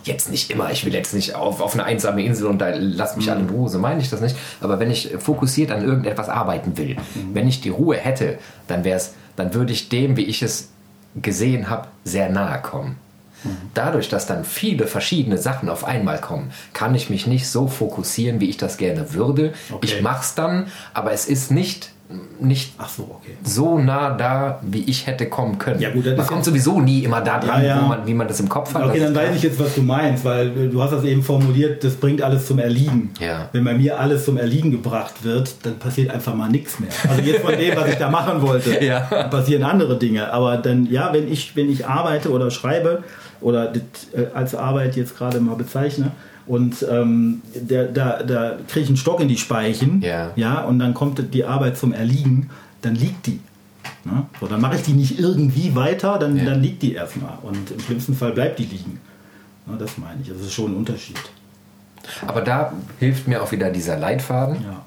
jetzt 0.03 0.29
nicht 0.29 0.51
immer, 0.51 0.71
ich 0.71 0.85
will 0.85 0.93
jetzt 0.93 1.13
nicht 1.13 1.35
auf, 1.35 1.61
auf 1.61 1.73
eine 1.73 1.83
einsame 1.83 2.23
Insel 2.23 2.47
und 2.47 2.59
da 2.59 2.69
lass 2.75 3.15
mich 3.17 3.29
alle 3.31 3.41
in 3.41 3.49
Ruhe, 3.49 3.69
so 3.69 3.79
meine 3.79 4.01
ich 4.01 4.09
das 4.09 4.21
nicht, 4.21 4.35
aber 4.61 4.79
wenn 4.79 4.91
ich 4.91 5.15
fokussiert 5.17 5.71
an 5.71 5.83
irgendetwas 5.83 6.29
arbeiten 6.29 6.77
will, 6.77 6.95
wenn 7.33 7.47
ich 7.47 7.61
die 7.61 7.69
Ruhe 7.69 7.97
hätte, 7.97 8.37
dann 8.67 8.83
wär's, 8.83 9.13
dann 9.35 9.53
würde 9.53 9.73
ich 9.73 9.89
dem, 9.89 10.15
wie 10.15 10.25
ich 10.25 10.41
es 10.41 10.69
gesehen 11.15 11.69
habe, 11.69 11.87
sehr 12.03 12.29
nahe 12.29 12.61
kommen. 12.61 12.97
Dadurch, 13.73 14.09
dass 14.09 14.27
dann 14.27 14.43
viele 14.43 14.85
verschiedene 14.85 15.37
Sachen 15.37 15.69
auf 15.69 15.85
einmal 15.85 16.19
kommen, 16.19 16.51
kann 16.73 16.93
ich 16.93 17.09
mich 17.09 17.25
nicht 17.25 17.47
so 17.47 17.67
fokussieren, 17.67 18.41
wie 18.41 18.49
ich 18.49 18.57
das 18.57 18.77
gerne 18.77 19.13
würde. 19.13 19.53
Okay. 19.71 19.85
Ich 19.85 20.01
mach's 20.01 20.35
dann, 20.35 20.67
aber 20.93 21.13
es 21.13 21.25
ist 21.25 21.49
nicht, 21.49 21.91
nicht 22.39 22.73
Ach 22.79 22.89
so, 22.89 23.03
okay. 23.03 23.37
so 23.43 23.77
nah 23.77 24.11
da, 24.17 24.59
wie 24.63 24.83
ich 24.89 25.05
hätte 25.05 25.27
kommen 25.27 25.59
können. 25.59 25.79
Ja, 25.79 25.91
gut, 25.91 26.07
das 26.07 26.17
man 26.17 26.25
kommt 26.25 26.43
sowieso 26.43 26.79
nie 26.81 27.03
immer 27.03 27.21
da 27.21 27.39
dran, 27.39 27.61
Ja, 27.61 27.67
ja. 27.67 27.81
Wo 27.83 27.87
man, 27.87 28.07
wie 28.07 28.15
man 28.15 28.27
das 28.27 28.39
im 28.39 28.49
Kopf 28.49 28.73
hat. 28.73 28.83
Okay, 28.83 28.99
dann 28.99 29.13
weiß 29.13 29.35
ich 29.35 29.43
jetzt, 29.43 29.59
was 29.59 29.75
du 29.75 29.83
meinst, 29.83 30.25
weil 30.25 30.47
äh, 30.47 30.67
du 30.69 30.81
hast 30.81 30.91
das 30.91 31.03
eben 31.03 31.21
formuliert, 31.21 31.83
das 31.83 31.95
bringt 31.95 32.23
alles 32.23 32.47
zum 32.47 32.57
Erliegen. 32.57 33.11
Ja. 33.19 33.49
Wenn 33.51 33.63
bei 33.63 33.75
mir 33.75 33.99
alles 33.99 34.25
zum 34.25 34.37
Erliegen 34.37 34.71
gebracht 34.71 35.23
wird, 35.23 35.53
dann 35.63 35.77
passiert 35.77 36.09
einfach 36.09 36.33
mal 36.33 36.49
nichts 36.49 36.79
mehr. 36.79 36.89
Also 37.07 37.21
jetzt 37.21 37.41
von 37.41 37.55
dem, 37.55 37.75
was 37.77 37.89
ich 37.89 37.97
da 37.97 38.09
machen 38.09 38.41
wollte, 38.41 38.83
Ja. 38.83 39.01
passieren 39.29 39.61
andere 39.63 39.99
Dinge. 39.99 40.33
Aber 40.33 40.57
dann, 40.57 40.87
ja, 40.87 41.13
wenn 41.13 41.31
ich, 41.31 41.55
wenn 41.55 41.69
ich 41.69 41.85
arbeite 41.85 42.31
oder 42.31 42.49
schreibe 42.49 43.03
oder 43.39 43.71
äh, 43.73 43.79
als 44.33 44.55
Arbeit 44.55 44.95
jetzt 44.95 45.15
gerade 45.15 45.39
mal 45.39 45.55
bezeichne, 45.55 46.11
und 46.49 46.83
ähm, 46.89 47.41
der, 47.53 47.85
da, 47.85 48.23
da 48.23 48.57
kriege 48.67 48.81
ich 48.83 48.87
einen 48.89 48.97
Stock 48.97 49.19
in 49.21 49.27
die 49.27 49.37
Speichen, 49.37 50.01
Ja. 50.01 50.31
ja, 50.35 50.61
und 50.63 50.79
dann 50.79 50.93
kommt 50.95 51.33
die 51.33 51.45
Arbeit 51.45 51.77
zum 51.77 51.93
Erliegen, 51.93 52.49
dann 52.81 52.95
liegt 52.95 53.27
die. 53.27 53.39
Ne? 54.03 54.25
So, 54.39 54.47
dann 54.47 54.59
mache 54.59 54.75
ich 54.77 54.81
die 54.81 54.93
nicht 54.93 55.19
irgendwie 55.19 55.75
weiter, 55.75 56.17
dann, 56.17 56.35
Ja. 56.35 56.45
dann 56.45 56.61
liegt 56.61 56.81
die 56.81 56.93
erstmal. 56.93 57.37
Und 57.43 57.69
im 57.71 57.79
schlimmsten 57.79 58.15
Fall 58.15 58.31
bleibt 58.31 58.57
die 58.57 58.63
liegen. 58.65 58.99
Ja, 59.67 59.75
das 59.77 59.97
meine 59.99 60.21
ich. 60.23 60.29
Das 60.29 60.41
ist 60.41 60.51
schon 60.53 60.71
ein 60.73 60.77
Unterschied. 60.77 61.17
Aber 62.25 62.41
da 62.41 62.73
hilft 62.99 63.27
mir 63.27 63.43
auch 63.43 63.51
wieder 63.51 63.69
dieser 63.69 63.97
Leitfaden. 63.99 64.55
Ja. 64.63 64.81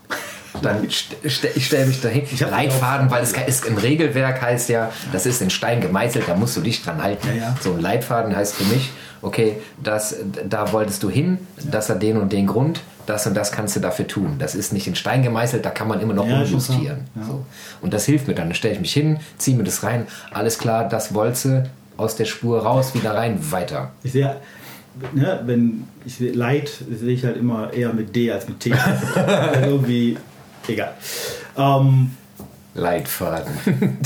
Dann 0.61 0.89
st 0.91 1.17
st 1.27 1.45
ich 1.55 1.67
stelle 1.67 1.87
mich 1.87 2.01
dahin. 2.01 2.25
Ich 2.31 2.41
Leitfaden, 2.41 3.11
weil 3.11 3.23
es 3.23 3.33
ist 3.33 3.67
ein 3.67 3.79
Regelwerk 3.79 4.43
heißt 4.43 4.69
ja, 4.69 4.93
das 5.13 5.27
ist 5.27 5.41
in 5.41 5.51
Stein 5.51 5.81
gemeißelt, 5.81 6.29
da 6.29 6.35
musst 6.35 6.57
du 6.57 6.61
dich 6.61 6.83
dran 6.83 7.03
halten. 7.03 7.29
Ja, 7.29 7.35
ja. 7.35 7.57
So 7.61 7.73
ein 7.73 7.81
Leitfaden 7.81 8.37
heißt 8.37 8.57
für 8.57 8.65
mich, 8.65 8.91
okay, 9.23 9.57
das, 9.83 10.17
da 10.49 10.73
wolltest 10.73 11.03
du 11.03 11.11
hin, 11.11 11.39
das 11.71 11.89
hat 11.89 12.03
den 12.03 12.17
und 12.19 12.33
den 12.33 12.47
Grund, 12.47 12.81
das 13.07 13.27
und 13.27 13.35
das 13.35 13.51
kannst 13.51 13.77
du 13.77 13.81
dafür 13.81 14.07
tun. 14.07 14.37
Das 14.39 14.55
ist 14.55 14.73
nicht 14.73 14.87
in 14.87 14.95
Stein 14.95 15.23
gemeißelt, 15.23 15.65
da 15.65 15.71
kann 15.71 15.89
man 15.89 16.01
immer 16.01 16.15
noch 16.15 16.27
Ja, 16.27 16.43
umjustieren. 16.43 17.05
Ja. 17.15 17.25
So. 17.25 17.47
Und 17.81 17.95
das 17.95 18.05
hilft 18.05 18.29
mir 18.29 18.35
dann. 18.35 18.49
Dann 18.49 18.55
stelle 18.55 18.75
ich 18.75 18.81
mich 18.81 18.93
hin, 18.93 19.19
ziehe 19.39 19.57
mir 19.57 19.65
das 19.65 19.83
rein, 19.83 20.07
alles 20.33 20.59
klar, 20.59 20.89
das 20.89 21.15
wolltest 21.15 21.71
aus 21.97 22.17
der 22.17 22.25
Spur 22.25 22.63
raus, 22.63 22.95
wieder 22.95 23.15
rein, 23.15 23.39
weiter. 23.51 23.93
Ich 24.03 24.13
sehe, 24.13 24.37
ne, 25.15 25.41
wenn 25.45 25.85
ich 26.05 26.17
sehe 26.17 26.33
Leid, 26.33 26.71
sehe 26.91 27.13
ich 27.13 27.25
halt 27.25 27.37
immer 27.37 27.73
eher 27.73 27.93
mit 27.93 28.15
D 28.15 28.31
als 28.31 28.49
mit 28.49 28.61
T. 28.61 28.73
also 29.15 29.71
irgendwie, 29.71 30.17
egal. 30.69 30.95
Ähm, 31.57 32.13
Leitfaden. 32.75 33.53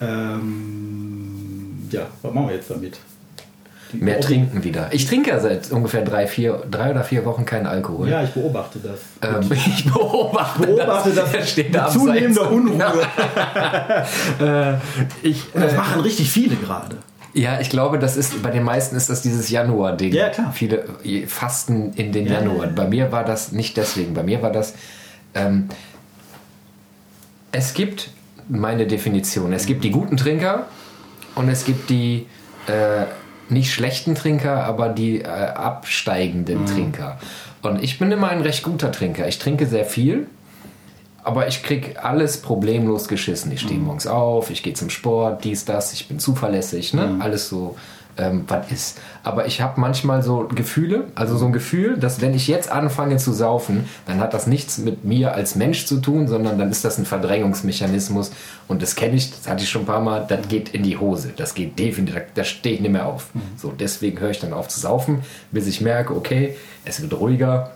ähm, 0.00 1.88
ja, 1.90 2.06
was 2.22 2.32
machen 2.32 2.48
wir 2.48 2.56
jetzt 2.56 2.70
damit? 2.70 2.98
Die 3.92 3.98
Mehr 3.98 4.20
trinken 4.20 4.64
wieder. 4.64 4.88
Ich 4.90 5.06
trinke 5.06 5.30
ja 5.30 5.38
seit 5.38 5.70
ungefähr 5.70 6.02
drei, 6.02 6.26
vier, 6.26 6.64
drei 6.68 6.90
oder 6.90 7.04
vier 7.04 7.24
Wochen 7.24 7.44
keinen 7.44 7.66
Alkohol. 7.66 8.08
Ja, 8.08 8.24
ich 8.24 8.30
beobachte 8.30 8.80
das. 8.80 8.98
Ähm, 9.22 9.48
ich 9.52 9.84
beobachte, 9.84 10.66
beobachte 10.66 11.10
das 11.10 11.32
Er 11.32 11.46
steht 11.46 11.72
da 11.72 11.88
zunehmender 11.88 12.42
abseits. 12.42 12.56
Unruhe. 12.56 13.06
Äh, 14.40 14.74
ich, 15.22 15.54
Und 15.54 15.62
das 15.62 15.72
äh, 15.72 15.76
machen 15.76 16.00
richtig 16.00 16.30
viele 16.30 16.56
gerade. 16.56 16.96
ja, 17.32 17.60
ich 17.60 17.70
glaube, 17.70 17.98
das 18.00 18.16
ist 18.16 18.42
bei 18.42 18.50
den 18.50 18.64
meisten 18.64 18.96
ist 18.96 19.08
das 19.08 19.22
dieses 19.22 19.50
Januar-Ding. 19.50 20.12
Ja, 20.12 20.30
klar. 20.30 20.52
Viele 20.52 20.84
äh, 21.04 21.26
fasten 21.28 21.92
in 21.94 22.10
den 22.10 22.26
Ja, 22.26 22.34
Januar. 22.40 22.64
ja, 22.64 22.70
ja. 22.70 22.72
Bei 22.74 22.88
mir 22.88 23.12
war 23.12 23.24
das 23.24 23.52
nicht 23.52 23.76
deswegen. 23.76 24.14
Bei 24.14 24.24
mir 24.24 24.42
war 24.42 24.50
das. 24.50 24.74
Ähm, 25.36 25.68
es 27.52 27.74
gibt 27.74 28.10
meine 28.48 28.86
Definition. 28.86 29.52
Es 29.52 29.66
gibt 29.66 29.84
die 29.84 29.90
guten 29.90 30.16
Trinker 30.16 30.66
und 31.34 31.48
es 31.48 31.64
gibt 31.64 31.90
die 31.90 32.26
äh, 32.66 33.04
nicht 33.48 33.72
schlechten 33.72 34.14
Trinker, 34.14 34.64
aber 34.64 34.88
die 34.88 35.20
äh, 35.20 35.26
absteigenden 35.26 36.62
Mhm. 36.62 36.66
Trinker. 36.66 37.18
Und 37.62 37.82
ich 37.82 37.98
bin 37.98 38.10
immer 38.12 38.28
ein 38.28 38.40
recht 38.40 38.62
guter 38.62 38.90
Trinker. 38.92 39.26
Ich 39.28 39.38
trinke 39.38 39.66
sehr 39.66 39.84
viel. 39.84 40.26
Aber 41.22 41.48
ich 41.48 41.64
krieg 41.64 41.96
alles 42.04 42.40
problemlos 42.40 43.08
geschissen. 43.08 43.50
Ich 43.50 43.62
Mhm. 43.62 43.66
stehe 43.66 43.80
morgens 43.80 44.06
auf, 44.06 44.50
ich 44.50 44.62
gehe 44.62 44.74
zum 44.74 44.90
Sport, 44.90 45.42
dies, 45.42 45.64
das, 45.64 45.92
ich 45.92 46.06
bin 46.06 46.20
zuverlässig, 46.20 46.94
ne? 46.94 47.06
Mhm. 47.06 47.20
Alles 47.20 47.48
so, 47.48 47.76
ähm, 48.18 48.44
was 48.48 48.70
ist. 48.70 48.98
Aber 49.22 49.46
ich 49.46 49.60
habe 49.60 49.80
manchmal 49.80 50.22
so 50.22 50.48
Gefühle, 50.54 51.04
also 51.14 51.36
so 51.36 51.46
ein 51.46 51.52
Gefühl, 51.52 51.98
dass 51.98 52.20
wenn 52.20 52.34
ich 52.34 52.48
jetzt 52.48 52.70
anfange 52.70 53.16
zu 53.18 53.32
saufen, 53.32 53.88
dann 54.06 54.20
hat 54.20 54.34
das 54.34 54.46
nichts 54.46 54.78
mit 54.78 55.04
mir 55.04 55.34
als 55.34 55.54
Mensch 55.54 55.86
zu 55.86 56.00
tun, 56.00 56.28
sondern 56.28 56.58
dann 56.58 56.70
ist 56.70 56.84
das 56.84 56.98
ein 56.98 57.06
Verdrängungsmechanismus. 57.06 58.32
Und 58.68 58.82
das 58.82 58.94
kenne 58.96 59.16
ich, 59.16 59.30
das 59.30 59.48
hatte 59.48 59.62
ich 59.62 59.68
schon 59.68 59.82
ein 59.82 59.86
paar 59.86 60.00
Mal, 60.00 60.24
das 60.28 60.48
geht 60.48 60.70
in 60.70 60.82
die 60.82 60.96
Hose. 60.96 61.32
Das 61.36 61.54
geht 61.54 61.78
definitiv, 61.78 62.22
da, 62.34 62.44
stehe 62.44 62.76
ich 62.76 62.80
nicht 62.80 62.92
mehr 62.92 63.06
auf. 63.06 63.28
So, 63.56 63.72
deswegen 63.72 64.20
höre 64.20 64.30
ich 64.30 64.40
dann 64.40 64.52
auf 64.52 64.68
zu 64.68 64.80
saufen, 64.80 65.22
bis 65.52 65.66
ich 65.66 65.80
merke, 65.80 66.14
okay, 66.14 66.56
es 66.84 67.00
wird 67.02 67.12
ruhiger, 67.18 67.72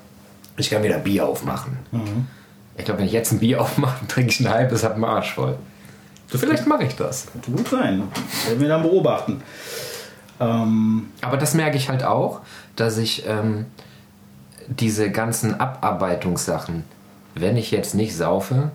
ich 0.56 0.70
kann 0.70 0.82
wieder 0.82 0.98
Bier 0.98 1.26
aufmachen. 1.26 1.78
Ich 2.76 2.84
glaube, 2.84 3.00
wenn 3.00 3.06
ich 3.06 3.12
jetzt 3.12 3.32
ein 3.32 3.40
Bier 3.40 3.60
aufmache, 3.62 4.06
trinke 4.06 4.30
ich 4.30 4.40
ein 4.40 4.48
halbes, 4.48 4.84
hab 4.84 4.94
einen 4.94 5.04
Arsch 5.04 5.34
voll. 5.34 5.56
Vielleicht 6.28 6.66
mache 6.66 6.84
ich 6.84 6.94
das. 6.94 7.26
Könnte 7.32 7.50
gut 7.50 7.68
sein. 7.68 8.04
Werden 8.46 8.60
wir 8.60 8.68
dann 8.68 8.82
beobachten. 8.82 9.42
Ähm, 10.40 11.08
Aber 11.20 11.36
das 11.36 11.54
merke 11.54 11.76
ich 11.76 11.88
halt 11.88 12.02
auch, 12.02 12.40
dass 12.76 12.96
ich 12.96 13.24
ähm, 13.26 13.66
diese 14.68 15.10
ganzen 15.10 15.60
Abarbeitungssachen, 15.60 16.84
wenn 17.34 17.56
ich 17.56 17.70
jetzt 17.70 17.94
nicht 17.94 18.16
saufe, 18.16 18.70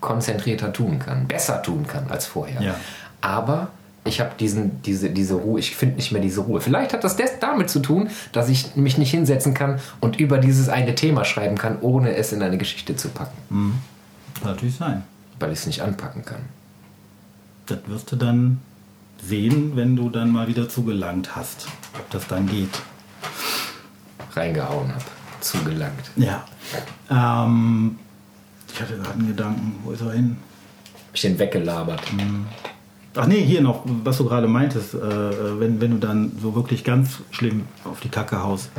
konzentrierter 0.00 0.72
tun 0.72 0.98
kann, 0.98 1.26
besser 1.26 1.62
tun 1.62 1.86
kann 1.86 2.10
als 2.10 2.26
vorher. 2.26 2.60
Ja. 2.60 2.74
Aber 3.20 3.68
ich 4.04 4.20
habe 4.20 4.32
diesen, 4.38 4.82
diese, 4.82 5.08
diese 5.10 5.34
Ruhe, 5.34 5.58
ich 5.58 5.74
finde 5.74 5.96
nicht 5.96 6.12
mehr 6.12 6.20
diese 6.20 6.42
Ruhe. 6.42 6.60
Vielleicht 6.60 6.92
hat 6.92 7.04
das 7.04 7.16
damit 7.40 7.70
zu 7.70 7.80
tun, 7.80 8.10
dass 8.32 8.50
ich 8.50 8.76
mich 8.76 8.98
nicht 8.98 9.10
hinsetzen 9.10 9.54
kann 9.54 9.80
und 10.00 10.20
über 10.20 10.38
dieses 10.38 10.68
eine 10.68 10.94
Thema 10.94 11.24
schreiben 11.24 11.56
kann, 11.56 11.78
ohne 11.80 12.14
es 12.14 12.32
in 12.32 12.42
eine 12.42 12.58
Geschichte 12.58 12.96
zu 12.96 13.08
packen, 13.08 13.80
kann 14.34 14.52
natürlich 14.52 14.76
sein. 14.76 15.04
weil 15.40 15.52
ich 15.52 15.60
es 15.60 15.66
nicht 15.66 15.80
anpacken 15.80 16.24
kann. 16.24 16.42
Das 17.66 17.78
wirst 17.86 18.12
du 18.12 18.16
dann 18.16 18.60
sehen, 19.22 19.72
wenn 19.74 19.96
du 19.96 20.10
dann 20.10 20.30
mal 20.30 20.48
wieder 20.48 20.68
zugelangt 20.68 21.36
hast, 21.36 21.66
ob 21.98 22.08
das 22.10 22.26
dann 22.26 22.46
geht. 22.46 22.70
Reingehauen 24.32 24.92
habe, 24.92 25.04
zugelangt. 25.40 26.10
Ja. 26.16 26.44
Ähm, 27.10 27.98
ich 28.72 28.80
hatte 28.80 28.96
gerade 28.96 29.18
einen 29.18 29.28
Gedanken. 29.28 29.78
Wo 29.84 29.92
ist 29.92 30.00
er 30.00 30.12
hin? 30.12 30.36
Hab 31.08 31.14
ich 31.14 31.20
den 31.22 31.38
weggelabert. 31.38 32.02
Ach 33.16 33.26
nee, 33.26 33.40
hier 33.44 33.60
noch, 33.60 33.82
was 33.84 34.18
du 34.18 34.24
gerade 34.24 34.48
meintest, 34.48 34.94
äh, 34.94 35.60
wenn, 35.60 35.80
wenn 35.80 35.92
du 35.92 35.98
dann 35.98 36.32
so 36.42 36.56
wirklich 36.56 36.82
ganz 36.82 37.20
schlimm 37.30 37.66
auf 37.84 38.00
die 38.00 38.08
Kacke 38.08 38.42
haust. 38.42 38.70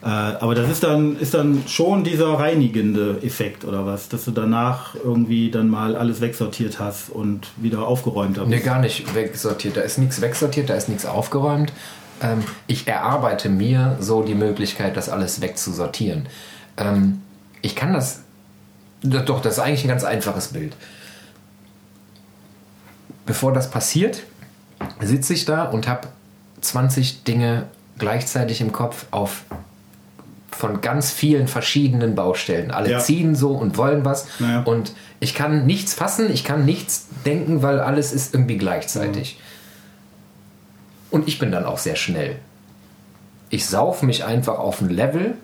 Äh, 0.00 0.06
aber 0.06 0.54
das 0.54 0.70
ist 0.70 0.84
dann, 0.84 1.18
ist 1.18 1.34
dann 1.34 1.64
schon 1.66 2.04
dieser 2.04 2.28
reinigende 2.38 3.18
Effekt 3.22 3.64
oder 3.64 3.84
was, 3.84 4.08
dass 4.08 4.24
du 4.24 4.30
danach 4.30 4.94
irgendwie 4.94 5.50
dann 5.50 5.68
mal 5.68 5.96
alles 5.96 6.20
wegsortiert 6.20 6.78
hast 6.78 7.10
und 7.10 7.48
wieder 7.56 7.86
aufgeräumt 7.86 8.38
hast. 8.38 8.46
Nee, 8.46 8.60
gar 8.60 8.78
nicht 8.78 9.14
wegsortiert. 9.14 9.76
Da 9.76 9.80
ist 9.80 9.98
nichts 9.98 10.20
wegsortiert, 10.20 10.70
da 10.70 10.74
ist 10.74 10.88
nichts 10.88 11.04
aufgeräumt. 11.04 11.72
Ähm, 12.20 12.44
ich 12.68 12.86
erarbeite 12.86 13.48
mir 13.48 13.96
so 14.00 14.22
die 14.22 14.36
Möglichkeit, 14.36 14.96
das 14.96 15.08
alles 15.08 15.40
wegzusortieren. 15.40 16.28
Ähm, 16.76 17.22
ich 17.60 17.74
kann 17.74 17.92
das. 17.92 18.22
Doch, 19.02 19.40
das 19.40 19.54
ist 19.54 19.58
eigentlich 19.60 19.84
ein 19.84 19.88
ganz 19.88 20.04
einfaches 20.04 20.48
Bild. 20.48 20.74
Bevor 23.26 23.52
das 23.52 23.70
passiert, 23.70 24.22
sitze 25.00 25.34
ich 25.34 25.44
da 25.44 25.64
und 25.64 25.86
habe 25.86 26.08
20 26.60 27.24
Dinge 27.24 27.64
gleichzeitig 27.98 28.60
im 28.60 28.72
Kopf 28.72 29.06
auf 29.10 29.42
von 30.58 30.80
ganz 30.80 31.12
vielen 31.12 31.46
verschiedenen 31.46 32.16
Baustellen. 32.16 32.72
Alle 32.72 32.90
Ja. 32.90 32.98
ziehen 32.98 33.36
so 33.36 33.52
und 33.52 33.76
wollen 33.76 34.04
was. 34.04 34.26
Ja. 34.40 34.62
Und 34.64 34.92
ich 35.20 35.32
kann 35.32 35.66
nichts 35.66 35.94
fassen, 35.94 36.32
ich 36.32 36.42
kann 36.42 36.64
nichts 36.64 37.06
denken, 37.24 37.62
weil 37.62 37.78
alles 37.78 38.12
ist 38.12 38.34
irgendwie 38.34 38.58
gleichzeitig. 38.58 39.38
Und 41.10 41.28
ich 41.28 41.38
bin 41.38 41.52
dann 41.52 41.64
auch 41.64 41.78
sehr 41.78 41.94
schnell. 41.94 42.36
Ich 43.50 43.66
sauf 43.66 44.02
mich 44.02 44.24
einfach 44.24 44.58
auf 44.58 44.80
ein 44.80 44.88
Level, 44.90 45.34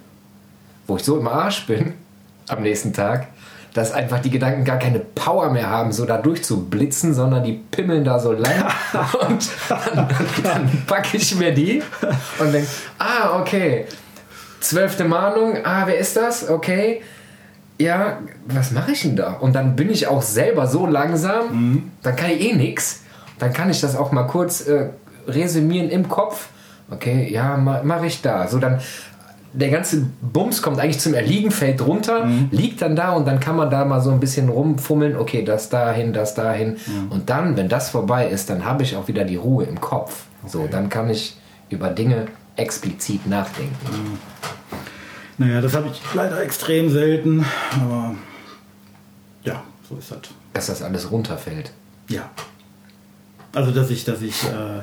wo 0.88 0.96
ich 0.96 1.04
so 1.04 1.16
im 1.16 1.28
Arsch 1.28 1.64
bin 1.68 1.92
am 2.48 2.62
nächsten 2.62 2.92
Tag, 2.92 3.28
dass 3.72 3.92
einfach 3.92 4.18
die 4.20 4.30
Gedanken 4.30 4.64
gar 4.64 4.80
keine 4.80 4.98
Power 4.98 5.50
mehr 5.50 5.70
haben, 5.70 5.92
so 5.92 6.06
da 6.06 6.18
durchzublitzen, 6.18 7.14
sondern 7.14 7.44
die 7.44 7.52
pimmeln 7.70 8.02
da 8.02 8.18
so 8.18 8.32
lang. 8.32 8.64
und 9.28 9.48
dann, 9.68 10.08
dann 10.42 10.82
packe 10.88 11.16
ich 11.18 11.36
mir 11.36 11.54
die 11.54 11.82
und 12.40 12.52
denke, 12.52 12.68
ah, 12.98 13.38
okay, 13.40 13.86
zwölfte 14.64 15.04
Mahnung, 15.04 15.58
ah, 15.64 15.82
wer 15.86 15.98
ist 15.98 16.16
das? 16.16 16.48
Okay. 16.48 17.02
Ja, 17.78 18.18
was 18.46 18.70
mache 18.70 18.92
ich 18.92 19.02
denn 19.02 19.16
da? 19.16 19.32
Und 19.32 19.54
dann 19.54 19.74
bin 19.74 19.90
ich 19.90 20.06
auch 20.06 20.22
selber 20.22 20.68
so 20.68 20.86
langsam, 20.86 21.90
dann 22.02 22.16
kann 22.16 22.30
ich 22.30 22.40
eh 22.40 22.54
nix. 22.54 23.00
Dann 23.40 23.52
kann 23.52 23.68
ich 23.68 23.80
das 23.80 23.96
auch 23.96 24.12
mal 24.12 24.24
kurz 24.24 24.68
äh, 24.68 24.90
resümieren 25.26 25.90
im 25.90 26.08
Kopf. 26.08 26.48
Okay, 26.88 27.28
ja, 27.32 27.56
ma, 27.56 27.82
mache 27.82 28.06
ich 28.06 28.22
da. 28.22 28.46
So 28.46 28.58
dann 28.58 28.80
der 29.52 29.70
ganze 29.70 30.06
Bums 30.20 30.62
kommt 30.62 30.80
eigentlich 30.80 31.00
zum 31.00 31.14
Erliegen, 31.14 31.50
fällt 31.50 31.84
runter, 31.86 32.28
liegt 32.50 32.82
dann 32.82 32.96
da 32.96 33.12
und 33.12 33.26
dann 33.26 33.38
kann 33.38 33.56
man 33.56 33.70
da 33.70 33.84
mal 33.84 34.00
so 34.00 34.10
ein 34.10 34.18
bisschen 34.18 34.48
rumfummeln, 34.48 35.16
okay, 35.16 35.44
das 35.44 35.68
dahin, 35.68 36.12
das 36.12 36.34
dahin. 36.34 36.76
Und 37.10 37.30
dann, 37.30 37.56
wenn 37.56 37.68
das 37.68 37.90
vorbei 37.90 38.26
ist, 38.28 38.50
dann 38.50 38.64
habe 38.64 38.82
ich 38.82 38.96
auch 38.96 39.06
wieder 39.06 39.24
die 39.24 39.36
Ruhe 39.36 39.64
im 39.64 39.80
Kopf. 39.80 40.24
So, 40.46 40.66
dann 40.68 40.88
kann 40.88 41.08
ich 41.08 41.36
über 41.70 41.90
Dinge 41.90 42.26
explizit 42.56 43.26
nachdenken. 43.26 44.18
Naja, 45.38 45.60
das 45.60 45.74
habe 45.74 45.88
ich 45.92 46.00
leider 46.14 46.40
extrem 46.42 46.90
selten, 46.90 47.44
aber 47.80 48.14
ja, 49.42 49.62
so 49.88 49.96
ist 49.96 50.10
das. 50.12 50.18
Dass 50.52 50.66
das 50.66 50.82
alles 50.82 51.10
runterfällt. 51.10 51.72
Ja. 52.08 52.30
Also, 53.52 53.72
dass 53.72 53.90
ich, 53.90 54.04
dass 54.04 54.22
ich 54.22 54.44
äh, 54.44 54.82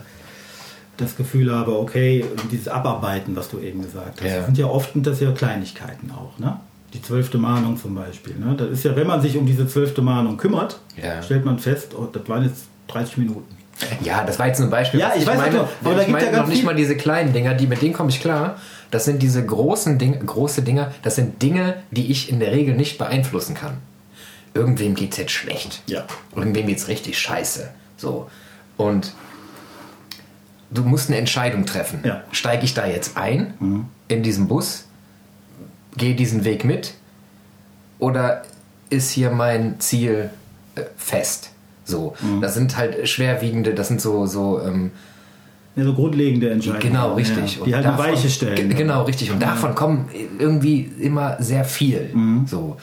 das 0.97 1.15
Gefühl 1.15 1.53
habe, 1.55 1.77
okay, 1.79 2.25
dieses 2.51 2.67
Abarbeiten, 2.67 3.35
was 3.35 3.49
du 3.49 3.59
eben 3.59 3.81
gesagt 3.81 4.19
hast, 4.21 4.27
Ja. 4.27 4.37
das 4.37 4.45
sind 4.47 4.57
ja 4.57 4.65
oft 4.65 4.89
das 4.95 5.19
ja 5.21 5.31
Kleinigkeiten 5.31 6.11
auch, 6.11 6.37
ne? 6.39 6.59
Die 6.93 7.01
zwölfte 7.01 7.37
Mahnung 7.37 7.77
zum 7.77 7.95
Beispiel. 7.95 8.35
Ne? 8.35 8.53
Das 8.57 8.69
ist 8.69 8.83
ja, 8.83 8.93
wenn 8.97 9.07
man 9.07 9.21
sich 9.21 9.37
um 9.37 9.45
diese 9.45 9.65
zwölfte 9.65 10.01
Mahnung 10.01 10.35
kümmert, 10.35 10.77
Ja. 11.01 11.23
stellt 11.23 11.45
man 11.45 11.57
fest, 11.57 11.93
oh, 11.97 12.05
das 12.11 12.27
waren 12.27 12.43
jetzt 12.43 12.65
30 12.89 13.17
Minuten. 13.17 13.55
Ja, 14.03 14.23
das 14.23 14.39
war 14.39 14.47
jetzt 14.47 14.59
ein 14.59 14.69
Beispiel. 14.69 14.99
Ja, 14.99 15.09
Was 15.09 15.17
ich 15.17 15.25
weiß 15.27 15.37
meine, 15.37 15.51
nicht, 15.59 15.67
aber 15.83 15.93
da 15.95 15.99
ich 16.01 16.07
gibt 16.07 16.19
meine 16.19 16.31
ja 16.31 16.37
noch 16.41 16.47
nicht 16.47 16.57
viel- 16.57 16.65
mal 16.65 16.75
diese 16.75 16.95
kleinen 16.97 17.33
Dinger, 17.33 17.53
die 17.53 17.67
mit 17.67 17.81
denen 17.81 17.93
komme 17.93 18.09
ich 18.09 18.19
klar. 18.21 18.57
Das 18.91 19.05
sind 19.05 19.21
diese 19.21 19.45
großen 19.45 19.97
Dinge, 19.97 20.17
große 20.19 20.61
Dinger, 20.63 20.91
das 21.01 21.15
sind 21.15 21.41
Dinge, 21.41 21.75
die 21.91 22.11
ich 22.11 22.29
in 22.29 22.39
der 22.39 22.51
Regel 22.51 22.75
nicht 22.75 22.97
beeinflussen 22.97 23.55
kann. 23.55 23.77
Irgendwem 24.53 24.95
geht's 24.95 25.15
jetzt 25.17 25.31
schlecht. 25.31 25.81
Ja. 25.87 26.03
Irgendwem 26.35 26.67
geht's 26.67 26.87
richtig 26.89 27.17
scheiße. 27.17 27.69
So. 27.95 28.29
Und 28.75 29.13
du 30.71 30.83
musst 30.83 31.09
eine 31.09 31.17
Entscheidung 31.17 31.65
treffen. 31.65 32.01
Ja. 32.03 32.23
Steige 32.31 32.65
ich 32.65 32.73
da 32.73 32.85
jetzt 32.85 33.15
ein 33.17 33.87
in 34.09 34.23
diesen 34.23 34.47
Bus, 34.49 34.85
gehe 35.95 36.15
diesen 36.15 36.43
Weg 36.43 36.65
mit 36.65 36.93
oder 37.99 38.43
ist 38.89 39.11
hier 39.11 39.29
mein 39.31 39.79
Ziel 39.79 40.29
äh, 40.75 40.81
fest? 40.97 41.51
So, 41.83 42.15
das 42.41 42.53
sind 42.53 42.77
halt 42.77 43.07
schwerwiegende, 43.09 43.73
das 43.73 43.87
sind 43.87 43.99
so, 44.01 44.25
so 44.27 44.61
ähm, 44.61 44.91
Ja, 45.75 45.83
so 45.83 45.93
grundlegende 45.93 46.49
Entscheidungen. 46.51 46.81
genau 46.81 47.13
richtig. 47.15 47.57
Ja, 47.57 47.63
die 47.65 47.75
halt 47.75 47.85
eine 47.85 47.97
davon- 47.97 48.11
Weiche 48.13 48.29
stellen. 48.29 48.55
Ge- 48.69 48.77
Genau 48.77 49.03
richtig. 49.03 49.31
Und 49.31 49.41
davon 49.41 49.73
kommen 49.75 50.09
irgendwie 50.39 50.81
immer 50.99 51.37
sehr 51.41 51.63
viel. 51.63 52.09
Mhm. 52.13 52.45
So 52.47 52.77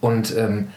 und 0.00 0.36
ähm, 0.36 0.68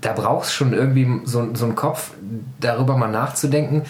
da 0.00 0.12
brauchst 0.12 0.50
du 0.50 0.54
schon 0.54 0.72
irgendwie 0.72 1.06
so, 1.24 1.54
so 1.54 1.64
einen 1.66 1.74
Kopf, 1.76 2.12
darüber 2.60 2.96
mal 2.96 3.10
nachzudenken, 3.10 3.82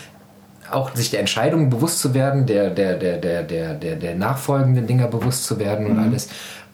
auch 0.70 0.94
sich 0.94 1.10
der 1.10 1.20
Entscheidungen 1.20 1.70
bewusst 1.70 2.00
zu 2.00 2.12
werden, 2.14 2.46
der, 2.46 2.70
der, 2.70 2.96
der, 2.96 3.18
der, 3.18 3.42
der, 3.42 3.74
der, 3.74 3.96
der 3.96 4.14
nachfolgenden 4.14 4.86
Dinger 4.86 5.06
bewusst 5.06 5.44
zu 5.44 5.58
werden 5.58 5.86
Mhm. 5.86 5.90
und 5.92 5.98
alles. 6.00 6.28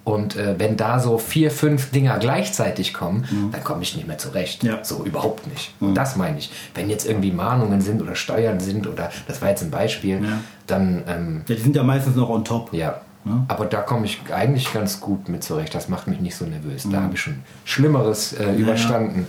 Und 0.09 0.37
äh, 0.37 0.55
wenn 0.59 0.77
da 0.77 0.99
so 1.01 1.19
vier, 1.19 1.51
fünf 1.51 1.91
Dinger 1.91 2.19
gleichzeitig 2.19 2.95
kommen, 2.95 3.25
dann 3.53 3.63
komme 3.65 3.83
ich 3.83 3.95
nicht 3.97 4.07
mehr 4.07 4.19
zurecht. 4.19 4.63
Mhm. 4.63 4.69
Ja. 4.71 4.77
Mhm. 4.77 4.85
So 4.85 5.05
überhaupt 5.05 5.47
nicht. 5.47 5.75
Und 5.81 5.95
das 5.95 6.17
meine 6.17 6.39
ich. 6.39 6.51
Wenn 6.75 6.89
jetzt 6.91 7.07
irgendwie 7.07 7.31
Mahnungen 7.31 7.81
sind 7.81 8.01
oder 8.03 8.15
Steuern 8.15 8.61
sind 8.61 8.87
oder 8.87 9.11
das 9.27 9.43
war 9.43 9.49
jetzt 9.51 9.63
ein 9.63 9.71
Beispiel, 9.71 10.23
Ja. 10.25 10.39
dann 10.67 11.03
ähm, 11.07 11.43
Ja, 11.47 11.55
die 11.57 11.61
sind 11.63 11.77
ja 11.77 11.83
meistens 11.83 12.17
noch 12.17 12.29
on 12.31 12.45
top. 12.45 12.73
ja. 12.73 13.01
Aber 13.49 13.67
da 13.67 13.83
komme 13.83 14.07
ich 14.07 14.21
eigentlich 14.33 14.73
ganz 14.73 15.01
gut 15.01 15.29
mit 15.29 15.45
zurecht. 15.45 15.75
Das 15.75 15.91
macht 15.91 16.07
mich 16.07 16.19
nicht 16.21 16.35
so 16.35 16.47
nervös. 16.47 16.87
Mhm. 16.87 16.93
Da 16.93 17.03
habe 17.03 17.15
ich 17.15 17.21
schon 17.21 17.41
Schlimmeres 17.67 18.33
äh, 18.33 18.55
überstanden. 18.55 19.27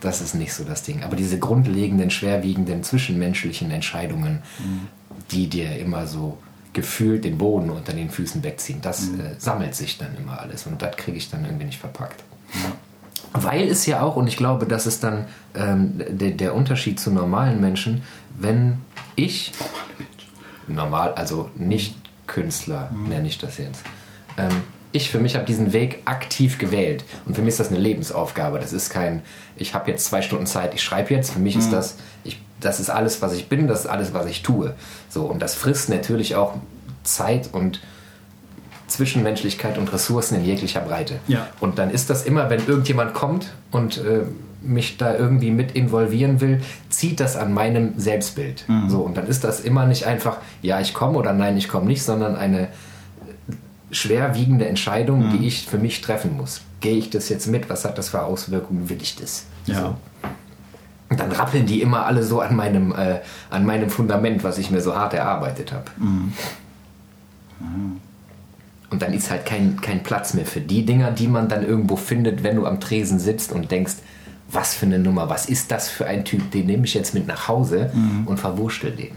Das 0.00 0.20
ist 0.20 0.34
nicht 0.36 0.52
so 0.54 0.62
das 0.62 0.82
Ding. 0.84 1.02
Aber 1.02 1.16
diese 1.16 1.38
grundlegenden, 1.40 2.10
schwerwiegenden 2.10 2.84
zwischenmenschlichen 2.84 3.72
Entscheidungen, 3.72 4.42
Mhm. 4.60 4.86
die 5.32 5.48
dir 5.48 5.76
immer 5.78 6.06
so 6.06 6.38
gefühlt 6.72 7.24
den 7.24 7.38
Boden 7.38 7.70
unter 7.70 7.92
den 7.92 8.10
Füßen 8.10 8.42
wegziehen, 8.42 8.80
das 8.80 9.08
Mhm. 9.08 9.20
äh, 9.20 9.24
sammelt 9.38 9.74
sich 9.74 9.98
dann 9.98 10.16
immer 10.16 10.40
alles. 10.40 10.66
Und 10.66 10.80
das 10.82 10.96
kriege 10.96 11.16
ich 11.18 11.30
dann 11.30 11.44
irgendwie 11.44 11.66
nicht 11.66 11.78
verpackt. 11.80 12.22
Weil 13.34 13.68
es 13.68 13.86
ja 13.86 14.02
auch, 14.02 14.16
und 14.16 14.26
ich 14.26 14.36
glaube, 14.36 14.66
das 14.66 14.86
ist 14.86 15.02
dann 15.04 15.26
ähm, 15.54 16.00
der, 16.08 16.30
der 16.32 16.54
Unterschied 16.54 17.00
zu 17.00 17.10
normalen 17.10 17.60
Menschen, 17.60 18.02
wenn 18.38 18.78
ich, 19.16 19.52
normal, 20.68 21.14
also 21.14 21.50
nicht 21.56 21.96
Künstler 22.26 22.90
nenne 23.08 23.28
ich 23.28 23.38
das 23.38 23.58
jetzt, 23.58 23.82
ähm, 24.36 24.62
ich 24.94 25.10
für 25.10 25.18
mich 25.18 25.34
habe 25.34 25.46
diesen 25.46 25.72
Weg 25.72 26.02
aktiv 26.04 26.58
gewählt. 26.58 27.04
Und 27.24 27.34
für 27.34 27.40
mich 27.40 27.50
ist 27.52 27.60
das 27.60 27.68
eine 27.68 27.78
Lebensaufgabe. 27.78 28.58
Das 28.58 28.74
ist 28.74 28.90
kein, 28.90 29.22
ich 29.56 29.72
habe 29.74 29.90
jetzt 29.90 30.04
zwei 30.04 30.20
Stunden 30.20 30.44
Zeit, 30.44 30.74
ich 30.74 30.82
schreibe 30.82 31.14
jetzt. 31.14 31.30
Für 31.32 31.38
mich 31.38 31.56
ist 31.56 31.72
das, 31.72 31.96
ich, 32.24 32.38
das 32.64 32.80
ist 32.80 32.90
alles, 32.90 33.20
was 33.22 33.32
ich 33.34 33.48
bin, 33.48 33.68
das 33.68 33.80
ist 33.80 33.86
alles, 33.86 34.14
was 34.14 34.26
ich 34.26 34.42
tue. 34.42 34.74
So, 35.08 35.24
und 35.24 35.40
das 35.40 35.54
frisst 35.54 35.88
natürlich 35.88 36.36
auch 36.36 36.54
Zeit 37.04 37.50
und 37.52 37.80
Zwischenmenschlichkeit 38.86 39.78
und 39.78 39.92
Ressourcen 39.92 40.36
in 40.36 40.44
jeglicher 40.44 40.80
Breite. 40.80 41.18
Ja. 41.26 41.48
Und 41.60 41.78
dann 41.78 41.90
ist 41.90 42.10
das 42.10 42.24
immer, 42.24 42.50
wenn 42.50 42.66
irgendjemand 42.66 43.14
kommt 43.14 43.52
und 43.70 43.98
äh, 43.98 44.22
mich 44.60 44.96
da 44.96 45.16
irgendwie 45.16 45.50
mit 45.50 45.72
involvieren 45.72 46.40
will, 46.40 46.60
zieht 46.88 47.18
das 47.18 47.36
an 47.36 47.52
meinem 47.52 47.98
Selbstbild. 47.98 48.64
So, 48.88 49.00
und 49.00 49.16
dann 49.16 49.26
ist 49.26 49.42
das 49.44 49.60
immer 49.60 49.86
nicht 49.86 50.06
einfach, 50.06 50.36
ja, 50.60 50.80
ich 50.80 50.94
komme 50.94 51.18
oder 51.18 51.32
nein, 51.32 51.56
ich 51.56 51.68
komme 51.68 51.86
nicht, 51.86 52.04
sondern 52.04 52.36
eine 52.36 52.68
schwerwiegende 53.90 54.66
Entscheidung, 54.66 55.30
die 55.30 55.46
ich 55.46 55.66
für 55.66 55.78
mich 55.78 56.00
treffen 56.00 56.36
muss. 56.36 56.60
gehe 56.80 56.96
ich 56.96 57.10
das 57.10 57.28
jetzt 57.28 57.46
mit? 57.46 57.70
Was 57.70 57.84
hat 57.84 57.98
das 57.98 58.10
für 58.10 58.22
Auswirkungen? 58.22 58.88
Will 58.88 59.00
ich 59.00 59.16
das? 59.16 59.46
Ja. 59.66 59.80
So. 59.80 59.96
Und 61.12 61.20
dann 61.20 61.30
rappeln 61.30 61.66
die 61.66 61.82
immer 61.82 62.06
alle 62.06 62.22
so 62.22 62.40
an 62.40 62.56
meinem, 62.56 62.90
äh, 62.92 63.20
an 63.50 63.66
meinem 63.66 63.90
Fundament, 63.90 64.44
was 64.44 64.56
ich 64.56 64.70
mir 64.70 64.80
so 64.80 64.96
hart 64.96 65.12
erarbeitet 65.12 65.70
habe. 65.70 65.84
Und 68.88 69.02
dann 69.02 69.12
ist 69.12 69.30
halt 69.30 69.44
kein, 69.44 69.78
kein 69.82 70.02
Platz 70.02 70.32
mehr 70.32 70.46
für 70.46 70.62
die 70.62 70.86
Dinger, 70.86 71.10
die 71.10 71.28
man 71.28 71.50
dann 71.50 71.66
irgendwo 71.66 71.96
findet, 71.96 72.42
wenn 72.42 72.56
du 72.56 72.64
am 72.64 72.80
Tresen 72.80 73.18
sitzt 73.18 73.52
und 73.52 73.70
denkst, 73.70 73.96
was 74.50 74.72
für 74.72 74.86
eine 74.86 74.98
Nummer, 74.98 75.28
was 75.28 75.44
ist 75.44 75.70
das 75.70 75.90
für 75.90 76.06
ein 76.06 76.24
Typ, 76.24 76.50
den 76.50 76.64
nehme 76.64 76.86
ich 76.86 76.94
jetzt 76.94 77.12
mit 77.12 77.26
nach 77.26 77.46
Hause 77.46 77.90
und 78.24 78.40
verwurschtel 78.40 78.92
den. 78.92 79.10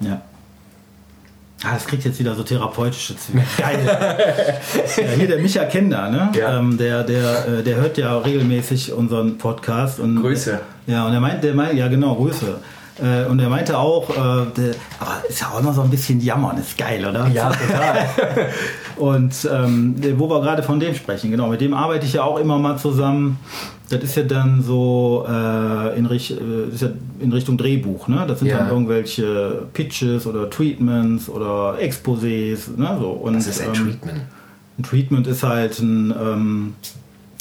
Ja. 0.00 0.22
Ah, 1.64 1.74
das 1.74 1.86
kriegt 1.86 2.04
jetzt 2.04 2.18
wieder 2.18 2.34
so 2.34 2.42
therapeutische 2.42 3.16
Züge. 3.16 3.42
Geil. 3.56 3.78
ja, 4.96 5.02
hier 5.16 5.28
der 5.28 5.38
Micha 5.38 5.64
Kender, 5.64 6.10
ne? 6.10 6.32
Ja. 6.36 6.58
Ähm, 6.58 6.76
der, 6.76 7.04
der, 7.04 7.46
äh, 7.46 7.62
der 7.62 7.76
hört 7.76 7.98
ja 7.98 8.18
regelmäßig 8.18 8.92
unseren 8.92 9.38
Podcast. 9.38 10.00
Und, 10.00 10.20
Grüße. 10.20 10.60
Ja, 10.86 11.06
und 11.06 11.12
er 11.12 11.20
meint, 11.20 11.44
der 11.44 11.54
meint, 11.54 11.74
ja 11.74 11.86
genau, 11.86 12.16
Grüße. 12.16 12.58
Äh, 13.00 13.24
Und 13.26 13.38
er 13.40 13.48
meinte 13.48 13.78
auch, 13.78 14.10
äh, 14.10 14.14
der, 14.56 14.74
aber 15.00 15.22
ist 15.28 15.40
ja 15.40 15.48
auch 15.48 15.60
immer 15.60 15.72
so 15.72 15.80
ein 15.82 15.88
bisschen 15.90 16.20
jammern, 16.20 16.58
ist 16.58 16.76
geil, 16.76 17.04
oder? 17.06 17.24
total. 17.32 18.06
Und 18.96 19.48
ähm, 19.50 19.94
wo 20.18 20.28
wir 20.28 20.40
gerade 20.42 20.62
von 20.62 20.78
dem 20.78 20.94
sprechen, 20.94 21.30
genau, 21.30 21.48
mit 21.48 21.60
dem 21.60 21.72
arbeite 21.74 22.04
ich 22.04 22.12
ja 22.14 22.22
auch 22.24 22.38
immer 22.38 22.58
mal 22.58 22.76
zusammen. 22.76 23.38
Das 23.88 24.02
ist 24.02 24.16
ja 24.16 24.22
dann 24.22 24.62
so 24.62 25.26
äh, 25.28 25.98
in, 25.98 26.06
Richt, 26.06 26.30
äh, 26.32 26.34
ja 26.76 26.88
in 27.20 27.32
Richtung 27.32 27.56
Drehbuch, 27.58 28.08
ne? 28.08 28.24
Das 28.28 28.38
sind 28.38 28.48
Ja. 28.48 28.58
dann 28.58 28.68
irgendwelche 28.70 29.66
Pitches 29.72 30.26
oder 30.26 30.48
Treatments 30.50 31.28
oder 31.28 31.76
Exposés, 31.80 32.76
ne? 32.76 32.96
So. 33.00 33.08
Und, 33.10 33.34
Das 33.34 33.46
ist 33.46 33.60
ein 33.62 33.68
ähm, 33.68 33.74
Treatment. 33.84 34.20
ein 34.78 34.82
Treatment 34.82 35.26
ist 35.26 35.42
halt 35.42 35.78
ein, 35.80 36.10
ähm, 36.18 36.74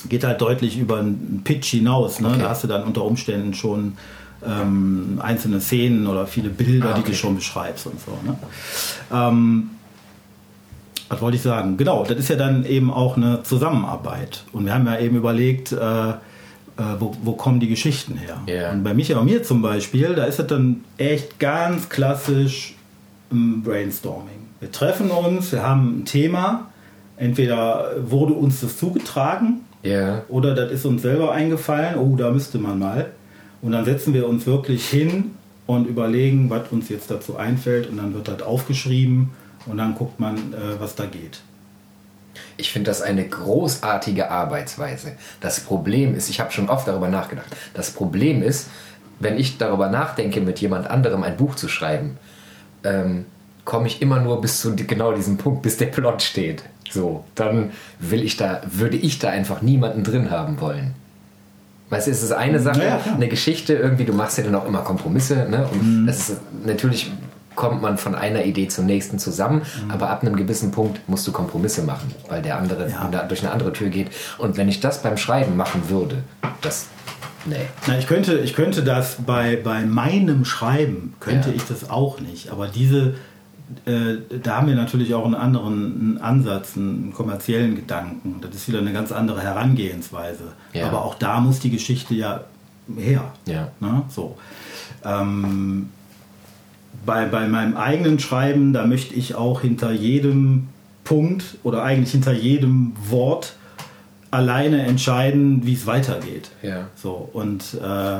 geht 0.09 0.23
halt 0.23 0.41
deutlich 0.41 0.77
über 0.77 0.99
einen 0.99 1.41
Pitch 1.43 1.67
hinaus. 1.71 2.19
Ne? 2.21 2.29
Okay. 2.29 2.39
Da 2.41 2.49
hast 2.49 2.63
du 2.63 2.67
dann 2.67 2.83
unter 2.83 3.03
Umständen 3.03 3.53
schon 3.53 3.93
ähm, 4.45 5.19
einzelne 5.21 5.61
Szenen 5.61 6.07
oder 6.07 6.25
viele 6.27 6.49
Bilder, 6.49 6.89
Ah, 6.89 6.93
die 6.93 7.01
okay. 7.01 7.11
du 7.11 7.15
schon 7.17 7.35
beschreibst 7.35 7.85
und 7.87 7.99
so. 7.99 8.11
Ne? 8.25 8.37
Ähm, 9.11 9.69
was 11.09 11.21
wollte 11.21 11.35
ich 11.37 11.43
sagen? 11.43 11.77
Genau, 11.77 12.03
das 12.05 12.17
ist 12.17 12.29
ja 12.29 12.35
dann 12.37 12.65
eben 12.65 12.91
auch 12.91 13.17
eine 13.17 13.43
Zusammenarbeit. 13.43 14.43
Und 14.53 14.65
wir 14.65 14.73
haben 14.73 14.85
ja 14.85 14.97
eben 14.99 15.17
überlegt, 15.17 15.71
äh, 15.73 16.09
äh, 16.09 16.13
wo, 16.99 17.13
wo 17.23 17.33
kommen 17.33 17.59
die 17.59 17.67
Geschichten 17.67 18.15
her? 18.17 18.37
Ja. 18.47 18.71
Und 18.71 18.83
bei 18.83 18.93
Micha 18.93 19.17
und 19.19 19.25
mir 19.25 19.43
zum 19.43 19.61
Beispiel, 19.61 20.15
da 20.15 20.23
ist 20.23 20.39
es 20.39 20.47
dann 20.47 20.83
echt 20.97 21.37
ganz 21.39 21.89
klassisch 21.89 22.75
ein 23.31 23.61
Brainstorming. 23.61 24.47
Wir 24.61 24.71
treffen 24.71 25.11
uns, 25.11 25.51
wir 25.51 25.63
haben 25.63 25.99
ein 26.01 26.05
Thema. 26.05 26.67
Entweder 27.17 27.91
wurde 28.09 28.33
uns 28.33 28.61
das 28.61 28.77
zugetragen 28.77 29.61
Ja. 29.83 30.23
oder 30.29 30.55
das 30.55 30.71
ist 30.71 30.85
uns 30.85 31.01
selber 31.03 31.31
eingefallen. 31.33 31.97
Oh, 31.99 32.15
da 32.15 32.31
müsste 32.31 32.57
man 32.57 32.79
mal. 32.79 33.07
Und 33.61 33.73
dann 33.73 33.85
setzen 33.85 34.13
wir 34.13 34.27
uns 34.27 34.45
wirklich 34.45 34.87
hin 34.87 35.35
und 35.67 35.87
überlegen, 35.87 36.49
was 36.49 36.71
uns 36.71 36.89
jetzt 36.89 37.11
dazu 37.11 37.37
einfällt. 37.37 37.89
Und 37.89 37.97
dann 37.97 38.13
wird 38.13 38.27
das 38.27 38.41
aufgeschrieben 38.41 39.31
und 39.65 39.77
dann 39.77 39.95
guckt 39.95 40.19
man, 40.19 40.37
äh, 40.53 40.79
was 40.79 40.95
da 40.95 41.05
geht. 41.05 41.41
Ich 42.57 42.71
finde 42.71 42.89
das 42.89 43.01
eine 43.01 43.27
großartige 43.27 44.31
Arbeitsweise. 44.31 45.13
Das 45.41 45.59
Problem 45.59 46.15
ist, 46.15 46.29
ich 46.29 46.39
habe 46.39 46.51
schon 46.51 46.69
oft 46.69 46.87
darüber 46.87 47.09
nachgedacht, 47.09 47.47
das 47.73 47.91
Problem 47.91 48.41
ist, 48.41 48.67
wenn 49.19 49.37
ich 49.37 49.57
darüber 49.57 49.89
nachdenke, 49.89 50.41
mit 50.41 50.59
jemand 50.59 50.87
anderem 50.87 51.23
ein 51.23 51.37
Buch 51.37 51.55
zu 51.55 51.67
schreiben, 51.67 52.17
ähm, 52.83 53.25
komme 53.65 53.87
ich 53.87 54.01
immer 54.01 54.19
nur 54.19 54.41
bis 54.41 54.61
zu 54.61 54.75
genau 54.75 55.13
diesem 55.13 55.37
Punkt, 55.37 55.61
bis 55.61 55.77
der 55.77 55.87
Plot 55.87 56.21
steht. 56.23 56.63
So, 56.89 57.23
dann 57.35 57.71
will 57.99 58.23
ich 58.23 58.37
da, 58.37 58.61
würde 58.69 58.97
ich 58.97 59.19
da 59.19 59.29
einfach 59.29 59.61
niemanden 59.61 60.03
drin 60.03 60.31
haben 60.31 60.59
wollen. 60.59 60.93
Weißt 61.91 62.07
du, 62.07 62.11
es 62.11 62.23
ist 62.23 62.31
eine 62.31 62.59
Sache, 62.59 62.83
Ja, 62.83 62.99
eine 63.13 63.27
Geschichte, 63.27 63.73
irgendwie, 63.73 64.05
du 64.05 64.13
machst 64.13 64.37
ja 64.39 64.43
dann 64.43 64.55
auch 64.55 64.65
immer 64.65 64.79
Kompromisse, 64.79 65.47
ne? 65.49 65.67
Und 65.71 66.07
das 66.07 66.29
ist 66.29 66.41
natürlich 66.65 67.11
kommt 67.53 67.81
man 67.81 67.97
von 67.97 68.15
einer 68.15 68.45
Idee 68.45 68.69
zur 68.69 68.85
nächsten 68.85 69.19
zusammen, 69.19 69.61
aber 69.89 70.09
ab 70.09 70.21
einem 70.23 70.37
gewissen 70.37 70.71
Punkt 70.71 71.01
musst 71.07 71.27
du 71.27 71.33
Kompromisse 71.33 71.83
machen, 71.83 72.09
weil 72.29 72.41
der 72.41 72.57
andere 72.57 72.89
Ja. 72.89 73.09
durch 73.27 73.41
eine 73.43 73.51
andere 73.51 73.73
Tür 73.73 73.89
geht. 73.89 74.07
Und 74.37 74.55
wenn 74.55 74.69
ich 74.69 74.79
das 74.79 75.03
beim 75.03 75.17
Schreiben 75.17 75.57
machen 75.57 75.83
würde, 75.89 76.23
das. 76.61 76.87
Nee. 77.45 77.57
Na, 77.87 77.97
ich 77.99 78.07
könnte, 78.07 78.37
ich 78.37 78.53
könnte 78.55 78.83
das 78.83 79.17
bei, 79.25 79.57
bei 79.61 79.81
meinem 79.81 80.45
Schreiben, 80.45 81.13
könnte 81.19 81.49
Ja. 81.49 81.55
ich 81.55 81.63
das 81.65 81.89
auch 81.89 82.19
nicht. 82.21 82.51
Aber 82.51 82.67
diese, 82.67 83.15
da 83.85 84.55
haben 84.55 84.67
wir 84.67 84.75
natürlich 84.75 85.13
auch 85.13 85.25
einen 85.25 85.35
anderen 85.35 86.19
Ansatz, 86.21 86.75
einen 86.75 87.13
kommerziellen 87.13 87.75
Gedanken. 87.75 88.35
Das 88.41 88.55
ist 88.55 88.67
wieder 88.67 88.79
eine 88.79 88.93
ganz 88.93 89.11
andere 89.11 89.41
Herangehensweise. 89.41 90.53
Ja. 90.73 90.87
Aber 90.87 91.05
auch 91.05 91.15
da 91.15 91.39
muss 91.39 91.59
die 91.59 91.71
Geschichte 91.71 92.13
ja 92.13 92.43
her. 92.97 93.31
Ja. 93.45 93.69
Ne? 93.79 94.03
So. 94.09 94.37
Ähm, 95.03 95.89
bei, 97.05 97.25
bei 97.25 97.47
meinem 97.47 97.77
eigenen 97.77 98.19
Schreiben, 98.19 98.73
da 98.73 98.85
möchte 98.85 99.15
ich 99.15 99.35
auch 99.35 99.61
hinter 99.61 99.91
jedem 99.91 100.67
Punkt 101.03 101.57
oder 101.63 101.83
eigentlich 101.83 102.11
hinter 102.11 102.33
jedem 102.33 102.93
Wort 103.09 103.55
alleine 104.29 104.83
entscheiden, 104.83 105.65
wie 105.65 105.73
es 105.73 105.85
weitergeht. 105.85 106.51
Ja. 106.61 106.87
So, 106.95 107.29
und 107.33 107.73
äh, 107.75 108.19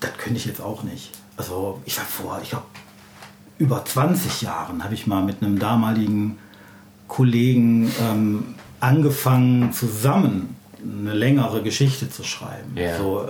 das 0.00 0.12
könnte 0.18 0.38
ich 0.38 0.46
jetzt 0.46 0.60
auch 0.60 0.82
nicht. 0.82 1.12
Also 1.36 1.80
ich 1.84 1.98
habe 1.98 2.08
vor, 2.08 2.40
ich 2.42 2.50
glaube, 2.50 2.66
über 3.58 3.84
20 3.84 4.42
Jahren 4.42 4.84
habe 4.84 4.94
ich 4.94 5.06
mal 5.06 5.22
mit 5.22 5.42
einem 5.42 5.58
damaligen 5.58 6.38
Kollegen 7.08 7.90
ähm, 8.00 8.54
angefangen, 8.80 9.72
zusammen 9.72 10.56
eine 10.82 11.14
längere 11.14 11.62
Geschichte 11.62 12.10
zu 12.10 12.22
schreiben. 12.22 12.76
Ja. 12.76 12.98
So, 12.98 13.22
äh, 13.22 13.28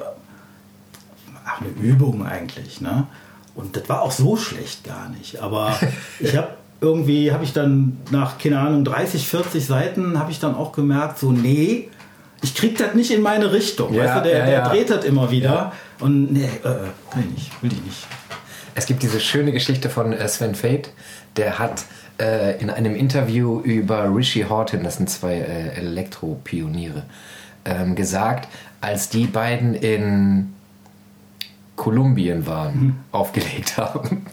ach, 1.44 1.60
eine 1.60 1.70
Übung 1.70 2.26
eigentlich. 2.26 2.80
Ne? 2.80 3.06
Und 3.54 3.76
das 3.76 3.88
war 3.88 4.02
auch 4.02 4.10
so 4.10 4.36
schlecht 4.36 4.84
gar 4.84 5.08
nicht. 5.10 5.40
Aber 5.40 5.78
ich 6.20 6.36
habe 6.36 6.48
irgendwie, 6.80 7.32
habe 7.32 7.44
ich 7.44 7.52
dann 7.52 7.98
nach, 8.10 8.38
keine 8.38 8.58
Ahnung, 8.58 8.84
30, 8.84 9.26
40 9.26 9.64
Seiten, 9.64 10.18
habe 10.18 10.30
ich 10.30 10.40
dann 10.40 10.54
auch 10.54 10.72
gemerkt, 10.72 11.18
so, 11.18 11.32
nee, 11.32 11.88
ich 12.42 12.54
krieg 12.54 12.76
das 12.76 12.94
nicht 12.94 13.10
in 13.10 13.22
meine 13.22 13.52
Richtung. 13.52 13.94
Ja, 13.94 14.04
weißt 14.04 14.16
du, 14.18 14.28
der, 14.28 14.38
ja, 14.38 14.46
der 14.46 14.58
ja. 14.58 14.68
dreht 14.68 14.90
das 14.90 15.04
immer 15.04 15.30
wieder. 15.30 15.72
Und 16.00 16.32
nee, 16.32 16.50
äh, 16.64 16.68
äh, 16.68 16.72
will 17.14 17.24
ich 17.24 17.34
nicht, 17.34 17.62
will 17.62 17.72
ich 17.72 17.82
nicht. 17.82 18.06
Es 18.76 18.84
gibt 18.84 19.02
diese 19.02 19.20
schöne 19.20 19.52
Geschichte 19.52 19.88
von 19.88 20.12
äh, 20.12 20.28
Sven 20.28 20.54
Fate, 20.54 20.90
der 21.36 21.58
hat 21.58 21.86
äh, 22.20 22.60
in 22.60 22.68
einem 22.68 22.94
Interview 22.94 23.60
über 23.60 24.14
Rishi 24.14 24.42
Horton, 24.42 24.84
das 24.84 24.98
sind 24.98 25.08
zwei 25.08 25.36
äh, 25.36 25.76
Elektropioniere, 25.76 27.04
ähm, 27.64 27.94
gesagt, 27.94 28.48
als 28.82 29.08
die 29.08 29.24
beiden 29.24 29.74
in 29.74 30.52
Kolumbien 31.74 32.46
waren, 32.46 33.02
aufgelegt 33.12 33.78
haben. 33.78 34.26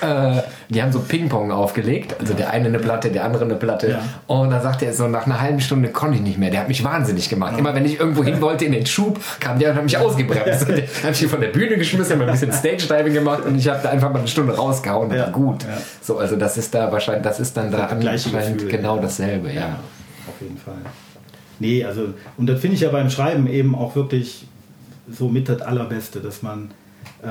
Äh, 0.00 0.42
die 0.68 0.82
haben 0.82 0.92
so 0.92 1.00
Ping-Pong 1.00 1.52
aufgelegt, 1.52 2.16
also 2.18 2.34
der 2.34 2.50
eine 2.50 2.66
eine 2.66 2.78
Platte, 2.78 3.10
der 3.10 3.24
andere 3.24 3.44
eine 3.44 3.54
Platte. 3.54 3.90
Ja. 3.90 4.02
Und 4.26 4.50
dann 4.50 4.62
sagte 4.62 4.86
er 4.86 4.92
so, 4.92 5.06
nach 5.08 5.26
einer 5.26 5.40
halben 5.40 5.60
Stunde 5.60 5.90
konnte 5.90 6.16
ich 6.16 6.22
nicht 6.22 6.38
mehr. 6.38 6.50
Der 6.50 6.60
hat 6.60 6.68
mich 6.68 6.82
wahnsinnig 6.82 7.28
gemacht. 7.28 7.58
Immer 7.58 7.74
wenn 7.74 7.84
ich 7.84 8.00
irgendwo 8.00 8.24
hin 8.24 8.40
wollte 8.40 8.64
in 8.64 8.72
den 8.72 8.86
Schub, 8.86 9.20
kam 9.40 9.58
der 9.58 9.70
und 9.70 9.76
hat 9.76 9.84
mich 9.84 9.98
ausgebremst. 9.98 10.62
Dann 10.68 10.82
habe 11.02 11.12
ich 11.12 11.22
ihn 11.22 11.28
von 11.28 11.40
der 11.40 11.48
Bühne 11.48 11.76
geschmissen, 11.76 12.14
habe 12.14 12.26
ein 12.26 12.32
bisschen 12.32 12.52
Stage-Diving 12.52 13.14
gemacht 13.14 13.44
und 13.44 13.56
ich 13.56 13.68
habe 13.68 13.80
da 13.82 13.90
einfach 13.90 14.12
mal 14.12 14.18
eine 14.18 14.28
Stunde 14.28 14.56
rausgehauen. 14.56 15.12
Ja. 15.12 15.30
Gut. 15.30 15.64
So, 16.00 16.18
also 16.18 16.36
das 16.36 16.56
ist 16.56 16.74
da 16.74 16.90
wahrscheinlich, 16.90 17.24
das 17.24 17.40
ist 17.40 17.56
dann 17.56 17.70
da 17.70 17.86
anscheinend 17.86 18.58
Gefühl, 18.58 18.70
genau 18.70 18.98
dasselbe, 18.98 19.52
ja. 19.52 19.78
Auf 20.28 20.40
jeden 20.40 20.58
Fall. 20.58 20.74
Nee, 21.58 21.84
also, 21.84 22.14
und 22.36 22.46
das 22.46 22.60
finde 22.60 22.74
ich 22.74 22.82
ja 22.82 22.90
beim 22.90 23.10
Schreiben 23.10 23.46
eben 23.46 23.74
auch 23.74 23.96
wirklich 23.96 24.46
so 25.10 25.28
mit 25.28 25.48
das 25.48 25.62
Allerbeste, 25.62 26.20
dass 26.20 26.42
man, 26.42 26.70
äh, 27.22 27.26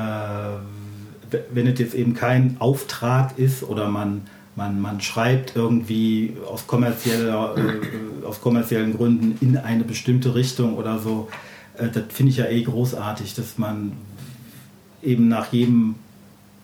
wenn 1.52 1.68
es 1.68 1.80
jetzt 1.80 1.94
eben 1.94 2.14
kein 2.14 2.58
Auftrag 2.60 3.38
ist 3.38 3.64
oder 3.64 3.88
man, 3.90 4.22
man, 4.56 4.80
man 4.82 5.02
schreibt 5.02 5.56
irgendwie 5.56 6.36
aus, 6.50 6.68
kommerzieller, 6.68 7.56
äh, 7.58 8.26
aus 8.26 8.42
kommerziellen 8.42 8.96
Gründen 8.96 9.38
in 9.42 9.58
eine 9.58 9.84
bestimmte 9.84 10.36
Richtung 10.36 10.76
oder 10.76 11.00
so, 11.00 11.30
äh, 11.78 11.90
das 11.90 12.04
finde 12.10 12.32
ich 12.32 12.38
ja 12.38 12.46
eh 12.46 12.62
großartig, 12.64 13.34
dass 13.36 13.58
man 13.58 13.94
eben 15.04 15.28
nach 15.28 15.52
jedem 15.54 15.96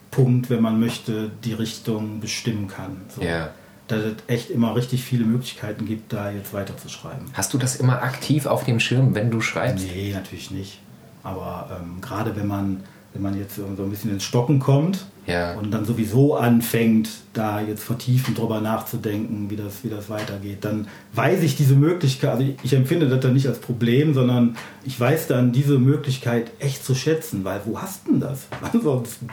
Punkt, 0.09 0.49
wenn 0.49 0.61
man 0.61 0.79
möchte, 0.79 1.31
die 1.43 1.53
Richtung 1.53 2.19
bestimmen 2.19 2.67
kann. 2.67 2.97
So 3.15 3.21
Ja. 3.21 3.51
dass 3.87 4.03
es 4.03 4.13
echt 4.27 4.49
immer 4.49 4.75
richtig 4.75 5.03
viele 5.03 5.25
Möglichkeiten 5.25 5.85
gibt, 5.85 6.13
da 6.13 6.31
jetzt 6.31 6.53
weiterzuschreiben. 6.53 7.25
Hast 7.33 7.53
du 7.53 7.57
das 7.57 7.75
immer 7.75 8.01
aktiv 8.03 8.45
auf 8.45 8.63
dem 8.65 8.79
Schirm, 8.79 9.15
wenn 9.15 9.29
du 9.31 9.41
schreibst? 9.41 9.85
Nee, 9.85 10.11
natürlich 10.13 10.49
nicht. 10.51 10.79
Aber 11.23 11.69
ähm, 11.79 12.01
gerade 12.01 12.35
wenn 12.35 12.47
man, 12.47 12.83
wenn 13.13 13.21
man 13.21 13.37
jetzt 13.37 13.55
so 13.55 13.63
ein 13.65 13.89
bisschen 13.89 14.11
ins 14.11 14.23
Stocken 14.23 14.59
kommt 14.59 15.05
Ja. 15.27 15.53
und 15.55 15.71
dann 15.71 15.85
sowieso 15.85 16.35
anfängt, 16.35 17.09
da 17.33 17.61
jetzt 17.61 17.83
vertiefend 17.83 18.37
drüber 18.37 18.61
nachzudenken, 18.61 19.49
wie 19.49 19.55
das, 19.57 19.83
wie 19.83 19.89
das 19.89 20.09
weitergeht, 20.09 20.59
dann 20.61 20.87
weiß 21.13 21.43
ich 21.43 21.55
diese 21.57 21.75
Möglichkeit, 21.75 22.29
also 22.31 22.45
ich, 22.63 22.73
empfinde 22.73 23.09
das 23.09 23.19
dann 23.19 23.33
nicht 23.33 23.47
als 23.47 23.59
Problem, 23.59 24.13
sondern 24.13 24.55
ich 24.83 24.99
weiß 24.99 25.27
dann 25.27 25.51
diese 25.51 25.77
Möglichkeit 25.77 26.51
echt 26.59 26.85
zu 26.85 26.95
schätzen, 26.95 27.43
weil 27.43 27.61
wo 27.65 27.81
hast 27.81 28.07
denn 28.07 28.19
das? 28.19 28.47
Ansonsten 28.73 29.27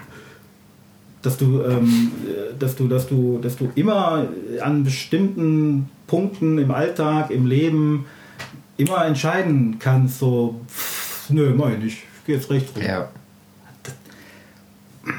dass 1.21 1.37
du, 1.37 1.63
ähm, 1.63 2.13
äh, 2.27 2.57
dass 2.59 2.77
du, 2.77 2.87
dass 2.87 3.09
du, 3.09 3.39
dass 3.39 3.57
du 3.57 3.71
immer 3.75 4.29
an 4.61 4.85
bestimmten 4.85 5.91
Punkten 6.07 6.59
im 6.59 6.71
Alltag, 6.71 7.31
im 7.33 7.47
Leben 7.47 8.07
immer 8.77 9.05
entscheiden 9.05 9.79
kannst, 9.81 10.21
so, 10.21 10.61
pff, 10.69 11.31
nö, 11.31 11.53
mach 11.57 11.71
ich 11.71 11.79
nicht, 11.79 11.99
ich 12.21 12.25
gehe 12.27 12.37
jetzt 12.37 12.51
rechts 12.51 12.75
rum. 12.77 12.83
Ja. 12.85 13.09
So 15.05 15.11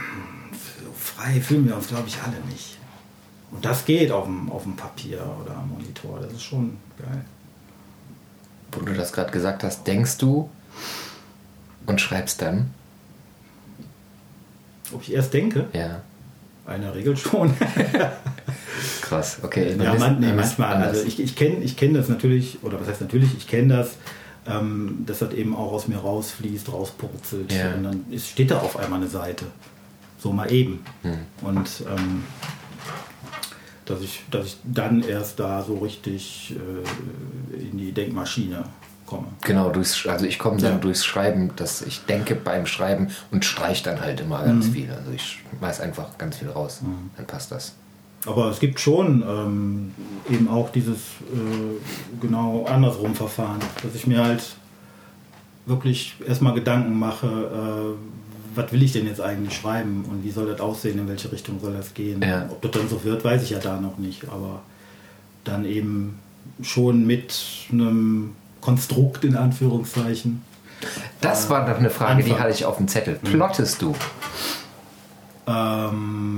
frei 1.19 1.41
fühlen 1.41 1.67
wir 1.67 1.75
uns, 1.75 1.87
glaube 1.87 2.07
ich, 2.07 2.17
alle 2.21 2.37
nicht. 2.49 2.77
Und 3.51 3.65
das 3.65 3.85
geht 3.85 4.11
auf 4.11 4.25
dem, 4.25 4.51
auf 4.51 4.63
dem 4.63 4.75
Papier 4.75 5.19
oder 5.41 5.55
am 5.57 5.69
Monitor, 5.69 6.19
das 6.21 6.33
ist 6.33 6.43
schon 6.43 6.77
geil. 6.97 7.25
Wo 8.71 8.81
du 8.81 8.93
das 8.93 9.11
gerade 9.11 9.31
gesagt 9.31 9.63
hast, 9.63 9.85
denkst 9.87 10.17
du 10.17 10.49
und 11.87 11.99
schreibst 11.99 12.41
dann? 12.41 12.71
Ob 14.93 15.01
ich 15.01 15.13
erst 15.13 15.33
denke? 15.33 15.65
Ja. 15.73 16.01
In 16.73 16.83
der 16.83 16.93
Regel 16.93 17.17
schon. 17.17 17.51
Krass, 19.01 19.39
okay. 19.41 19.75
ja, 19.75 19.95
man, 19.95 20.19
nee, 20.19 20.31
manchmal. 20.31 20.75
anders. 20.75 20.89
Also 20.89 21.07
ich, 21.07 21.19
ich 21.19 21.35
kenne 21.35 21.63
ich 21.63 21.75
kenn 21.75 21.95
das 21.95 22.09
natürlich, 22.09 22.59
oder 22.61 22.79
was 22.79 22.87
heißt 22.87 23.01
natürlich, 23.01 23.35
ich 23.35 23.47
kenne 23.47 23.75
das, 23.75 23.93
ähm, 24.47 25.03
dass 25.07 25.19
das 25.19 25.33
eben 25.33 25.55
auch 25.55 25.71
aus 25.71 25.87
mir 25.87 25.97
rausfließt, 25.97 26.71
rauspurzelt. 26.71 27.51
Ja. 27.51 27.73
Und 27.73 27.83
dann 27.83 28.05
ist, 28.11 28.27
steht 28.29 28.51
da 28.51 28.59
auf 28.59 28.77
einmal 28.77 28.99
eine 28.99 29.09
Seite. 29.09 29.45
So 30.19 30.31
mal 30.33 30.51
eben. 30.51 30.83
Hm. 31.03 31.17
Und 31.41 31.83
ähm, 31.89 32.23
dass, 33.85 34.01
ich, 34.01 34.23
dass 34.29 34.45
ich 34.47 34.57
dann 34.63 35.01
erst 35.01 35.39
da 35.39 35.63
so 35.63 35.77
richtig 35.77 36.55
äh, 36.55 37.57
in 37.71 37.77
die 37.77 37.91
Denkmaschine 37.91 38.63
komme. 39.05 39.27
Genau, 39.41 39.69
durchs, 39.71 40.05
also 40.05 40.25
ich 40.25 40.37
komme 40.37 40.57
dann 40.57 40.73
Ja. 40.73 40.77
durchs 40.77 41.03
Schreiben, 41.05 41.51
dass 41.55 41.81
ich 41.81 42.05
denke 42.05 42.35
beim 42.35 42.65
Schreiben 42.67 43.07
und 43.31 43.43
streich 43.45 43.81
dann 43.81 43.99
halt 44.01 44.19
immer 44.19 44.43
ganz 44.43 44.67
Mhm. 44.67 44.73
viel. 44.73 44.91
Also 44.91 45.11
ich 45.11 45.39
weiß 45.59 45.81
einfach 45.81 46.17
ganz 46.19 46.37
viel 46.37 46.49
raus. 46.49 46.81
Dann 47.17 47.25
passt 47.25 47.51
das. 47.51 47.73
Aber 48.27 48.49
es 48.51 48.59
gibt 48.59 48.79
schon 48.81 49.23
ähm, 49.27 49.93
eben 50.29 50.49
auch 50.49 50.69
dieses 50.71 50.97
äh, 51.33 52.19
genau 52.21 52.65
andersrum 52.65 53.15
Verfahren, 53.15 53.59
dass 53.81 53.95
ich 53.95 54.05
mir 54.05 54.23
halt 54.23 54.43
wirklich 55.65 56.15
erstmal 56.27 56.53
Gedanken 56.53 56.99
mache, 56.99 57.27
äh, 57.27 58.18
was 58.59 58.71
will 58.71 58.83
ich 58.83 58.91
denn 58.93 59.07
jetzt 59.07 59.21
eigentlich 59.21 59.57
schreiben 59.57 60.05
und 60.09 60.23
wie 60.23 60.31
soll 60.31 60.47
das 60.47 60.59
aussehen, 60.59 60.99
in 60.99 61.07
welche 61.07 61.31
Richtung 61.31 61.59
soll 61.61 61.73
das 61.73 61.93
gehen. 61.93 62.21
Ja. 62.21 62.45
Ob 62.49 62.61
das 62.61 62.71
dann 62.71 62.89
so 62.89 63.03
wird, 63.03 63.23
weiß 63.23 63.41
ich 63.43 63.51
ja 63.51 63.59
da 63.59 63.79
noch 63.79 63.97
nicht, 63.97 64.25
aber 64.29 64.61
dann 65.43 65.65
eben 65.65 66.19
schon 66.61 67.05
mit 67.07 67.33
einem 67.71 68.35
Konstrukt 68.61 69.23
in 69.23 69.35
Anführungszeichen. 69.35 70.41
Das 71.21 71.49
war 71.49 71.67
noch 71.67 71.77
eine 71.77 71.89
Frage, 71.89 72.23
die 72.23 72.31
Anfang. 72.31 72.43
hatte 72.45 72.53
ich 72.55 72.65
auf 72.65 72.77
dem 72.77 72.87
Zettel. 72.87 73.15
Plottest 73.15 73.81
du? 73.81 73.95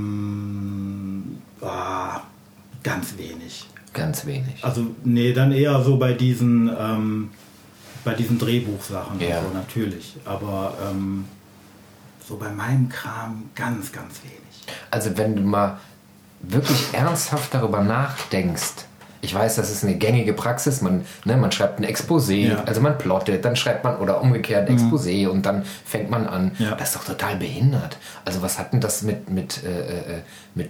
Ähm, 0.01 1.37
ah, 1.61 2.21
ganz 2.83 3.17
wenig. 3.17 3.67
Ganz 3.93 4.25
wenig. 4.25 4.63
Also, 4.63 4.87
nee, 5.03 5.33
dann 5.33 5.51
eher 5.51 5.81
so 5.83 5.97
bei 5.97 6.13
diesen, 6.13 6.71
ähm, 6.79 7.29
bei 8.03 8.13
diesen 8.13 8.39
Drehbuchsachen, 8.39 9.19
Ja. 9.19 9.41
so, 9.41 9.49
natürlich. 9.53 10.15
Aber 10.25 10.75
ähm, 10.89 11.25
so 12.27 12.37
bei 12.37 12.49
meinem 12.49 12.89
Kram 12.89 13.49
ganz, 13.55 13.91
ganz 13.91 14.21
wenig. 14.23 14.37
Also 14.89 15.17
wenn 15.17 15.35
du 15.35 15.41
mal 15.41 15.79
wirklich 16.41 16.93
ernsthaft 16.93 17.53
darüber 17.53 17.81
nachdenkst, 17.81 18.85
ich 19.23 19.35
weiß, 19.35 19.55
das 19.57 19.69
ist 19.69 19.83
eine 19.83 19.95
gängige 19.95 20.33
Praxis, 20.33 20.81
man, 20.81 21.05
ne, 21.25 21.37
man 21.37 21.51
schreibt 21.51 21.79
ein 21.79 21.85
Exposé, 21.85 22.47
Ja. 22.47 22.53
Mhm. 22.61 22.67
also 22.67 22.81
man 22.81 22.97
plottet, 22.97 23.45
dann 23.45 23.55
schreibt 23.55 23.83
man 23.83 23.97
oder 23.97 24.19
umgekehrt 24.21 24.67
ein 24.69 24.77
Exposé 24.77 25.27
und 25.27 25.45
dann 25.45 25.63
fängt 25.85 26.09
man 26.09 26.25
an. 26.27 26.51
Ja. 26.57 26.71
Das 26.75 26.89
ist 26.89 26.95
doch 26.95 27.03
total 27.05 27.35
behindert. 27.35 27.97
Also 28.25 28.41
was 28.41 28.57
hat 28.57 28.73
denn 28.73 28.81
das 28.81 29.03
mit, 29.03 29.29
mit, 29.29 29.63
äh, 29.63 29.97
äh, 30.17 30.21
mit 30.55 30.69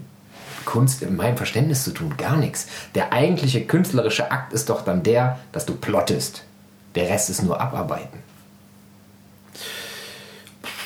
Kunst 0.66 1.02
in 1.02 1.16
meinem 1.16 1.38
Verständnis 1.38 1.86
zu 1.86 1.92
tun? 1.92 2.16
Gar 2.18 2.36
nichts. 2.36 2.68
Der 2.94 3.14
eigentliche 3.14 3.66
künstlerische 3.66 4.32
Akt 4.32 4.52
ist 4.52 4.70
doch 4.70 4.84
dann 4.84 5.02
der, 5.04 5.40
dass 5.54 5.66
du 5.66 5.74
plottest. 5.76 6.44
Der 6.96 7.08
Rest 7.08 7.30
ist 7.30 7.44
nur 7.44 7.62
abarbeiten. 7.62 8.20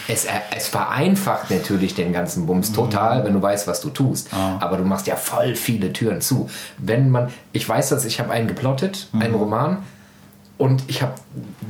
Es, 0.08 0.26
äh, 0.26 0.30
es 0.56 0.68
vereinfacht 0.68 1.50
natürlich 1.52 1.96
den 1.96 2.14
ganzen 2.14 2.46
Bums 2.46 2.72
total, 2.72 3.24
wenn 3.26 3.34
du 3.34 3.42
weißt, 3.42 3.68
was 3.68 3.82
du 3.82 3.90
tust. 3.90 4.30
Ah. 4.34 4.58
Aber 4.60 4.78
du 4.78 4.84
machst 4.84 5.08
ja 5.08 5.16
voll 5.16 5.56
viele 5.56 5.94
Türen 5.94 6.22
zu. 6.22 6.50
Wenn 6.78 7.10
man, 7.10 7.30
ich 7.54 7.68
weiß, 7.68 7.90
dass 7.90 8.06
ich 8.06 8.20
habe 8.20 8.32
einen 8.32 8.48
geplottet, 8.48 9.08
einen 9.14 9.36
Roman, 9.36 9.78
und 10.58 10.84
ich 10.88 11.02
habe 11.02 11.12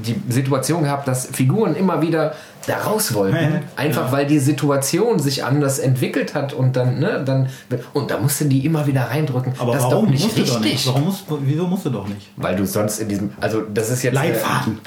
die 0.05 0.15
Situation 0.29 0.83
gehabt, 0.83 1.07
dass 1.07 1.25
Figuren 1.25 1.75
immer 1.75 2.03
wieder 2.03 2.35
da 2.67 2.77
raus 2.77 3.15
wollten, 3.15 3.35
Ja. 3.35 3.61
einfach 3.75 4.11
weil 4.11 4.27
die 4.27 4.37
Situation 4.37 5.17
sich 5.17 5.43
anders 5.43 5.79
entwickelt 5.79 6.35
hat 6.35 6.53
und 6.53 6.75
dann, 6.75 6.99
ne, 6.99 7.23
dann 7.25 7.49
und 7.93 8.11
da 8.11 8.19
musste 8.19 8.45
die 8.45 8.63
immer 8.63 8.85
wieder 8.85 9.09
reindrücken. 9.09 9.53
Aber 9.57 9.73
das 9.73 9.83
ist 9.83 9.89
warum 9.91 10.05
doch 10.05 10.11
nicht 10.11 10.23
musst 10.23 10.37
du 10.37 10.41
richtig. 10.41 10.53
doch 10.55 10.61
nicht? 10.61 10.87
Warum 10.87 11.03
musst, 11.05 11.23
wieso 11.27 11.67
musst 11.67 11.85
du 11.85 11.89
doch 11.89 12.07
nicht? 12.07 12.29
Weil 12.37 12.55
du 12.55 12.65
sonst 12.67 12.99
in 12.99 13.09
diesem, 13.09 13.31
also 13.41 13.61
das 13.61 13.89
ist 13.89 14.03
jetzt 14.03 14.13
Leitfaden. 14.13 14.79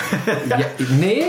ja, 0.49 0.59
nee, 1.01 1.25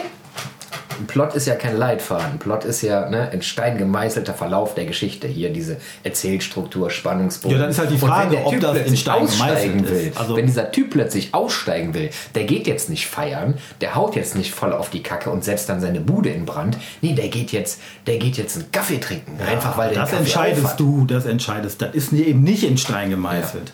ein 1.00 1.08
Plot 1.08 1.34
ist 1.36 1.48
ja 1.48 1.56
kein 1.56 1.78
Leitfaden. 1.78 2.34
Ein 2.34 2.40
Plot 2.40 2.66
ist 2.66 2.82
ja 2.82 3.10
ne, 3.10 3.30
ein 3.32 3.42
stein 3.42 3.78
gemeißelter 3.78 4.34
Verlauf 4.34 4.76
der 4.76 4.86
Geschichte. 4.86 5.28
Hier 5.28 5.52
diese 5.52 5.78
Erzählstruktur, 6.04 6.90
Spannungsbogen. 6.90 7.56
Ja, 7.58 7.62
dann 7.62 7.72
ist 7.72 7.80
halt 7.80 7.92
die 7.92 7.98
Frage, 7.98 8.38
ob 8.44 8.52
Typ 8.52 8.62
das 8.62 8.78
in 8.80 8.98
Stein 8.98 9.24
aussteigen 9.24 9.88
will. 9.88 10.12
Also- 10.16 10.36
wenn 10.36 10.46
dieser 10.46 10.72
Typ 10.72 10.92
plötzlich 10.92 11.34
aussteigen 11.34 11.94
will, 11.94 12.10
der 12.36 12.44
geht 12.44 12.68
jetzt 12.68 12.90
nicht 12.90 13.08
feiern, 13.08 13.56
der 13.82 13.96
haut 13.96 14.16
jetzt 14.16 14.36
nicht 14.36 14.54
voll 14.54 14.74
auf 14.74 14.90
die 14.90 15.04
Kacke 15.04 15.30
und 15.30 15.44
setzt 15.44 15.70
dann 15.70 15.80
seine 15.80 16.02
Bude 16.02 16.30
in 16.30 16.46
Brand. 16.46 16.78
Nee, 17.02 17.14
der 17.14 17.30
geht 17.30 17.52
jetzt, 17.52 17.80
der 18.08 18.18
geht 18.18 18.38
jetzt 18.38 18.58
einen 18.58 18.72
Kaffee 18.72 19.00
trinken. 19.00 19.40
einfach 19.42 19.78
weil 19.78 19.90
der 19.94 20.02
das 20.02 20.14
entscheidest 20.14 20.66
aufhat. 20.66 20.80
du, 20.80 21.06
das 21.06 21.26
entscheidest. 21.26 21.82
Das 21.82 21.94
ist 21.96 22.12
eben 22.14 22.44
nicht 22.44 22.64
in 22.64 22.78
Stein 22.78 23.10
gemeißelt. 23.10 23.74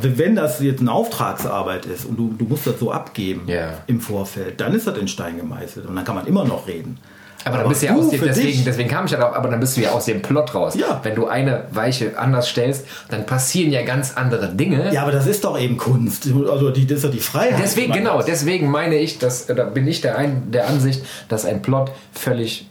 Wenn 0.00 0.34
das 0.36 0.60
jetzt 0.60 0.80
eine 0.80 0.92
Auftragsarbeit 0.92 1.86
ist 1.86 2.04
und 2.06 2.16
du, 2.18 2.34
du 2.38 2.44
musst 2.46 2.66
das 2.66 2.78
so 2.78 2.90
abgeben 2.92 3.42
Ja. 3.46 3.74
im 3.86 4.00
Vorfeld, 4.00 4.60
dann 4.60 4.74
ist 4.74 4.86
das 4.86 4.96
in 4.98 5.08
Stein 5.08 5.36
gemeißelt 5.36 5.86
und 5.86 5.94
dann 5.96 6.04
kann 6.04 6.14
man 6.14 6.26
immer 6.26 6.44
noch 6.44 6.66
reden. 6.66 6.98
Aber 7.44 7.58
dann 7.58 7.68
bist 7.68 7.82
du 7.82 7.86
ja 7.86 7.94
aus 7.96 8.08
dem, 8.10 8.20
deswegen, 8.20 8.46
dich- 8.46 8.64
deswegen 8.64 8.88
kam 8.88 9.04
ich 9.06 9.10
ja 9.10 9.18
drauf, 9.18 9.34
aber 9.34 9.48
dann 9.48 9.58
bist 9.58 9.76
du 9.76 9.80
ja 9.80 9.90
aus 9.90 10.04
dem 10.04 10.22
Plot 10.22 10.54
raus. 10.54 10.76
Ja. 10.76 11.00
Wenn 11.02 11.16
du 11.16 11.26
eine 11.26 11.64
Weiche 11.72 12.16
anders 12.16 12.48
stellst, 12.48 12.86
dann 13.08 13.26
passieren 13.26 13.72
ja 13.72 13.82
ganz 13.82 14.12
andere 14.16 14.48
Dinge. 14.54 14.94
Ja, 14.94 15.02
aber 15.02 15.10
das 15.10 15.26
ist 15.26 15.42
doch 15.42 15.58
eben 15.58 15.76
Kunst. 15.76 16.24
Also 16.48 16.70
die, 16.70 16.86
das 16.86 16.98
ist 16.98 17.04
doch 17.04 17.10
die 17.10 17.18
Freiheit. 17.18 17.60
Deswegen, 17.60 17.92
genau, 17.92 18.20
hat. 18.20 18.28
deswegen 18.28 18.70
meine 18.70 18.94
ich, 18.96 19.18
dass, 19.18 19.50
oder 19.50 19.64
bin 19.64 19.88
ich 19.88 20.00
der, 20.00 20.16
ein, 20.18 20.52
der 20.52 20.68
Ansicht, 20.68 21.04
dass 21.28 21.44
ein 21.44 21.62
Plot 21.62 21.90
völlig 22.12 22.68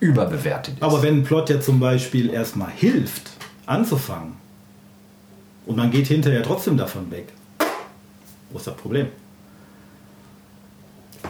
überbewertet 0.00 0.74
ist. 0.74 0.82
Aber 0.82 1.02
wenn 1.02 1.20
ein 1.20 1.24
Plot 1.24 1.48
ja 1.48 1.58
zum 1.60 1.80
Beispiel 1.80 2.30
erstmal 2.30 2.70
hilft, 2.70 3.30
anzufangen, 3.64 4.34
und 5.70 5.76
man 5.76 5.92
geht 5.92 6.08
hinterher 6.08 6.42
trotzdem 6.42 6.76
davon 6.76 7.08
weg, 7.12 7.28
wo 8.50 8.58
ist 8.58 8.66
das 8.66 8.74
Problem? 8.74 9.06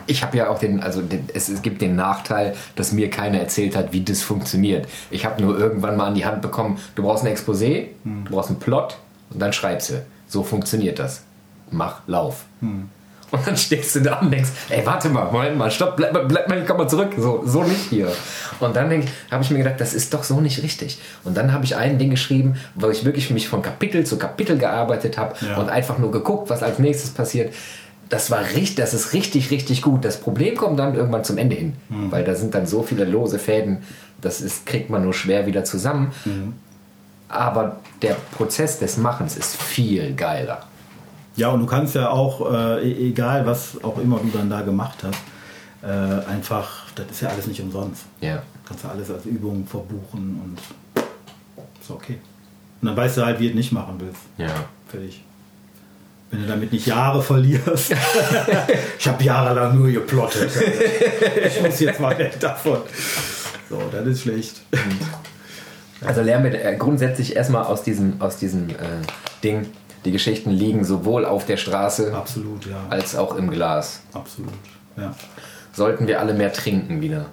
ich 0.07 0.22
habe 0.22 0.36
ja 0.36 0.49
auch 0.49 0.59
den, 0.59 0.80
also 0.80 1.03
den, 1.03 1.28
es, 1.34 1.49
es 1.49 1.62
gibt 1.62 1.82
den 1.82 1.95
Nachteil, 1.95 2.57
dass 2.74 2.91
mir 2.93 3.11
keiner 3.11 3.38
erzählt 3.38 3.76
hat, 3.76 3.93
wie 3.93 4.03
das 4.03 4.22
funktioniert. 4.22 4.88
Ich 5.11 5.24
habe 5.24 5.43
nur 5.43 5.59
irgendwann 5.59 5.97
mal 5.97 6.07
an 6.07 6.14
die 6.14 6.24
Hand 6.24 6.43
bekommen, 6.43 6.78
du 6.95 7.03
brauchst 7.03 7.24
ein 7.24 7.32
Exposé, 7.32 7.88
Hm. 8.05 8.24
du 8.24 8.32
brauchst 8.32 8.49
einen 8.51 8.59
Plot 8.59 8.97
und 9.30 9.41
dann 9.41 9.53
schreibst 9.53 9.91
du. 9.91 10.05
So 10.26 10.43
funktioniert 10.43 10.99
das. 10.99 11.22
Mach, 11.70 12.01
lauf. 12.07 12.45
Hm. 12.61 12.88
Und 13.33 13.47
dann 13.47 13.57
stehst 13.57 13.95
du 13.95 14.01
da 14.01 14.18
und 14.18 14.31
denkst, 14.33 14.51
ey, 14.70 14.85
warte 14.85 15.09
mal, 15.09 15.31
Moment 15.31 15.57
mal, 15.57 15.70
stopp, 15.70 15.97
bleib, 15.97 16.12
mal- 16.12 16.24
bleib 16.26 16.49
mal, 16.49 16.64
komm 16.66 16.78
mal 16.78 16.89
zurück. 16.89 17.12
So, 17.16 17.43
so 17.47 17.62
nicht 17.62 17.89
hier. 17.89 18.11
Und 18.59 18.74
dann 18.74 18.91
habe 19.31 19.43
ich 19.45 19.51
mir 19.51 19.59
gedacht, 19.59 19.81
das 19.81 19.95
ist 19.95 20.12
doch 20.14 20.24
so 20.24 20.41
nicht 20.41 20.62
richtig. 20.64 20.99
Und 21.22 21.37
dann 21.37 21.53
habe 21.53 21.64
ich 21.64 21.76
ein 21.76 21.99
Ding 21.99 22.11
geschrieben, 22.11 22.57
wo 22.74 22.89
ich 22.91 23.05
wirklich 23.05 23.31
mich 23.31 23.49
von 23.49 23.62
Kapitel 23.62 24.05
zu 24.05 24.18
Kapitel 24.18 24.59
gearbeitet 24.59 25.16
habe 25.16 25.35
Ja. 25.47 25.59
und 25.59 25.68
einfach 25.70 25.99
nur 25.99 26.11
geguckt, 26.11 26.51
was 26.51 26.62
als 26.64 26.78
nächstes 26.81 27.11
passiert. 27.11 27.55
Das 28.09 28.33
war 28.33 28.41
richtig, 28.41 28.74
das 28.74 28.95
ist 28.95 29.12
richtig, 29.12 29.53
richtig 29.53 29.83
gut. 29.83 30.05
Das 30.05 30.16
Problem 30.18 30.57
kommt 30.57 30.81
dann 30.81 30.97
irgendwann 30.97 31.22
zum 31.22 31.39
Ende 31.39 31.55
hin, 31.55 31.74
Mhm. 31.89 32.11
weil 32.11 32.24
da 32.24 32.35
sind 32.35 32.55
dann 32.57 32.66
so 32.66 32.83
viele 32.83 33.05
lose 33.05 33.39
Fäden, 33.39 33.85
das 34.20 34.41
ist, 34.41 34.66
kriegt 34.66 34.91
man 34.91 35.05
nur 35.05 35.14
schwer 35.14 35.47
wieder 35.47 35.62
zusammen. 35.62 36.11
Mhm. 36.24 36.55
Aber 37.28 37.76
der 38.03 38.16
Prozess 38.37 38.81
des 38.81 38.97
Machens 38.97 39.37
ist 39.37 39.57
viel 39.57 40.14
geiler. 40.14 40.62
Ja, 41.37 41.49
und 41.49 41.61
du 41.61 41.66
kannst 41.66 41.95
ja 41.95 42.11
auch, 42.11 42.53
äh, 42.53 42.89
e- 42.91 43.09
egal 43.09 43.47
was 43.47 43.83
auch 43.83 43.99
immer 43.99 44.18
du 44.18 44.31
dann 44.33 44.51
da 44.51 44.62
gemacht 44.62 44.99
hast, 45.03 45.18
äh, 45.83 46.31
einfach, 46.31 46.87
das 46.95 47.07
ist 47.11 47.20
ja 47.22 47.28
alles 47.28 47.47
nicht 47.47 47.61
umsonst. 47.61 48.05
Ja. 48.20 48.43
Kannst 48.66 48.85
du 48.85 48.89
alles 48.89 49.11
als 49.11 49.24
Übung 49.24 49.66
verbuchen 49.66 50.41
und 50.45 50.59
ist 51.81 51.91
okay. 51.91 52.18
Und 52.83 52.89
dann 52.89 52.97
weißt 52.97 53.18
du 53.18 53.24
halt, 53.24 53.39
wie 53.39 53.45
du 53.45 53.51
es 53.51 53.57
nicht 53.57 53.72
machen 53.72 53.95
willst. 53.99 54.20
Ja. 54.39 54.49
Fertig. 54.89 55.22
Wenn 56.31 56.43
du 56.43 56.47
damit 56.49 56.72
nicht 56.72 56.87
Jahre 56.87 57.22
verlierst. 57.22 57.93
ich 58.99 59.09
habe 59.09 59.22
jahrelang 59.24 59.76
nur 59.76 59.91
geplottet. 59.91 60.51
ich 61.45 61.62
muss 61.62 61.81
jetzt 61.81 61.99
mal 62.01 62.16
weg 62.16 62.39
davon. 62.39 62.78
So, 63.68 63.83
das 63.91 64.07
ist 64.07 64.22
schlecht. 64.22 64.61
Also 66.05 66.22
lernen 66.22 66.53
wir 66.53 66.64
äh, 66.64 66.76
grundsätzlich 66.76 67.35
erstmal 67.37 67.64
aus 67.64 67.83
diesem, 67.83 68.20
aus 68.20 68.37
diesem 68.37 68.70
äh, 68.70 68.74
Ding, 69.43 69.66
die 70.05 70.12
Geschichten 70.12 70.51
liegen 70.51 70.84
sowohl 70.84 71.24
auf 71.26 71.44
der 71.46 71.57
Straße 71.57 72.14
Absolut, 72.14 72.66
ja. 72.66 72.76
als 72.88 73.16
auch 73.16 73.34
im 73.36 73.51
Glas. 73.51 74.01
Absolut. 74.12 74.53
Ja. 74.96 75.14
Sollten 75.72 76.07
wir 76.07 76.20
alle 76.20 76.34
mehr 76.34 76.53
trinken 76.53 77.01
wieder? 77.01 77.26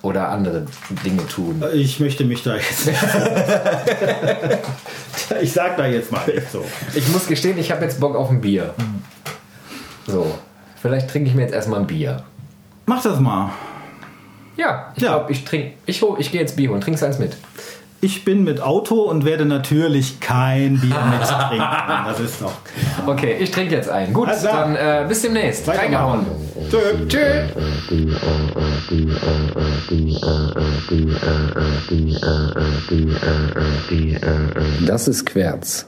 Oder 0.00 0.28
andere 0.28 0.64
Dinge 1.04 1.26
tun? 1.26 1.60
Ich 1.74 1.98
möchte 1.98 2.24
mich 2.24 2.44
da 2.44 2.54
jetzt. 2.54 2.88
ich 5.42 5.52
sag 5.52 5.76
da 5.76 5.86
jetzt 5.86 6.12
mal 6.12 6.24
nicht 6.26 6.50
so. 6.52 6.64
Ich 6.94 7.08
muss 7.08 7.26
gestehen, 7.26 7.58
ich 7.58 7.72
habe 7.72 7.84
jetzt 7.84 7.98
Bock 8.00 8.14
auf 8.14 8.30
ein 8.30 8.40
Bier. 8.40 8.74
So, 10.06 10.38
vielleicht 10.80 11.10
trinke 11.10 11.28
ich 11.28 11.34
mir 11.34 11.42
jetzt 11.42 11.52
erstmal 11.54 11.80
ein 11.80 11.86
Bier. 11.88 12.22
Mach 12.86 13.02
das 13.02 13.18
mal. 13.18 13.50
Ja, 14.56 14.92
ich 14.96 15.02
Ja. 15.02 15.16
glaube, 15.16 15.32
ich 15.32 15.44
trinke. 15.44 15.72
Ich, 15.86 16.00
ich 16.18 16.30
gehe 16.32 16.40
jetzt 16.40 16.56
Bier 16.56 16.70
und 16.72 16.80
trinkst 16.80 17.02
eins 17.02 17.18
mit. 17.18 17.36
Ich 18.00 18.24
bin 18.24 18.44
mit 18.44 18.60
Auto 18.60 19.02
und 19.02 19.24
werde 19.24 19.44
natürlich 19.44 20.20
kein 20.20 20.78
Bier 20.78 20.94
mit 21.10 21.28
trinken. 21.28 21.64
Das 22.06 22.20
ist 22.20 22.40
doch. 22.40 22.52
Okay, 23.06 23.36
ich 23.40 23.50
trinke 23.50 23.74
jetzt 23.74 23.88
einen. 23.88 24.14
Gut, 24.14 24.28
klar. 24.28 24.68
dann 24.72 24.76
äh, 24.76 25.08
bis 25.08 25.22
demnächst. 25.22 25.68
Reingehauen. 25.68 26.24
Tschö. 26.70 27.06
Tschüss. 27.08 27.50
Das 34.86 35.08
ist 35.08 35.26
Querz. 35.26 35.86